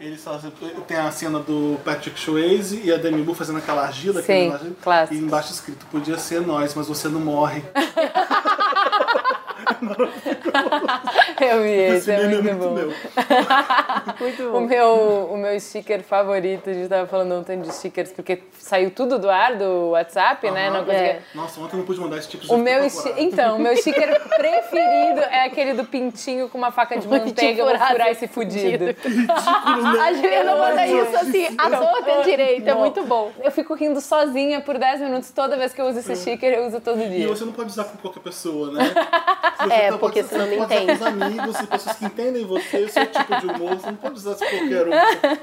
Ele 0.00 0.16
só, 0.16 0.40
tem 0.86 0.96
a 0.96 1.10
cena 1.10 1.38
do 1.40 1.78
Patrick 1.84 2.18
Swayze 2.18 2.80
e 2.84 2.92
a 2.92 2.96
Demi 2.96 3.22
Moore 3.22 3.36
fazendo 3.38 3.58
aquela 3.58 3.82
argila. 3.82 4.22
Sim, 4.22 4.32
aquele 4.48 4.52
argila, 4.52 4.76
clássico. 4.82 5.14
E 5.14 5.18
embaixo 5.18 5.52
escrito, 5.52 5.86
podia 5.86 6.18
ser 6.18 6.40
nós, 6.40 6.74
mas 6.74 6.86
você 6.86 7.08
não 7.08 7.20
morre. 7.20 7.62
Eu 11.40 11.62
vi 11.62 11.70
esse, 11.70 11.96
Esse 11.98 12.12
é 12.12 12.14
é 12.14 12.26
muito 12.28 12.42
muito 12.42 12.58
bom. 12.58 12.74
meu. 12.74 12.92
Muito 14.18 14.42
O 14.48 14.52
bom. 14.52 14.60
meu, 14.60 15.28
o 15.32 15.36
meu 15.36 15.58
sticker 15.60 16.02
favorito, 16.02 16.70
a 16.70 16.72
gente 16.72 16.88
tava 16.88 17.06
falando 17.06 17.32
ontem 17.36 17.60
de 17.60 17.72
stickers, 17.72 18.10
porque 18.12 18.42
saiu 18.58 18.90
tudo 18.90 19.18
do 19.18 19.30
ar 19.30 19.54
do 19.54 19.90
WhatsApp, 19.90 20.50
né? 20.50 20.70
Não 20.70 20.76
Aham. 20.78 20.84
conseguia. 20.86 21.06
É. 21.10 21.20
Nossa, 21.34 21.60
ontem 21.60 21.74
eu 21.74 21.78
não 21.78 21.86
pude 21.86 22.00
mandar 22.00 22.18
esse 22.18 22.28
tipo 22.28 22.44
de 22.44 22.52
O 22.52 22.56
meu 22.58 22.80
Então, 23.16 23.56
o 23.56 23.60
meu 23.60 23.76
sticker 23.76 24.20
preferido 24.36 25.20
é 25.30 25.44
aquele 25.44 25.74
do 25.74 25.84
pintinho 25.84 26.48
com 26.48 26.58
uma 26.58 26.70
faca 26.72 26.98
de 26.98 27.06
manteiga. 27.06 27.62
Eu 27.62 27.66
vou 27.66 27.78
furar 27.86 28.08
esse 28.08 28.26
fudido. 28.26 28.86
A 30.00 30.12
Juliana 30.12 30.56
manda 30.56 30.86
isso 30.86 31.16
assim, 31.16 31.42
e 31.44 31.56
à 32.18 32.22
direita, 32.22 32.70
é 32.70 32.74
Não. 32.74 32.80
muito 32.80 33.02
bom. 33.04 33.30
Eu 33.42 33.50
fico 33.50 33.74
rindo 33.74 34.00
sozinha 34.00 34.60
por 34.60 34.78
10 34.78 35.00
minutos 35.00 35.30
toda 35.30 35.56
vez 35.56 35.72
que 35.72 35.80
eu 35.80 35.86
uso 35.86 35.98
esse 36.00 36.16
sticker, 36.16 36.52
eu 36.52 36.66
uso 36.66 36.80
todo 36.80 37.00
E 37.02 37.08
dia. 37.08 37.28
você 37.28 37.44
não 37.44 37.52
pode 37.52 37.70
usar 37.70 37.84
com 37.84 37.96
qualquer 37.98 38.20
pessoa, 38.20 38.72
né? 38.72 38.82
Você 39.58 39.72
É, 39.74 39.90
tá- 39.90 39.98
porque 39.98 40.22
você 40.22 40.28
senão 40.28 40.46
não 40.46 40.64
entende. 40.64 40.86
com 40.86 40.92
os 40.92 41.02
amigos 41.02 41.60
e 41.60 41.66
pessoas 41.66 41.96
que 41.96 42.04
entendem 42.04 42.44
você, 42.44 42.76
o 42.84 42.88
seu 42.88 43.06
tipo 43.06 43.40
de 43.40 43.46
humor. 43.46 43.74
Você 43.76 43.86
não 43.86 43.96
pode 43.96 44.14
usar 44.14 44.34
com 44.34 44.38
qualquer 44.46 44.86
um. 44.88 44.92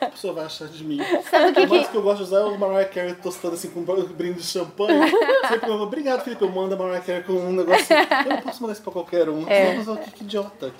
A 0.06 0.10
pessoa 0.10 0.34
vai 0.34 0.45
achar 0.45 0.67
de 0.67 0.84
mim. 0.84 0.99
Sabe 1.30 1.51
o 1.51 1.54
que 1.54 1.67
que... 1.67 1.84
que 1.89 1.95
eu 1.95 2.01
gosto 2.01 2.17
de 2.17 2.23
usar 2.23 2.38
é 2.39 2.43
o 2.45 2.58
Mariah 2.58 2.86
Carey 2.89 3.13
tostando 3.15 3.56
assim 3.56 3.69
com 3.69 3.82
um 3.82 3.84
brinde 3.84 4.39
de 4.39 4.43
champanhe. 4.47 5.12
Sempre 5.49 5.69
eu, 5.69 5.75
obrigado, 5.82 6.23
Felipe. 6.23 6.41
Eu 6.41 6.49
mando 6.49 6.75
a 6.75 6.78
Mariah 6.78 7.01
Carey 7.06 7.23
com 7.23 7.34
um 7.34 7.51
negócio 7.51 7.82
assim. 7.82 8.08
Eu 8.25 8.36
não 8.36 8.41
posso 8.41 8.62
mandar 8.62 8.73
isso 8.73 8.82
pra 8.84 8.93
qualquer 8.93 9.30
um. 9.30 9.45
É. 9.47 9.75
Mas, 9.75 9.99
que, 10.06 10.12
que 10.12 10.23
idiota. 10.23 10.71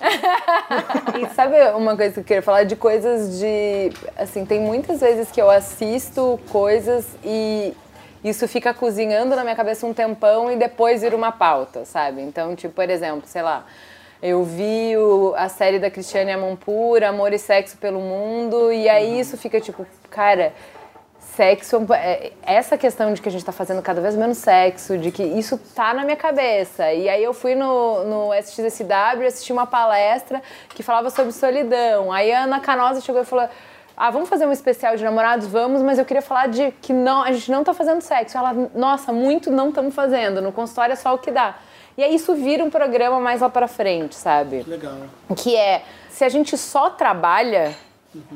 E 1.20 1.34
sabe 1.34 1.56
uma 1.76 1.96
coisa 1.96 2.14
que 2.14 2.20
eu 2.20 2.24
queria 2.24 2.42
falar 2.42 2.64
de 2.64 2.76
coisas 2.76 3.38
de. 3.38 3.92
Assim, 4.16 4.44
tem 4.44 4.60
muitas 4.60 5.00
vezes 5.00 5.30
que 5.30 5.40
eu 5.40 5.50
assisto 5.50 6.38
coisas 6.50 7.06
e 7.24 7.72
isso 8.24 8.46
fica 8.48 8.72
cozinhando 8.74 9.34
na 9.36 9.42
minha 9.42 9.56
cabeça 9.56 9.86
um 9.86 9.94
tempão 9.94 10.50
e 10.50 10.56
depois 10.56 11.02
vira 11.02 11.14
uma 11.16 11.32
pauta, 11.32 11.84
sabe? 11.84 12.22
Então, 12.22 12.54
tipo, 12.56 12.74
por 12.74 12.88
exemplo, 12.90 13.22
sei 13.26 13.42
lá. 13.42 13.64
Eu 14.22 14.42
vi 14.44 14.96
o- 14.96 15.34
a 15.36 15.48
série 15.48 15.78
da 15.78 15.90
Cristiane 15.90 16.32
Amonpour, 16.32 17.02
Amor 17.04 17.32
e 17.32 17.38
Sexo 17.38 17.76
pelo 17.76 18.00
Mundo, 18.00 18.72
e 18.72 18.88
aí 18.88 19.20
isso 19.20 19.36
fica 19.36 19.60
tipo, 19.60 19.86
cara, 20.10 20.52
sexo, 21.20 21.86
é- 21.92 22.32
essa 22.42 22.78
questão 22.78 23.12
de 23.12 23.20
que 23.20 23.28
a 23.28 23.32
gente 23.32 23.44
tá 23.44 23.52
fazendo 23.52 23.82
cada 23.82 24.00
vez 24.00 24.16
menos 24.16 24.38
sexo, 24.38 24.96
de 24.96 25.10
que 25.10 25.22
isso 25.22 25.58
tá 25.74 25.92
na 25.92 26.02
minha 26.02 26.16
cabeça. 26.16 26.90
E 26.92 27.08
aí 27.08 27.22
eu 27.22 27.34
fui 27.34 27.54
no, 27.54 28.04
no 28.04 28.32
SXSW 28.34 29.26
assisti 29.26 29.52
uma 29.52 29.66
palestra 29.66 30.42
que 30.70 30.82
falava 30.82 31.10
sobre 31.10 31.32
solidão. 31.32 32.10
Aí 32.10 32.32
a 32.32 32.44
Ana 32.44 32.58
Canosa 32.60 33.02
chegou 33.02 33.20
e 33.20 33.24
falou: 33.24 33.48
Ah, 33.96 34.10
vamos 34.10 34.28
fazer 34.28 34.44
um 34.46 34.52
especial 34.52 34.94
de 34.94 35.02
namorados? 35.02 35.46
Vamos, 35.46 35.80
mas 35.80 35.98
eu 35.98 36.04
queria 36.04 36.20
falar 36.20 36.48
de 36.48 36.70
que 36.82 36.92
não, 36.92 37.22
a 37.22 37.32
gente 37.32 37.50
não 37.50 37.64
tá 37.64 37.72
fazendo 37.72 38.02
sexo. 38.02 38.36
Ela, 38.36 38.52
nossa, 38.74 39.10
muito 39.12 39.50
não 39.50 39.70
estamos 39.70 39.94
fazendo. 39.94 40.42
No 40.42 40.52
consultório 40.52 40.92
é 40.92 40.96
só 40.96 41.14
o 41.14 41.18
que 41.18 41.30
dá. 41.30 41.56
E 41.96 42.04
aí 42.04 42.14
isso 42.14 42.34
vira 42.34 42.62
um 42.62 42.68
programa 42.68 43.18
mais 43.18 43.40
lá 43.40 43.48
pra 43.48 43.66
frente, 43.66 44.14
sabe? 44.14 44.64
Legal. 44.66 44.98
que 45.34 45.56
é 45.56 45.82
se 46.10 46.24
a 46.24 46.28
gente 46.28 46.58
só 46.58 46.90
trabalha, 46.90 47.74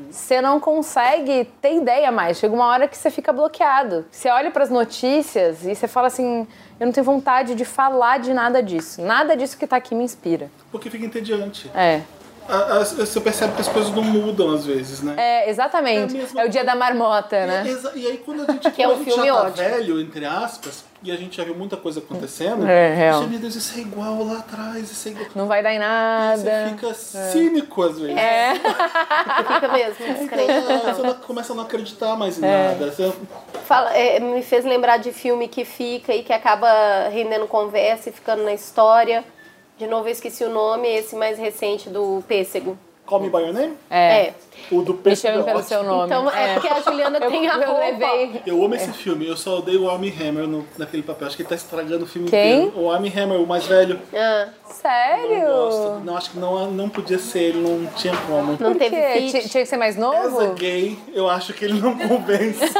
você 0.09 0.41
não 0.41 0.59
consegue 0.59 1.45
ter 1.61 1.75
ideia 1.75 2.11
mais. 2.11 2.37
Chega 2.37 2.53
uma 2.53 2.65
hora 2.65 2.87
que 2.87 2.97
você 2.97 3.11
fica 3.11 3.31
bloqueado. 3.31 4.05
Você 4.11 4.29
olha 4.29 4.49
para 4.49 4.63
as 4.63 4.69
notícias 4.71 5.65
e 5.65 5.75
você 5.75 5.87
fala 5.87 6.07
assim: 6.07 6.47
eu 6.79 6.85
não 6.85 6.93
tenho 6.93 7.03
vontade 7.03 7.53
de 7.53 7.65
falar 7.65 8.19
de 8.19 8.33
nada 8.33 8.63
disso. 8.63 9.01
Nada 9.01 9.37
disso 9.37 9.57
que 9.57 9.67
tá 9.67 9.75
aqui 9.75 9.93
me 9.93 10.03
inspira. 10.03 10.49
Porque 10.71 10.89
fica 10.89 11.05
entediante. 11.05 11.69
É. 11.75 12.01
A- 12.51 12.77
a- 12.77 12.83
Você 12.83 13.19
percebe 13.21 13.53
que 13.55 13.61
as 13.61 13.67
coisas 13.67 13.91
não 13.93 14.03
mudam 14.03 14.51
às 14.53 14.65
vezes, 14.65 15.01
né? 15.01 15.15
É, 15.17 15.49
exatamente. 15.49 16.15
É 16.15 16.19
mesma 16.19 16.41
É 16.41 16.45
o 16.45 16.49
dia 16.49 16.63
da 16.63 16.75
marmota, 16.75 17.45
né? 17.45 17.63
Exa- 17.67 17.93
E 17.95 18.05
aí 18.05 18.17
quando 18.17 18.41
a 18.47 18.51
gente, 18.51 18.69
Que 18.71 18.83
é 18.83 18.87
um 18.87 18.91
a 18.91 18.95
gente 18.95 19.05
filme 19.05 19.25
já 19.27 19.33
tá 19.33 19.41
ótimo. 19.43 19.55
velho, 19.69 20.01
entre 20.01 20.25
aspas, 20.25 20.83
e 21.03 21.11
a 21.11 21.15
gente 21.15 21.37
já 21.37 21.43
viu 21.43 21.55
muita 21.55 21.77
coisa 21.77 21.99
acontecendo, 21.99 22.67
É, 22.67 22.93
real. 22.93 23.21
você, 23.21 23.27
meu 23.29 23.39
Deus, 23.39 23.55
isso 23.55 23.77
é 23.77 23.81
igual 23.81 24.23
lá 24.23 24.39
atrás, 24.39 24.91
isso 24.91 25.07
é 25.07 25.11
igual. 25.11 25.27
Não 25.33 25.47
vai 25.47 25.63
dar 25.63 25.73
em 25.73 25.79
Você 25.79 25.85
nada. 25.85 26.69
fica 26.69 26.93
cínico 26.93 27.81
às 27.83 27.99
vezes. 27.99 28.17
É. 28.17 28.53
Fica 29.53 29.67
mesmo, 29.69 30.13
descrente. 30.13 30.51
É, 30.51 30.93
você 30.93 31.01
não- 31.01 31.13
começa 31.15 31.53
a 31.53 31.55
não 31.55 31.63
acreditar 31.63 32.15
mais 32.15 32.37
em 32.37 32.41
nada. 32.41 32.91
Você- 32.91 33.11
Fala, 33.65 33.95
é, 33.95 34.19
me 34.19 34.41
fez 34.43 34.65
lembrar 34.65 34.97
de 34.97 35.11
filme 35.13 35.47
que 35.47 35.63
fica 35.63 36.13
e 36.13 36.23
que 36.23 36.33
acaba 36.33 36.67
rendendo 37.09 37.47
conversa 37.47 38.09
e 38.09 38.11
ficando 38.11 38.43
na 38.43 38.53
história. 38.53 39.23
De 39.81 39.87
novo, 39.87 40.07
eu 40.07 40.11
esqueci 40.11 40.43
o 40.43 40.49
nome, 40.51 40.87
esse 40.87 41.15
mais 41.15 41.39
recente 41.39 41.89
do 41.89 42.23
Pêssego. 42.27 42.77
Call 43.03 43.19
Me 43.21 43.31
By 43.31 43.37
Your 43.39 43.51
Name? 43.53 43.73
É. 43.89 43.97
É. 44.27 44.33
O 44.69 44.83
do 44.83 44.93
Me 44.93 44.99
Peixe 44.99 45.23
chame 45.23 45.41
é 45.41 45.43
pelo 45.43 45.63
seu 45.63 45.81
nome. 45.81 46.05
Então, 46.05 46.29
é 46.29 46.53
porque 46.53 46.67
a 46.67 46.79
Juliana 46.81 47.17
Eu, 47.19 47.31
tem 47.31 47.49
a 47.49 47.53
eu 47.55 47.65
roupa. 47.67 47.79
levei. 47.79 48.41
Eu 48.45 48.63
amo 48.63 48.75
esse 48.75 48.91
filme, 48.93 49.27
eu 49.27 49.35
só 49.35 49.57
odeio 49.57 49.85
o 49.85 49.89
Armie 49.89 50.13
Hammer 50.21 50.45
no, 50.45 50.67
naquele 50.77 51.01
papel. 51.01 51.25
Acho 51.27 51.35
que 51.35 51.41
ele 51.41 51.49
tá 51.49 51.55
estragando 51.55 52.05
o 52.05 52.07
filme 52.07 52.29
Quem? 52.29 52.65
inteiro. 52.67 52.79
O 52.79 52.91
Armie 52.91 53.11
Hammer, 53.11 53.41
o 53.41 53.47
mais 53.47 53.65
velho. 53.65 53.99
Ah, 54.13 54.49
Sério? 54.69 55.39
Não 55.39 55.47
gosto. 55.47 56.05
Não, 56.05 56.15
acho 56.15 56.29
que 56.29 56.37
não, 56.37 56.69
não 56.71 56.89
podia 56.89 57.17
ser 57.17 57.39
ele, 57.39 57.57
não 57.67 57.87
tinha 57.93 58.15
como. 58.27 58.51
não 58.51 58.57
Por 58.57 58.75
teve 58.75 58.95
Tinha 59.31 59.63
que 59.63 59.65
ser 59.65 59.77
mais 59.77 59.97
novo? 59.97 60.53
gay, 60.53 60.95
eu 61.11 61.27
acho 61.27 61.53
que 61.53 61.65
ele 61.65 61.81
não 61.81 61.97
convence. 61.97 62.59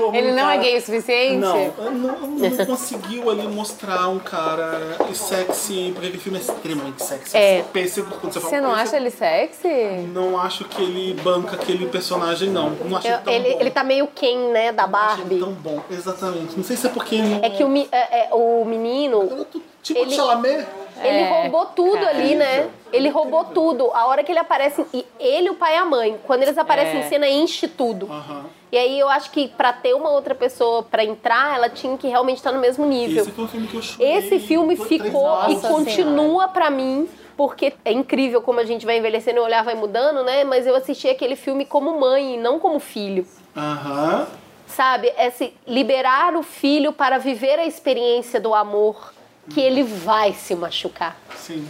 Como 0.00 0.16
Ele 0.16 0.32
um 0.32 0.34
não 0.34 0.50
é 0.50 0.56
cara- 0.56 0.62
gay 0.62 0.76
o 0.78 0.80
suficiente? 0.80 1.36
Não, 1.36 1.70
não, 1.92 2.18
não 2.28 2.66
conseguiu 2.66 3.30
ali 3.30 3.46
mostrar 3.48 4.08
um 4.08 4.18
cara 4.18 4.96
sexy, 5.14 5.90
porque 5.92 6.06
aquele 6.08 6.22
filme 6.22 6.38
é 6.38 6.40
extremamente 6.40 7.02
sexy. 7.04 7.36
É. 7.36 7.62
Pêssego, 7.72 8.08
quando 8.20 8.32
você 8.32 8.40
fala 8.40 8.50
Você 8.50 8.60
não 8.60 8.70
pêssego, 8.70 8.88
acha 8.88 8.96
ele 8.96 9.10
sexy? 9.10 9.68
Não 10.12 10.40
acho 10.40 10.64
que 10.64 10.82
ele 10.82 11.14
banca 11.22 11.56
aquele 11.56 11.86
personagem, 11.86 12.48
não. 12.50 12.70
Não 12.70 12.96
acho 12.96 13.06
Eu- 13.06 13.14
ele 13.14 13.22
tão 13.24 13.32
ele, 13.32 13.54
bom. 13.54 13.60
ele 13.60 13.70
tá 13.70 13.84
meio 13.84 14.06
Ken, 14.08 14.50
né, 14.52 14.72
da 14.72 14.84
Não 14.84 14.90
Barbie. 14.90 15.38
tão 15.38 15.52
bom, 15.52 15.80
exatamente. 15.90 16.56
Não 16.56 16.64
sei 16.64 16.76
se 16.76 16.86
é 16.86 16.90
porque 16.90 17.16
ele 17.16 17.28
não 17.28 17.44
É 17.44 17.50
que 17.50 17.62
o, 17.64 17.76
é- 17.76 17.88
é, 17.92 18.28
o 18.32 18.64
menino, 18.64 19.46
Tipo 19.82 20.00
Ele- 20.00 20.10
de 20.10 20.16
Chalamet. 20.16 20.66
Ele 21.02 21.18
É, 21.22 21.28
roubou 21.42 21.66
tudo 21.66 21.98
cara. 22.04 22.10
ali, 22.10 22.34
né? 22.34 22.68
Ele 22.92 23.08
roubou 23.08 23.44
tudo. 23.44 23.90
A 23.92 24.06
hora 24.06 24.22
que 24.22 24.30
ele 24.32 24.38
aparece, 24.38 24.84
e 24.92 25.04
ele, 25.18 25.50
o 25.50 25.54
pai 25.54 25.74
e 25.74 25.78
a 25.78 25.84
mãe, 25.84 26.18
quando 26.26 26.42
eles 26.42 26.58
aparecem 26.58 27.00
É. 27.00 27.04
em 27.04 27.08
cena, 27.08 27.28
enche 27.28 27.66
tudo. 27.68 28.06
Aham. 28.10 28.46
E 28.72 28.78
aí 28.78 28.98
eu 29.00 29.08
acho 29.08 29.30
que 29.32 29.48
pra 29.48 29.72
ter 29.72 29.94
uma 29.94 30.10
outra 30.10 30.34
pessoa 30.34 30.82
pra 30.84 31.04
entrar, 31.04 31.56
ela 31.56 31.68
tinha 31.68 31.96
que 31.98 32.06
realmente 32.06 32.36
estar 32.36 32.52
no 32.52 32.60
mesmo 32.60 32.86
nível. 32.86 33.22
Esse 33.22 33.32
foi 33.32 33.44
um 33.44 33.48
filme 33.48 33.66
que 33.66 33.76
eu 33.76 33.82
chorei. 33.82 34.12
Esse 34.16 34.38
filme 34.38 34.76
ficou 34.76 35.50
e 35.50 35.56
continua 35.56 36.46
pra 36.48 36.70
mim, 36.70 37.08
porque 37.36 37.72
é 37.84 37.90
incrível 37.92 38.40
como 38.42 38.60
a 38.60 38.64
gente 38.64 38.86
vai 38.86 38.98
envelhecendo 38.98 39.38
e 39.38 39.40
o 39.40 39.44
olhar 39.44 39.64
vai 39.64 39.74
mudando, 39.74 40.22
né? 40.22 40.44
Mas 40.44 40.66
eu 40.68 40.76
assisti 40.76 41.08
aquele 41.08 41.34
filme 41.34 41.64
como 41.64 41.98
mãe 41.98 42.34
e 42.34 42.36
não 42.36 42.60
como 42.60 42.78
filho. 42.78 43.26
Aham. 43.56 44.26
sabe? 44.68 45.12
Esse 45.18 45.52
liberar 45.66 46.36
o 46.36 46.44
filho 46.44 46.92
para 46.92 47.18
viver 47.18 47.58
a 47.58 47.66
experiência 47.66 48.38
do 48.40 48.54
amor 48.54 49.12
que 49.52 49.60
ele 49.60 49.82
vai 49.82 50.32
se 50.32 50.54
machucar. 50.54 51.16
Sim. 51.36 51.68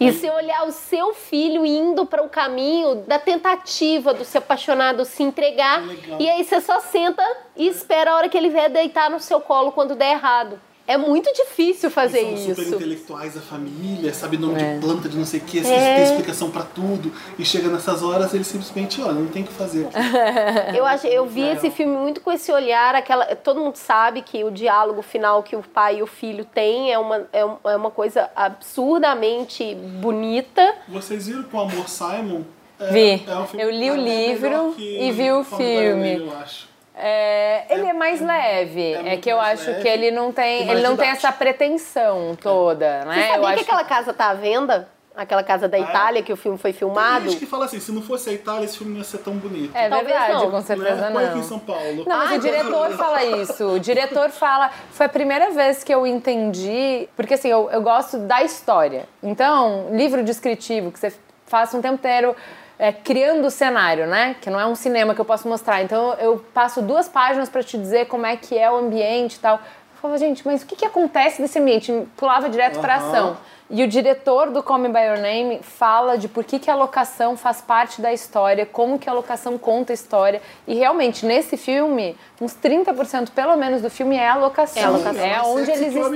E 0.00 0.10
você 0.10 0.28
olhar 0.30 0.66
o 0.66 0.72
seu 0.72 1.14
filho 1.14 1.64
indo 1.64 2.04
para 2.04 2.22
o 2.24 2.28
caminho 2.28 2.96
da 3.06 3.20
tentativa 3.20 4.12
do 4.12 4.24
se 4.24 4.36
apaixonar, 4.36 4.94
do 4.94 5.04
se 5.04 5.22
entregar, 5.22 5.86
Legal. 5.86 6.20
e 6.20 6.28
aí 6.28 6.44
você 6.44 6.60
só 6.60 6.80
senta 6.80 7.24
e 7.56 7.68
espera 7.68 8.10
a 8.10 8.16
hora 8.16 8.28
que 8.28 8.36
ele 8.36 8.50
vier 8.50 8.68
deitar 8.68 9.08
no 9.08 9.20
seu 9.20 9.40
colo 9.40 9.70
quando 9.70 9.94
der 9.94 10.12
errado. 10.12 10.60
É 10.86 10.96
muito 10.96 11.32
difícil 11.32 11.90
fazer 11.90 12.20
são 12.22 12.36
super 12.36 12.62
isso. 12.62 12.74
intelectuais 12.74 13.34
da 13.34 13.40
família, 13.40 14.12
sabe 14.12 14.36
nome 14.36 14.60
É. 14.60 14.74
de 14.74 14.80
planta, 14.80 15.08
de 15.08 15.16
não 15.16 15.24
sei 15.24 15.38
o 15.40 15.44
que, 15.44 15.58
É. 15.60 15.62
tem 15.94 16.04
explicação 16.04 16.50
pra 16.50 16.62
tudo. 16.62 17.12
E 17.38 17.44
chega 17.44 17.68
nessas 17.68 18.02
horas, 18.02 18.34
ele 18.34 18.42
simplesmente, 18.44 19.00
olha, 19.00 19.12
não 19.14 19.26
tem 19.28 19.42
o 19.42 19.46
que 19.46 19.52
fazer. 19.52 19.86
Eu, 20.76 20.84
acho, 20.84 21.06
eu 21.06 21.24
vi 21.26 21.42
esse 21.42 21.70
filme 21.70 21.96
muito 21.96 22.20
com 22.20 22.32
esse 22.32 22.50
olhar, 22.52 22.94
aquela. 22.94 23.24
Todo 23.36 23.60
mundo 23.60 23.76
sabe 23.76 24.22
que 24.22 24.42
o 24.44 24.50
diálogo 24.50 25.02
final 25.02 25.42
que 25.42 25.54
o 25.54 25.62
pai 25.62 25.98
e 25.98 26.02
o 26.02 26.06
filho 26.06 26.44
têm 26.44 26.92
é 26.92 26.98
uma, 26.98 27.26
é 27.32 27.40
é 27.64 27.76
uma 27.76 27.90
coisa 27.90 28.28
absurdamente 28.34 29.74
bonita. 29.74 30.74
Vocês 30.88 31.26
viram 31.26 31.42
que 31.44 31.54
o 31.56 31.60
Amor 31.60 31.88
Simon 31.88 32.42
é, 32.80 32.86
Vi. 32.90 33.24
é 33.28 33.36
um 33.36 33.60
Eu 33.60 33.70
li 33.70 33.90
o 33.90 33.94
até 33.94 34.02
livro 34.02 34.72
que 34.76 34.98
e 35.00 35.12
vi 35.12 35.30
o 35.32 35.44
filme. 35.44 36.16
Eu 36.18 36.32
acho. 36.38 36.71
É, 36.94 37.64
ele 37.70 37.86
é, 37.86 37.90
É- 37.90 37.92
mais 37.92 38.20
é- 38.20 38.24
leve. 38.24 38.92
é 38.94 39.14
É, 39.14 39.16
que 39.16 39.28
eu 39.30 39.40
acho 39.40 39.66
leve 39.70 39.82
que 39.82 39.88
ele 39.88 40.10
não 40.10 40.30
tem, 40.32 40.68
ele 40.68 40.82
não 40.82 40.96
tem 40.96 41.08
essa 41.08 41.32
pretensão 41.32 42.36
toda, 42.40 43.04
né? 43.06 43.14
Você 43.14 43.20
eu 43.20 43.32
sabia 43.34 43.48
acho 43.48 43.56
que 43.56 43.70
aquela 43.70 43.84
casa 43.84 44.12
tá 44.12 44.26
à 44.30 44.34
venda? 44.34 44.88
Aquela 45.14 45.42
casa 45.42 45.68
da 45.68 45.76
é? 45.76 45.82
Itália 45.82 46.22
que 46.22 46.32
o 46.32 46.36
filme 46.36 46.56
foi 46.56 46.72
Tem 46.72 46.78
filmado? 46.78 47.28
gente 47.28 47.38
que 47.38 47.44
fala 47.44 47.66
assim, 47.66 47.78
se 47.78 47.92
não 47.92 48.00
fosse 48.00 48.30
a 48.30 48.32
Itália, 48.32 48.64
esse 48.64 48.78
filme 48.78 48.92
não 48.94 48.98
ia 49.00 49.04
ser 49.04 49.18
tão 49.18 49.34
bonito. 49.34 49.76
É 49.76 49.86
Talvez 49.86 50.08
verdade, 50.08 50.32
não. 50.32 50.50
com 50.50 50.60
certeza 50.62 50.94
né? 50.94 51.06
não. 51.10 51.12
Foi 51.12 51.24
aqui 51.26 51.38
em 51.38 51.42
São 51.42 51.58
Paulo. 51.58 52.04
Não, 52.06 52.16
mas 52.16 52.30
Ai, 52.30 52.38
o 52.38 52.40
diretor 52.40 52.90
fala 52.92 53.22
isso. 53.24 53.66
O 53.74 53.78
diretor 53.80 54.30
fala. 54.30 54.70
Foi 54.90 55.04
a 55.04 55.08
primeira 55.10 55.50
vez 55.50 55.84
que 55.84 55.92
eu 55.94 56.06
entendi. 56.06 57.08
Porque 57.14 57.34
assim, 57.34 57.48
eu, 57.48 57.68
eu 57.70 57.82
gosto 57.82 58.16
da 58.20 58.42
história. 58.42 59.06
Então, 59.22 59.88
livro 59.92 60.24
descritivo, 60.24 60.90
que 60.90 60.98
você 60.98 61.12
faça 61.46 61.76
um 61.76 61.82
tempo 61.82 61.94
inteiro. 61.96 62.34
É, 62.82 62.92
criando 62.92 63.46
o 63.46 63.50
cenário, 63.50 64.08
né? 64.08 64.34
Que 64.40 64.50
não 64.50 64.58
é 64.58 64.66
um 64.66 64.74
cinema 64.74 65.14
que 65.14 65.20
eu 65.20 65.24
posso 65.24 65.46
mostrar. 65.46 65.84
Então 65.84 66.14
eu 66.14 66.44
passo 66.52 66.82
duas 66.82 67.08
páginas 67.08 67.48
para 67.48 67.62
te 67.62 67.78
dizer 67.78 68.06
como 68.06 68.26
é 68.26 68.36
que 68.36 68.58
é 68.58 68.68
o 68.68 68.74
ambiente 68.74 69.36
e 69.36 69.38
tal. 69.38 69.54
Eu 69.54 70.00
falava, 70.00 70.18
gente, 70.18 70.44
mas 70.44 70.62
o 70.62 70.66
que, 70.66 70.74
que 70.74 70.84
acontece 70.84 71.40
nesse 71.40 71.60
ambiente? 71.60 71.92
Pulava 72.16 72.50
direto 72.50 72.80
pra 72.80 72.96
Aham. 72.96 73.06
ação. 73.06 73.36
E 73.74 73.82
o 73.82 73.88
diretor 73.88 74.50
do 74.50 74.62
Call 74.62 74.76
Me 74.76 74.88
By 74.90 75.00
Your 75.00 75.16
Name 75.18 75.60
fala 75.62 76.18
de 76.18 76.28
por 76.28 76.44
que, 76.44 76.58
que 76.58 76.70
a 76.70 76.74
locação 76.74 77.38
faz 77.38 77.62
parte 77.62 78.02
da 78.02 78.12
história, 78.12 78.66
como 78.66 78.98
que 78.98 79.08
a 79.08 79.14
locação 79.14 79.56
conta 79.56 79.92
a 79.92 79.94
história. 79.94 80.42
E 80.68 80.74
realmente, 80.74 81.24
nesse 81.24 81.56
filme, 81.56 82.14
uns 82.38 82.52
30% 82.54 83.30
pelo 83.30 83.56
menos 83.56 83.80
do 83.80 83.88
filme 83.88 84.14
é 84.14 84.28
a 84.28 84.36
locação. 84.36 84.82
É 84.82 84.84
a 84.84 84.90
locação. 84.90 85.24
É 85.24 85.36
mais 85.38 85.46
onde 85.48 85.70
eles 85.70 85.94
estão. 85.94 86.14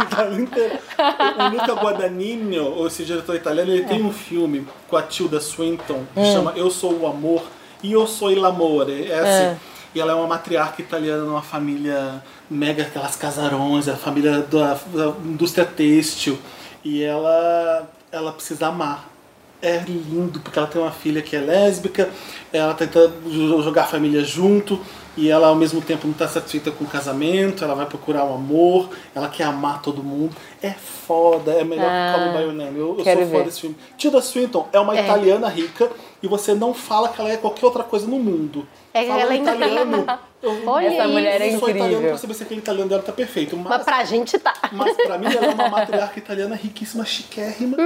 Itália 0.00 0.38
inteira. 0.40 0.80
O 1.38 1.48
Luca 1.50 1.74
Guadagnino, 1.74 2.86
esse 2.86 3.04
diretor 3.04 3.34
italiano, 3.34 3.72
ele 3.72 3.84
tem 3.84 4.00
um 4.04 4.12
filme 4.12 4.64
com 4.88 4.96
a 4.96 5.02
Tilda 5.02 5.40
Swinton 5.40 6.04
que 6.14 6.20
Hum. 6.20 6.32
chama 6.32 6.52
Eu 6.54 6.70
Sou 6.70 6.92
o 7.00 7.06
Amor 7.06 7.42
e 7.82 7.92
Eu 7.92 8.06
Sou 8.06 8.30
il 8.30 8.44
Amore. 8.44 9.10
É 9.10 9.18
assim. 9.18 9.60
E 9.94 10.00
ela 10.00 10.12
é 10.12 10.14
uma 10.14 10.26
matriarca 10.26 10.82
italiana 10.82 11.22
numa 11.24 11.42
família 11.42 12.22
mega, 12.50 12.82
aquelas 12.82 13.16
casarões, 13.16 13.88
a 13.88 13.96
família 13.96 14.40
da, 14.42 14.74
da 14.74 15.08
indústria 15.24 15.64
têxtil. 15.64 16.38
E 16.84 17.02
ela, 17.02 17.88
ela 18.12 18.32
precisa 18.32 18.68
amar. 18.68 19.08
É 19.60 19.78
lindo, 19.78 20.38
porque 20.38 20.56
ela 20.56 20.68
tem 20.68 20.80
uma 20.80 20.92
filha 20.92 21.20
que 21.20 21.34
é 21.34 21.40
lésbica, 21.40 22.08
ela 22.52 22.74
tenta 22.74 23.12
jo- 23.26 23.60
jogar 23.60 23.82
a 23.82 23.86
família 23.86 24.22
junto, 24.22 24.78
e 25.16 25.28
ela 25.28 25.48
ao 25.48 25.56
mesmo 25.56 25.80
tempo 25.82 26.06
não 26.06 26.12
está 26.12 26.28
satisfeita 26.28 26.70
com 26.70 26.84
o 26.84 26.86
casamento, 26.86 27.64
ela 27.64 27.74
vai 27.74 27.84
procurar 27.86 28.22
o 28.24 28.34
amor, 28.34 28.88
ela 29.12 29.26
quer 29.28 29.42
amar 29.42 29.82
todo 29.82 30.00
mundo. 30.00 30.30
É 30.62 30.70
foda, 30.70 31.50
é 31.50 31.64
melhor 31.64 31.88
Ah, 31.90 32.12
que 32.14 32.18
Call 32.20 32.28
Me 32.28 32.38
By 32.38 32.44
Your 32.44 32.52
Name. 32.54 32.78
Eu, 32.78 32.88
eu 32.98 33.04
sou 33.04 33.04
fã 33.24 33.24
ver. 33.38 33.44
desse 33.46 33.60
filme. 33.62 33.76
Tilda 33.96 34.22
Swinton 34.22 34.68
é 34.72 34.78
uma 34.78 34.94
italiana 34.94 35.48
rica, 35.48 35.90
e 36.22 36.28
você 36.28 36.54
não 36.54 36.72
fala 36.72 37.08
que 37.08 37.20
ela 37.20 37.28
é 37.32 37.36
qualquer 37.36 37.66
outra 37.66 37.82
coisa 37.82 38.06
no 38.06 38.16
mundo. 38.20 38.64
É, 39.04 39.06
Falando 39.06 39.20
ela 39.22 39.32
é 39.32 39.36
italiano. 39.36 40.06
eu- 40.42 40.68
Olha 40.68 40.86
Essa 40.86 41.02
isso. 41.02 41.08
mulher 41.08 41.40
é 41.40 41.46
eu 41.54 41.58
sou 41.58 41.68
italiano 41.68 41.86
incrível. 41.92 42.08
pra 42.10 42.18
saber 42.18 42.34
se 42.34 42.42
aquele 42.44 42.60
italiano 42.60 42.88
dela 42.88 43.02
tá 43.02 43.12
perfeito. 43.12 43.56
Mas 43.56 43.66
Mas, 43.68 43.82
pra 43.84 44.04
gente 44.04 44.38
tá. 44.38 44.52
mas 44.72 44.96
pra 44.96 45.18
mim 45.18 45.26
ela 45.26 45.46
é 45.46 45.48
uma 45.50 45.68
matriarca 45.68 46.16
italiana 46.18 46.54
riquíssima, 46.54 47.04
chiquérrima. 47.04 47.76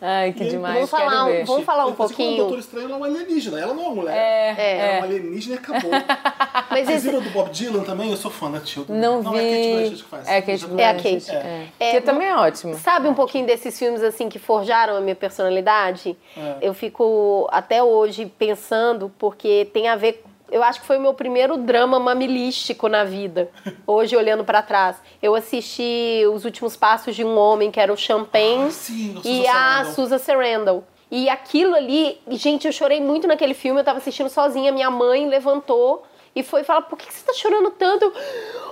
Ai, 0.00 0.32
que 0.32 0.44
E 0.44 0.48
demais. 0.50 0.74
vamos 0.74 0.90
falar 0.90 1.10
quero 1.10 1.22
um- 1.22 1.26
ver. 1.26 1.44
vamos 1.44 1.64
falar 1.64 1.86
um 1.86 1.90
Depois, 1.90 2.10
Quando 2.12 2.14
o 2.14 2.16
pouquinho. 2.16 2.42
Doutor 2.44 2.58
Estranho 2.60 2.84
ela 2.86 2.94
é 2.94 2.96
uma 2.96 3.06
alienígena, 3.06 3.60
ela 3.60 3.74
não 3.74 3.82
é 3.82 3.86
uma 3.86 3.94
mulher. 3.96 4.16
É, 4.16 4.50
Ela 4.50 4.60
é 4.60 4.94
é. 4.94 4.98
uma 4.98 5.06
alienígena 5.06 5.54
e 5.56 5.58
acabou. 5.58 5.90
Mas 6.70 6.86
Vocês 6.86 6.98
esse, 6.98 7.06
viram 7.08 7.22
do 7.22 7.30
Bob 7.30 7.50
Dylan 7.50 7.82
também? 7.82 8.10
Eu 8.10 8.16
sou 8.16 8.30
fã 8.30 8.50
da 8.50 8.60
Tilda. 8.60 8.92
Não, 8.94 9.16
é 9.16 9.20
a 9.20 9.22
Kate 9.24 9.34
vi. 9.42 9.72
Blanchett 9.72 10.02
que 10.04 10.08
faz. 10.10 10.28
É 10.28 10.36
a 10.36 10.42
Kate 10.42 10.50
É 10.50 10.64
a 10.64 10.68
Blanchett. 10.68 11.26
Kate. 11.26 11.30
É. 11.36 11.66
É, 11.80 11.90
que 11.92 12.00
também 12.02 12.28
é 12.28 12.36
ótimo. 12.36 12.74
Sabe 12.78 13.08
um 13.08 13.14
pouquinho 13.14 13.46
desses 13.46 13.78
filmes 13.78 14.02
assim 14.02 14.28
que 14.28 14.38
forjaram 14.38 14.96
a 14.96 15.00
minha 15.00 15.14
personalidade? 15.16 16.16
É. 16.36 16.56
Eu 16.62 16.72
fico 16.74 17.48
até 17.50 17.82
hoje 17.82 18.26
pensando 18.38 19.12
porque 19.18 19.68
tem 19.72 19.88
a 19.88 19.96
ver 19.96 20.22
eu 20.50 20.62
acho 20.62 20.80
que 20.80 20.86
foi 20.86 20.96
o 20.98 21.00
meu 21.00 21.14
primeiro 21.14 21.56
drama 21.56 21.98
mamilístico 21.98 22.88
na 22.88 23.04
vida. 23.04 23.50
Hoje 23.86 24.16
olhando 24.16 24.44
pra 24.44 24.62
trás, 24.62 24.96
eu 25.22 25.34
assisti 25.34 26.22
Os 26.32 26.44
Últimos 26.44 26.76
Passos 26.76 27.14
de 27.14 27.24
um 27.24 27.36
Homem, 27.36 27.70
que 27.70 27.80
era 27.80 27.92
o 27.92 27.96
Champagne, 27.96 28.66
Ah, 28.66 28.70
sim, 28.70 29.18
e 29.18 29.22
Susan 29.22 29.50
a 29.50 29.52
Sarandon. 29.52 29.92
Susan 29.94 30.18
Sarandon. 30.18 30.84
E 31.10 31.28
aquilo 31.28 31.74
ali, 31.74 32.18
gente, 32.30 32.66
eu 32.66 32.72
chorei 32.72 33.00
muito 33.00 33.26
naquele 33.28 33.54
filme. 33.54 33.80
Eu 33.80 33.84
tava 33.84 33.98
assistindo 33.98 34.28
sozinha, 34.28 34.72
minha 34.72 34.90
mãe 34.90 35.28
levantou 35.28 36.02
e 36.34 36.42
foi 36.42 36.64
falar: 36.64 36.82
Por 36.82 36.98
que 36.98 37.06
que 37.06 37.14
você 37.14 37.24
tá 37.24 37.32
chorando 37.32 37.70
tanto? 37.70 38.12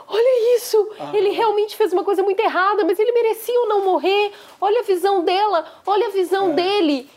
Olha 0.09 0.57
isso! 0.57 0.91
Ele 1.13 1.31
realmente 1.31 1.77
fez 1.77 1.93
uma 1.93 2.03
coisa 2.05 2.23
muito 2.23 2.41
errada, 2.41 2.85
mas 2.85 2.99
ele 2.99 3.13
merecia 3.13 3.59
ou 3.61 3.69
não 3.69 3.85
morrer. 3.85 4.33
Olha 4.61 4.81
a 4.81 4.83
visão 4.83 5.23
dela, 5.23 5.65
olha 5.87 6.09
a 6.09 6.11
visão 6.11 6.51
É. 6.51 6.55
dele. 6.55 7.09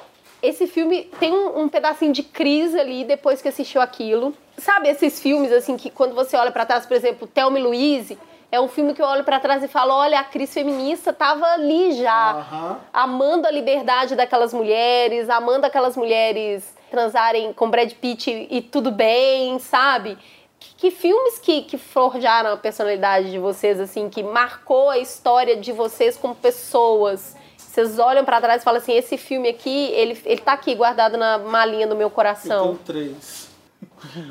Esse 0.41 0.67
filme 0.67 1.09
tem 1.19 1.33
um, 1.33 1.61
um 1.61 1.69
pedacinho 1.69 2.13
de 2.13 2.23
crise 2.23 2.79
ali 2.79 3.03
depois 3.03 3.41
que 3.41 3.47
assistiu 3.47 3.81
aquilo. 3.81 4.33
Sabe 4.57 4.89
esses 4.89 5.19
filmes 5.19 5.51
assim 5.51 5.77
que 5.77 5.89
quando 5.89 6.13
você 6.13 6.37
olha 6.37 6.51
pra 6.51 6.65
trás, 6.65 6.85
por 6.85 6.95
exemplo, 6.95 7.27
Thelma 7.27 7.59
e 7.59 7.63
Louise, 7.63 8.17
é 8.51 8.61
um 8.61 8.67
filme 8.67 8.93
que 8.93 9.01
eu 9.01 9.05
olho 9.05 9.23
pra 9.23 9.39
trás 9.39 9.63
e 9.63 9.67
falo, 9.67 9.93
olha, 9.93 10.19
a 10.19 10.23
crise 10.23 10.53
feminista 10.53 11.11
tava 11.11 11.45
ali 11.45 11.91
já 11.93 12.77
amando 12.93 13.45
a 13.45 13.51
liberdade 13.51 14.15
daquelas 14.15 14.53
mulheres, 14.53 15.29
amando 15.29 15.65
aquelas 15.65 15.97
mulheres 15.97 16.73
transarem 16.89 17.51
com 17.51 17.69
Brad 17.69 17.91
Pitt 17.93 18.31
e, 18.31 18.57
e 18.57 18.61
tudo 18.61 18.89
bem, 18.89 19.59
sabe? 19.59 20.17
Que, 20.59 20.75
que 20.75 20.91
filmes 20.91 21.37
que, 21.39 21.63
que 21.63 21.77
forjaram 21.77 22.53
a 22.53 22.57
personalidade 22.57 23.31
de 23.31 23.37
vocês, 23.37 23.79
assim, 23.79 24.09
que 24.09 24.23
marcou 24.23 24.89
a 24.89 24.97
história 24.97 25.57
de 25.57 25.71
vocês 25.73 26.15
como 26.15 26.33
pessoas? 26.33 27.35
Vocês 27.77 27.99
olham 27.99 28.25
pra 28.25 28.41
trás 28.41 28.63
e 28.63 28.65
falam 28.65 28.81
assim, 28.81 28.93
esse 28.93 29.17
filme 29.17 29.47
aqui, 29.47 29.91
ele, 29.91 30.19
ele 30.25 30.41
tá 30.41 30.53
aqui 30.53 30.73
guardado 30.73 31.15
na 31.15 31.37
malinha 31.37 31.85
do 31.85 31.95
meu 31.95 32.07
Eu 32.07 32.09
coração. 32.09 32.63
tenho 32.63 32.79
três. 32.83 33.49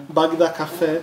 Bagdá 0.08 0.48
Café. 0.48 1.02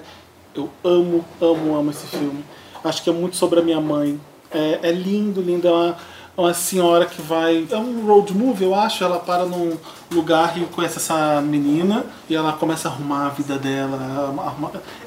Eu 0.53 0.69
amo, 0.84 1.23
amo, 1.41 1.73
amo 1.73 1.91
esse 1.91 2.06
filme. 2.06 2.43
Acho 2.84 3.01
que 3.01 3.10
é 3.10 3.13
muito 3.13 3.38
sobre 3.38 3.62
a 3.62 3.63
minha 3.63 3.79
mãe. 3.79 4.19
É, 4.51 4.77
é 4.84 4.91
lindo, 4.91 5.39
lindo. 5.39 5.69
É 5.69 5.71
uma, 5.71 5.97
uma 6.36 6.53
senhora 6.53 7.06
que 7.06 7.21
vai. 7.21 7.65
É 7.71 7.77
um 7.77 8.06
road 8.06 8.34
movie, 8.34 8.65
eu 8.65 8.75
acho. 8.75 9.06
Ela 9.06 9.19
para 9.19 9.45
num 9.45 9.77
lugar 10.12 10.58
e 10.58 10.65
conhece 10.65 10.97
essa 10.97 11.39
menina 11.39 12.06
e 12.29 12.36
ela 12.36 12.51
começa 12.51 12.89
a 12.89 12.91
arrumar 12.91 13.27
a 13.27 13.29
vida 13.29 13.58
dela. 13.58 14.36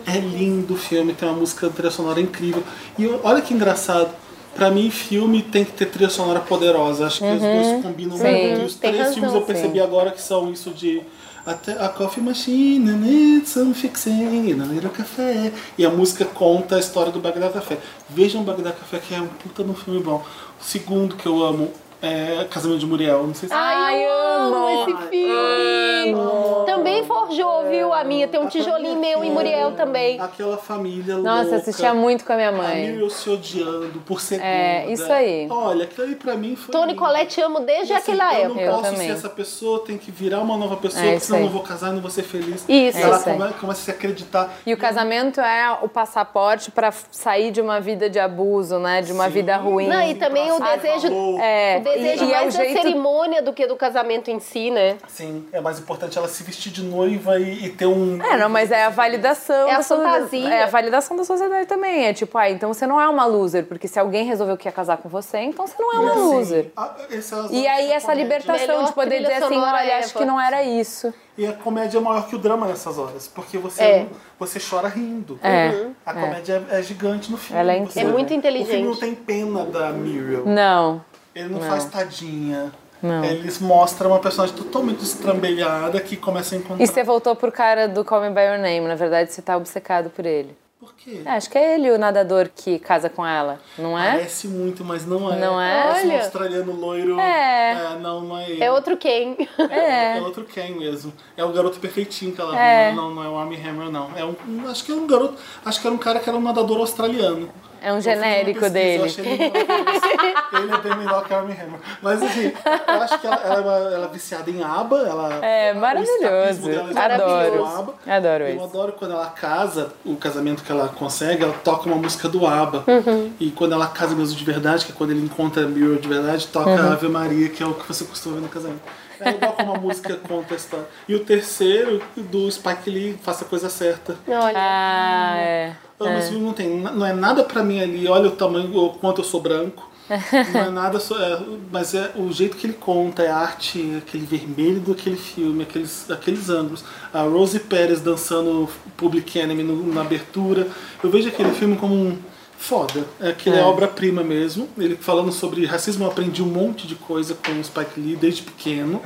É 0.07 0.19
lindo 0.19 0.73
o 0.73 0.79
filme, 0.79 1.13
tem 1.13 1.29
uma 1.29 1.37
música 1.37 1.69
trilha 1.69 1.91
sonora 1.91 2.19
incrível. 2.19 2.63
E 2.99 3.07
olha 3.23 3.43
que 3.43 3.53
engraçado. 3.53 4.25
Pra 4.57 4.71
mim, 4.71 4.91
filme 4.91 5.43
tem 5.43 5.65
que 5.65 5.73
ter 5.73 5.87
trilha 5.87 6.09
sonora 6.09 6.41
poderosa. 6.41 7.07
Acho 7.07 7.19
que 7.19 7.25
os 7.31 7.41
dois 7.41 7.83
combinam 7.83 8.17
muito. 8.17 8.63
E 8.63 8.65
os 8.65 8.75
tem 8.75 8.91
três 8.91 9.07
razão, 9.07 9.15
filmes 9.15 9.35
eu 9.35 9.41
sim. 9.41 9.47
percebi 9.47 9.81
agora 9.81 10.11
que 10.11 10.23
são 10.23 10.51
isso 10.51 10.71
de 10.71 11.03
até 11.47 11.73
a 11.73 11.89
coffee 11.89 12.21
machine 12.23 12.91
needs 12.91 13.51
some 13.51 13.73
fixing 13.73 14.61
a 14.61 14.65
little 14.65 14.91
café 14.91 15.53
e 15.79 15.87
a 15.87 15.91
música 15.91 16.25
conta 16.25 16.75
a 16.75 16.81
história 16.81 17.13
do 17.13 17.21
Bagdá 17.21 17.49
Café 17.49 17.79
vejam 18.11 18.43
Bagdá 18.43 18.73
Café 18.73 18.99
que 18.99 19.15
é 19.15 19.21
um 19.21 19.29
puta 19.29 19.63
no 19.63 19.73
filme 19.73 20.03
bom 20.03 20.25
o 20.61 20.65
segundo 20.65 21.15
que 21.15 21.25
eu 21.25 21.45
amo 21.45 21.71
é 22.03 22.45
Casamento 22.51 22.81
de 22.81 22.87
Muriel 22.87 23.27
não 23.27 23.35
sei 23.35 23.49
se 23.49 23.55
Ai, 23.55 24.05
eu 24.05 24.13
amo 24.13 24.69
esse 24.91 25.09
filme! 25.09 26.67
Também 26.67 27.05
forjou, 27.05 27.65
viu, 27.69 27.93
a 27.93 28.05
minha. 28.05 28.29
Tem 28.29 28.39
um 28.41 28.49
tijolinho 28.49 28.99
meu 29.01 29.25
em 29.25 29.31
Muriel 29.31 29.73
também. 29.73 30.21
aquela 30.21 30.57
família 30.57 31.17
Nossa, 31.17 31.43
louca, 31.43 31.57
assistia 31.57 31.95
muito 31.95 32.25
com 32.25 32.33
a 32.33 32.37
minha 32.37 32.49
a 32.51 32.53
mãe. 32.53 32.91
Muriel 32.91 33.11
se 33.11 33.31
odiando 33.31 34.01
por 34.07 34.21
ser 34.21 34.41
É, 34.43 34.87
isso 34.91 35.11
aí. 35.11 35.47
olha 35.51 35.85
aquilo 35.85 36.07
aí 36.07 36.15
pra 36.15 36.35
mim 36.35 36.55
foi 36.55 36.73
Tony. 36.73 36.95
Colette 36.95 37.41
amo 37.41 37.61
desde 37.61 37.93
assim, 37.93 38.13
aquela 38.13 38.35
eu 38.35 38.45
época. 38.47 38.55
não 38.55 38.61
Eu 38.67 38.73
posso 38.73 38.91
também. 38.93 39.07
ser 39.09 39.13
essa 39.15 39.29
pessoa, 39.29 39.85
tem 39.85 39.97
que 39.99 40.11
virar 40.11 40.41
uma 40.41 40.57
nova 40.57 40.77
pessoa, 40.77 41.05
É 41.05 41.19
senão 41.19 41.39
eu 41.41 41.45
não 41.47 41.53
vou 41.53 41.63
casar 41.63 41.91
e 41.91 41.95
não 41.95 42.01
vou 42.01 42.11
ser 42.11 42.23
feliz. 42.23 42.65
Isso. 42.69 42.99
E 42.99 43.03
ela 43.03 43.17
É 43.17 43.19
isso 43.21 43.29
aí. 43.31 43.37
come- 43.39 43.53
começa 43.55 43.81
a 43.81 43.85
se 43.85 43.91
acreditar. 43.91 44.53
E 44.67 44.73
o 44.73 44.77
casamento 44.77 45.41
é 45.41 45.79
o 45.83 45.89
passaporte 45.89 46.71
pra 46.71 46.93
sair 47.11 47.51
de 47.51 47.61
uma 47.61 47.81
vida 47.81 48.09
de 48.11 48.19
abuso, 48.19 48.79
né? 48.79 49.03
De 49.03 49.13
uma 49.13 49.25
Sim. 49.25 49.31
vida 49.31 49.57
ruim. 49.57 49.87
Não, 49.89 50.03
e 50.03 50.15
também 50.15 50.51
o 50.53 50.61
desejo. 50.61 51.09
É, 51.41 51.79
o 51.81 51.83
desejo 51.95 52.25
e, 52.25 52.29
e 52.29 52.33
é 52.33 52.37
o 52.39 52.43
mais 52.43 52.55
da 52.57 52.65
jeito 52.65 52.83
cerimônia 52.83 53.43
do 53.43 53.53
que 53.53 53.67
do 53.67 53.77
casamento 53.77 54.31
em 54.31 54.39
si, 54.41 54.71
né? 54.71 54.97
Sim, 55.09 55.47
é 55.53 55.61
mais 55.61 55.79
importante 55.79 56.19
ela 56.19 56.29
se 56.29 56.43
vestir 56.43 56.71
de 56.73 56.83
noiva 56.83 57.39
e, 57.39 57.67
e 57.67 57.69
ter 57.71 57.87
um. 57.87 58.21
É, 58.23 58.37
não, 58.37 58.49
mas 58.49 58.71
é 58.71 58.85
a 58.85 58.91
validação 58.91 59.69
É 59.69 59.75
a 59.75 59.83
fantasia. 59.83 60.49
É 60.55 60.63
a 60.65 60.67
validação 60.67 61.17
da 61.17 61.25
sociedade 61.25 61.67
também. 61.67 62.07
É 62.07 62.13
tipo, 62.13 62.37
ah, 62.39 62.51
então 62.51 62.73
você 62.73 62.87
não 62.87 63.01
é 63.01 63.09
uma 63.09 63.25
loser, 63.25 63.65
porque 63.67 63.89
se 63.89 63.99
alguém 63.99 64.25
resolveu 64.25 64.57
que 64.57 64.69
ia 64.69 64.73
casar 64.73 64.97
com 64.99 65.09
você, 65.09 65.39
então 65.39 65.67
você 65.67 65.75
não 65.81 65.93
é 65.93 65.97
E 65.97 65.99
uma 66.01 66.13
assim, 66.13 66.21
loser. 66.37 66.71
a- 66.77 66.95
é 67.11 67.17
E 67.55 67.67
aí 67.67 67.93
essa 67.93 68.09
comédia. 68.09 68.23
libertação 68.23 68.67
Melhor 68.67 68.85
de 68.87 68.93
poder 68.93 69.21
dizer 69.21 69.33
assim, 69.45 69.57
olha, 69.57 69.99
acho 69.99 70.09
ever. 70.11 70.13
que 70.19 70.25
não 70.25 70.41
era 70.41 70.63
isso. 70.63 71.13
E 71.39 71.47
a 71.47 71.53
comédia 71.53 71.99
é 71.99 72.01
maior 72.01 72.27
que 72.27 72.35
o 72.35 72.39
drama 72.39 72.67
nessas 72.67 72.99
horas, 72.99 73.29
porque 73.29 73.59
você, 73.59 73.83
É. 73.83 74.07
você 74.39 74.59
chora 74.59 74.89
rindo. 74.89 75.39
É, 75.43 75.89
A 76.07 76.15
comédia 76.15 76.65
é, 76.71 76.79
é 76.79 76.83
gigante 76.83 77.31
no 77.31 77.37
filme. 77.37 77.61
Ela 77.61 77.73
é 77.75 77.81
Você- 77.81 78.01
É 78.01 78.05
muito 78.05 78.15
O 78.25 78.29
filme 78.29 78.37
inteligente. 78.39 78.85
não 78.85 78.97
tem 78.97 79.15
pena 79.15 79.65
da 79.67 79.91
Muriel. 79.93 80.47
Não. 80.47 81.05
Ele 81.37 81.51
não, 81.51 81.61
faz 81.61 81.85
tadinha. 81.85 82.73
Não. 83.03 83.23
Eles 83.25 83.59
mostram 83.61 84.11
uma 84.11 84.19
personagem 84.19 84.57
totalmente 84.57 85.03
estrambelhada 85.03 86.01
que 86.01 86.17
começa 86.17 86.55
a 86.55 86.59
encontrar. 86.59 86.83
E 86.83 86.87
você 86.87 87.05
voltou 87.05 87.37
pro 87.37 87.53
cara 87.53 87.87
do 87.87 88.03
Call 88.05 88.23
Me 88.23 88.31
By 88.31 88.41
Your 88.41 88.59
Name, 88.59 88.89
na 88.89 88.95
verdade 88.95 89.31
você 89.33 89.43
tá 89.43 89.55
obcecado 89.57 90.09
por 90.09 90.25
ele. 90.25 90.57
Por 90.81 90.95
quê? 90.95 91.23
É, 91.25 91.31
acho 91.33 91.51
que 91.51 91.59
é 91.59 91.75
ele 91.75 91.91
o 91.91 91.99
nadador 91.99 92.49
que 92.55 92.79
casa 92.79 93.09
com 93.11 93.27
ela, 93.27 93.59
não 93.79 93.99
é? 93.99 94.13
Parece 94.13 94.47
muito, 94.47 94.85
mas 94.85 95.05
não 95.07 95.33
é. 95.33 95.37
Não 95.39 95.61
é? 95.61 95.83
Parece 95.83 96.07
um 96.07 96.11
Olha. 96.11 96.19
australiano 96.23 96.73
loiro. 96.73 97.19
É. 97.21 97.99
não, 98.01 98.21
não 98.23 98.39
é 98.39 98.51
ele. 98.51 98.63
É 98.65 98.71
outro 98.71 98.97
Ken. 98.97 99.37
É. 99.71 100.19
é 100.19 100.21
outro 100.23 100.45
Ken 100.45 100.71
mesmo. 100.75 101.13
É 101.37 101.45
o 101.45 101.51
garoto 101.53 101.79
perfeitinho 101.81 102.33
que 102.33 102.41
ela 102.41 102.59
É. 102.59 102.93
viu. 102.93 103.03
Não, 103.03 103.15
não 103.15 103.25
é 103.25 103.29
o 103.29 103.37
Armie 103.37 103.59
Hammer, 103.61 103.91
não. 103.91 104.11
É 104.17 104.25
um, 104.25 104.35
um- 104.49 104.69
acho 104.71 104.85
que 104.85 104.93
é 104.93 104.95
um 104.95 105.07
garoto. 105.07 105.35
Acho 105.65 105.81
que 105.81 105.87
era 105.87 105.95
um 105.95 105.99
cara 105.99 106.19
que 106.21 106.29
era 106.29 106.39
um 106.39 106.43
nadador 106.43 106.79
australiano. 106.79 107.51
É 107.87 107.91
um 107.91 107.91
Eu 107.91 107.95
uma 107.95 108.01
genérico 108.01 108.69
dele. 108.69 109.03
Eu 109.03 109.05
achei 109.05 109.25
ele. 109.25 109.45
Ele 110.57 110.73
é 110.73 110.79
bem 110.79 110.97
melhor 110.97 111.25
que 111.25 111.33
a 111.35 111.39
Armie 111.39 111.53
Hammer. 111.55 111.79
Mas 112.03 112.23
assim, 112.23 112.53
eu 112.89 113.03
acho 113.03 113.19
que 113.21 113.27
ela, 113.27 113.37
ela, 113.37 113.55
é 113.57 113.61
uma- 113.61 113.95
ela 113.95 114.07
é 114.07 114.09
viciada 114.09 114.51
em 114.51 114.63
aba. 114.65 114.99
Ela, 115.07 115.45
É, 115.45 115.73
o 115.73 115.77
maravilhoso. 115.77 116.63
dela 116.63 116.91
é 116.93 117.15
Adoro. 117.15 117.63
o 117.63 117.67
ABBA. 117.67 117.95
Adoro 118.09 118.45
Eu 118.45 118.57
isso. 118.57 118.65
adoro 118.65 118.93
quando 118.93 119.13
ela 119.13 119.27
casa, 119.27 119.93
o 120.05 120.17
casamento 120.17 120.65
que 120.65 120.73
ela 120.73 120.89
consegue, 120.89 121.45
ela 121.45 121.53
toca 121.63 121.87
uma 121.89 121.97
música 121.97 122.29
do 122.29 122.45
ABBA. 122.47 122.85
Uhum. 122.89 123.33
E 123.39 123.51
quando 123.53 123.73
ela 123.75 123.87
casa 123.87 124.15
mesmo 124.17 124.37
de 124.37 124.45
verdade, 124.45 124.85
que 124.87 124.93
é 124.93 124.95
quando 124.97 125.11
ele 125.13 125.25
encontra 125.25 125.63
a 125.65 125.69
Muriel 125.69 125.97
de 125.97 126.09
verdade, 126.09 126.47
toca 126.49 126.71
Uhum. 126.71 126.89
a 126.91 126.93
Ave 126.93 127.09
Maria, 127.09 127.49
que 127.51 127.63
é 127.63 127.67
o 127.67 127.75
que 127.75 127.87
você 127.87 128.05
costuma 128.05 128.37
ver 128.37 128.43
no 128.43 128.49
casamento. 128.49 128.81
É 129.21 129.31
igual 129.31 129.53
como 129.53 129.75
a 129.75 129.79
música 129.79 130.15
conta 130.29 130.55
a 130.55 130.57
história. 130.57 130.87
E 131.09 131.15
o 131.15 131.21
terceiro, 131.25 132.03
do 132.17 132.51
Spike 132.51 132.91
Lee, 132.91 133.19
Faça 133.23 133.45
a 133.45 133.49
Coisa 133.49 133.71
Certa. 133.71 134.17
Olha. 134.29 134.53
Ah, 134.57 135.35
é. 135.39 135.73
Filme 135.99 136.45
não 136.45 136.53
tem, 136.53 136.69
não 136.81 137.07
é 137.07 137.13
nada 137.13 137.43
pra 137.45 137.63
mim 137.63 137.81
ali, 137.81 138.07
olha 138.07 138.29
o 138.29 138.33
tamanho, 138.33 138.77
o 138.77 138.91
quanto 138.91 139.21
eu 139.21 139.25
sou 139.25 139.41
branco. 139.41 139.91
Não 140.55 140.61
é 140.61 140.71
nada, 140.71 140.99
é, 140.99 141.39
mas 141.73 141.93
é 141.93 142.13
o 142.15 142.31
jeito 142.33 142.57
que 142.57 142.65
ele 142.69 142.75
conta, 142.75 143.25
é 143.25 143.29
a 143.29 143.37
arte, 143.39 143.97
aquele 143.99 144.25
vermelho 144.25 144.79
daquele 144.79 145.17
filme, 145.17 145.65
aqueles, 145.65 146.09
aqueles 146.09 146.49
ângulos. 146.49 146.85
A 147.13 147.23
Rosie 147.23 147.59
Pérez 147.59 148.01
dançando 148.01 148.69
Public 148.97 149.37
Enemy 149.37 149.65
no- 149.65 149.93
na 149.93 150.03
abertura. 150.03 150.69
Eu 151.03 151.11
vejo 151.11 151.27
aquele 151.27 151.51
filme 151.51 151.75
como 151.77 151.93
um 151.93 152.17
foda. 152.57 153.05
É 153.21 153.33
que 153.33 153.49
ele 153.49 153.59
é, 153.59 153.63
obra-prima 153.63 154.23
mesmo. 154.23 154.69
Ele 154.79 154.95
falando 154.95 155.33
sobre 155.33 155.67
racismo, 155.67 156.05
eu 156.05 156.09
aprendi 156.09 156.41
um 156.41 156.47
monte 156.47 156.87
de 156.87 156.95
coisa 156.95 157.35
com 157.45 157.59
o 157.59 157.65
Spike 157.65 157.99
Lee 158.01 158.15
desde 158.15 158.43
pequeno. 158.43 159.03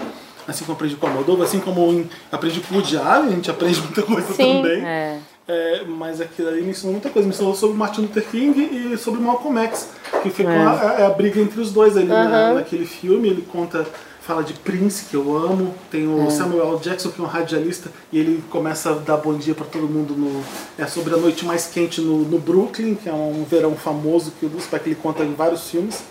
Assim 0.47 0.65
como 0.67 0.77
aprendi 0.77 0.97
com 0.97 1.07
a 1.07 1.11
Moldova, 1.11 1.45
assim 1.45 1.61
como 1.61 2.05
aprendi 2.31 2.61
com 2.61 2.75
o 2.75 2.79
Woody 2.79 2.99
Allen, 2.99 3.29
a 3.33 3.35
gente 3.37 3.51
aprende 3.51 3.81
muita 3.81 4.03
coisa 4.03 4.35
Sim. 4.35 4.57
também. 4.63 4.85
É. 4.85 5.19
É, 5.53 5.83
mas 5.85 6.21
aquilo 6.21 6.49
ali 6.49 6.63
me 6.63 6.71
ensinou 6.71 6.93
muita 6.93 7.11
coisa. 7.11 7.27
Me 7.27 7.35
ensinou 7.35 7.55
sobre 7.55 7.77
Martin 7.77 8.03
Luther 8.03 8.25
King 8.31 8.61
e 8.61 8.97
sobre 8.97 9.21
Malcolm 9.21 9.59
X. 9.65 9.89
Que 10.23 10.31
ficou 10.31 10.53
a, 10.53 10.71
a- 10.71 11.07
a 11.07 11.11
briga 11.11 11.41
entre 11.41 11.61
os 11.61 11.73
dois 11.73 11.97
ali 11.97 12.07
né, 12.07 12.53
naquele 12.55 12.87
filme. 12.87 13.29
Ele 13.29 13.43
conta, 13.51 13.85
fala 14.21 14.45
de 14.45 14.53
Prince, 14.53 15.07
que 15.07 15.15
eu 15.17 15.37
amo. 15.37 15.75
Tem 15.91 16.07
o 16.07 16.31
Samuel 16.31 16.75
L. 16.75 16.79
Jackson, 16.79 17.11
que 17.11 17.21
é 17.21 17.25
um 17.25 17.27
radialista. 17.27 17.91
E 18.13 18.19
ele 18.19 18.45
começa 18.51 18.91
a 18.91 18.95
dar 18.95 19.17
bom 19.17 19.35
dia 19.35 19.55
para 19.55 19.67
todo 19.67 19.89
mundo. 19.89 20.15
No, 20.15 20.43
é 20.79 20.87
sobre 20.87 21.15
a 21.15 21.17
noite 21.17 21.45
mais 21.45 21.67
quente 21.67 22.01
no, 22.01 22.19
no 22.19 22.39
Brooklyn, 22.39 22.95
que 22.95 23.09
é 23.09 23.13
um 23.13 23.45
verão 23.49 23.75
famoso 23.75 24.33
que 24.39 24.47
o 24.47 24.61
Spike 24.61 24.91
ele 24.91 24.95
conta 25.03 25.25
em 25.25 25.35
vários 25.35 25.69
filmes. 25.69 26.03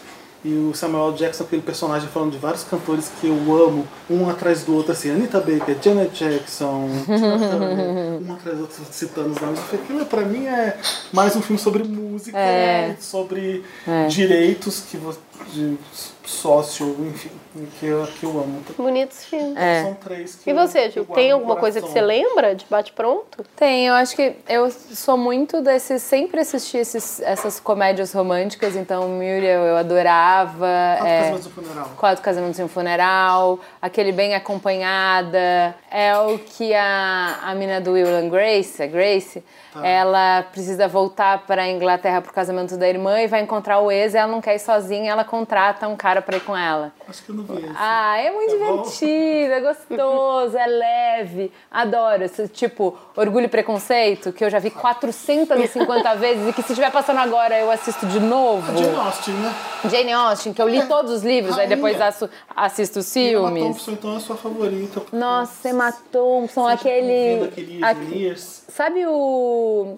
E 0.43 0.53
o 0.53 0.73
Samuel 0.73 1.09
L. 1.09 1.17
Jackson, 1.17 1.43
aquele 1.43 1.61
personagem 1.61 2.07
falando 2.07 2.31
de 2.31 2.37
vários 2.37 2.63
cantores 2.63 3.11
que 3.19 3.27
eu 3.27 3.35
amo, 3.35 3.85
um 4.09 4.29
atrás 4.29 4.63
do 4.63 4.73
outro, 4.73 4.93
assim, 4.93 5.11
Anita 5.11 5.37
Baker, 5.41 5.75
Janet 5.81 6.11
Jackson, 6.17 6.87
Turner, 7.05 8.21
um 8.25 8.33
atrás 8.33 8.57
do 8.57 8.61
outro, 8.61 8.81
citando 8.89 9.31
os 9.31 9.39
nomes. 9.41 9.59
Aquilo 9.73 10.05
pra 10.05 10.21
mim 10.21 10.45
é 10.45 10.77
mais 11.11 11.35
um 11.35 11.41
filme 11.41 11.59
sobre 11.61 11.83
música, 11.83 12.37
É. 12.37 12.95
sobre 13.01 13.63
direitos 14.07 14.83
que 14.89 14.95
vo- 14.95 15.13
de 15.47 15.77
sócio, 16.25 16.95
enfim, 17.07 17.31
que 17.79 17.85
eu, 17.87 18.05
que 18.19 18.23
eu 18.23 18.29
amo. 18.31 18.61
Bonitos 18.77 19.25
filmes. 19.25 19.57
É. 19.57 19.83
São 19.83 19.93
três 19.95 20.35
que 20.35 20.49
E 20.49 20.53
eu- 20.53 20.55
você, 20.55 20.89
Ju, 20.91 21.03
guardo 21.03 21.15
tem 21.15 21.31
alguma 21.31 21.55
coisa 21.55 21.81
que 21.81 21.87
você 21.89 22.01
lembra 22.01 22.53
de 22.55 22.65
bate-pronto? 22.69 23.43
Tem, 23.55 23.87
eu 23.87 23.93
acho 23.95 24.15
que 24.15 24.35
eu 24.47 24.69
sou 24.69 25.17
muito 25.17 25.61
desses. 25.61 26.03
Sempre 26.03 26.41
assisti 26.41 26.77
esses, 26.77 27.19
essas 27.21 27.59
comédias 27.59 28.13
românticas, 28.13 28.75
então 28.75 29.07
Muriel 29.07 29.61
eu 29.61 29.77
adorava. 29.77 30.67
Quatro 30.99 31.07
é, 31.07 31.19
Casamentos 31.21 31.45
no 31.45 31.51
Funeral. 31.51 31.91
Quatro 31.97 32.23
Casamentos 32.23 32.59
em 32.59 32.63
um 32.63 32.67
Funeral, 32.67 33.59
aquele 33.81 34.11
Bem 34.11 34.35
Acompanhada. 34.35 35.75
É 35.91 36.15
o 36.17 36.37
que 36.37 36.73
a, 36.73 37.39
a 37.43 37.55
mina 37.55 37.81
do 37.81 37.93
Will 37.93 38.07
and 38.15 38.29
Grace, 38.29 38.81
a 38.81 38.87
Grace, 38.87 39.43
ela 39.83 40.43
precisa 40.51 40.87
voltar 40.87 41.45
para 41.45 41.63
a 41.63 41.67
Inglaterra 41.69 42.21
pro 42.21 42.33
casamento 42.33 42.77
da 42.77 42.87
irmã 42.87 43.19
e 43.21 43.27
vai 43.27 43.41
encontrar 43.41 43.79
o 43.79 43.91
ex, 43.91 44.15
ela 44.15 44.31
não 44.31 44.41
quer 44.41 44.55
ir 44.55 44.59
sozinha, 44.59 45.11
ela 45.11 45.23
contrata 45.23 45.87
um 45.87 45.95
cara 45.95 46.21
para 46.21 46.37
ir 46.37 46.41
com 46.41 46.55
ela. 46.55 46.91
Acho 47.07 47.23
que 47.23 47.29
eu 47.31 47.35
não 47.35 47.43
vi 47.43 47.57
esse. 47.65 47.73
Ah, 47.77 48.17
é 48.19 48.31
muito 48.31 48.55
É 48.55 48.57
bom? 48.59 48.65
divertido, 48.83 49.53
é 49.53 49.59
gostoso, 49.61 50.57
é 50.57 50.65
leve. 50.67 51.51
Adoro. 51.71 52.23
Esse, 52.23 52.47
tipo, 52.47 52.97
Orgulho 53.15 53.45
e 53.45 53.49
Preconceito, 53.49 54.31
que 54.31 54.43
eu 54.43 54.49
já 54.49 54.59
vi 54.59 54.69
450 54.69 56.15
vezes 56.17 56.47
e 56.47 56.53
que 56.53 56.61
se 56.61 56.71
estiver 56.73 56.91
passando 56.91 57.19
agora 57.19 57.57
eu 57.59 57.71
assisto 57.71 58.05
de 58.07 58.19
novo. 58.19 58.75
Jane 58.77 58.95
Austen, 58.95 59.33
né? 59.35 59.53
Jane 59.89 60.11
Austen, 60.13 60.53
que 60.53 60.61
eu 60.61 60.67
li 60.67 60.85
todos 60.85 61.11
os 61.11 61.23
livros, 61.23 61.53
aí 61.53 61.65
Rainha. 61.65 61.75
depois 61.75 61.99
asso- 62.01 62.29
assisto 62.55 62.99
os 62.99 63.15
Emma 63.15 63.47
filmes. 63.47 63.63
Thompson, 63.63 63.91
então, 63.91 64.13
é 64.13 64.17
a 64.17 64.19
sua 64.19 64.35
favorita. 64.35 65.01
Nossa, 65.11 65.69
Emma 65.69 65.91
Thompson, 66.11 66.65
Vendo 66.67 66.73
aquele. 66.75 67.83
aquele. 67.83 68.35
Sabe 68.37 69.05
o. 69.07 69.11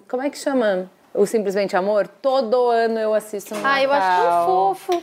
Como 0.08 0.22
é 0.22 0.30
que 0.30 0.38
chama? 0.38 0.90
O 1.14 1.26
Simplesmente 1.26 1.76
Amor? 1.76 2.08
Todo 2.08 2.68
ano 2.70 2.98
eu 2.98 3.12
assisto 3.12 3.54
no 3.54 3.60
Ah, 3.66 3.82
eu 3.82 3.92
acho 3.92 4.06
tão 4.06 4.24
Natal. 4.24 4.46
fofo. 4.46 5.02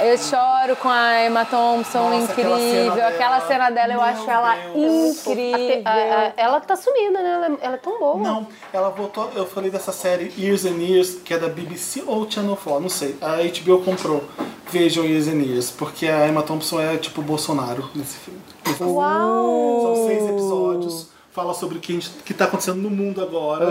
Eu 0.00 0.16
choro 0.18 0.76
com 0.80 0.88
a 0.88 1.24
Emma 1.24 1.44
Thompson, 1.46 2.10
Nossa, 2.10 2.30
aquela 2.32 2.60
incrível. 2.60 2.92
cena 2.94 3.06
Aquela 3.08 3.36
dela. 3.38 3.48
cena 3.48 3.70
dela, 3.70 3.92
eu 3.94 4.00
acho 4.00 4.30
ela 4.30 4.54
Deus. 4.74 5.26
incrível. 5.26 5.82
A- 5.86 5.90
a- 5.90 6.32
ela 6.36 6.60
tá 6.60 6.76
sumida, 6.76 7.20
né? 7.20 7.30
Ela 7.32 7.46
é, 7.46 7.58
ela 7.62 7.74
é 7.74 7.78
tão 7.78 7.98
boa. 7.98 8.16
Não, 8.18 8.46
ela 8.72 8.90
voltou. 8.90 9.30
Eu 9.34 9.44
falei 9.46 9.70
dessa 9.70 9.90
série 9.90 10.32
Years 10.38 10.64
and 10.66 10.76
Years, 10.82 11.14
que 11.24 11.32
é 11.34 11.38
da 11.38 11.48
BBC 11.48 12.04
ou 12.06 12.30
Channel 12.30 12.54
4, 12.56 12.80
não 12.80 12.88
sei. 12.90 13.16
A 13.20 13.36
HBO 13.42 13.82
comprou. 13.82 14.22
Vejam 14.70 15.02
Years 15.04 15.26
and 15.28 15.40
Years, 15.42 15.70
porque 15.70 16.06
a 16.06 16.28
Emma 16.28 16.42
Thompson 16.42 16.78
é 16.78 16.96
tipo 16.98 17.22
Bolsonaro 17.22 17.88
nesse 17.94 18.18
filme. 18.18 18.40
Uau! 18.80 19.80
São 19.96 20.06
seis 20.06 20.28
episódios. 20.28 21.08
Fala 21.38 21.54
sobre 21.54 21.78
o 21.78 21.80
que 21.80 22.00
está 22.28 22.46
acontecendo 22.46 22.78
no 22.78 22.90
mundo 22.90 23.22
agora. 23.22 23.66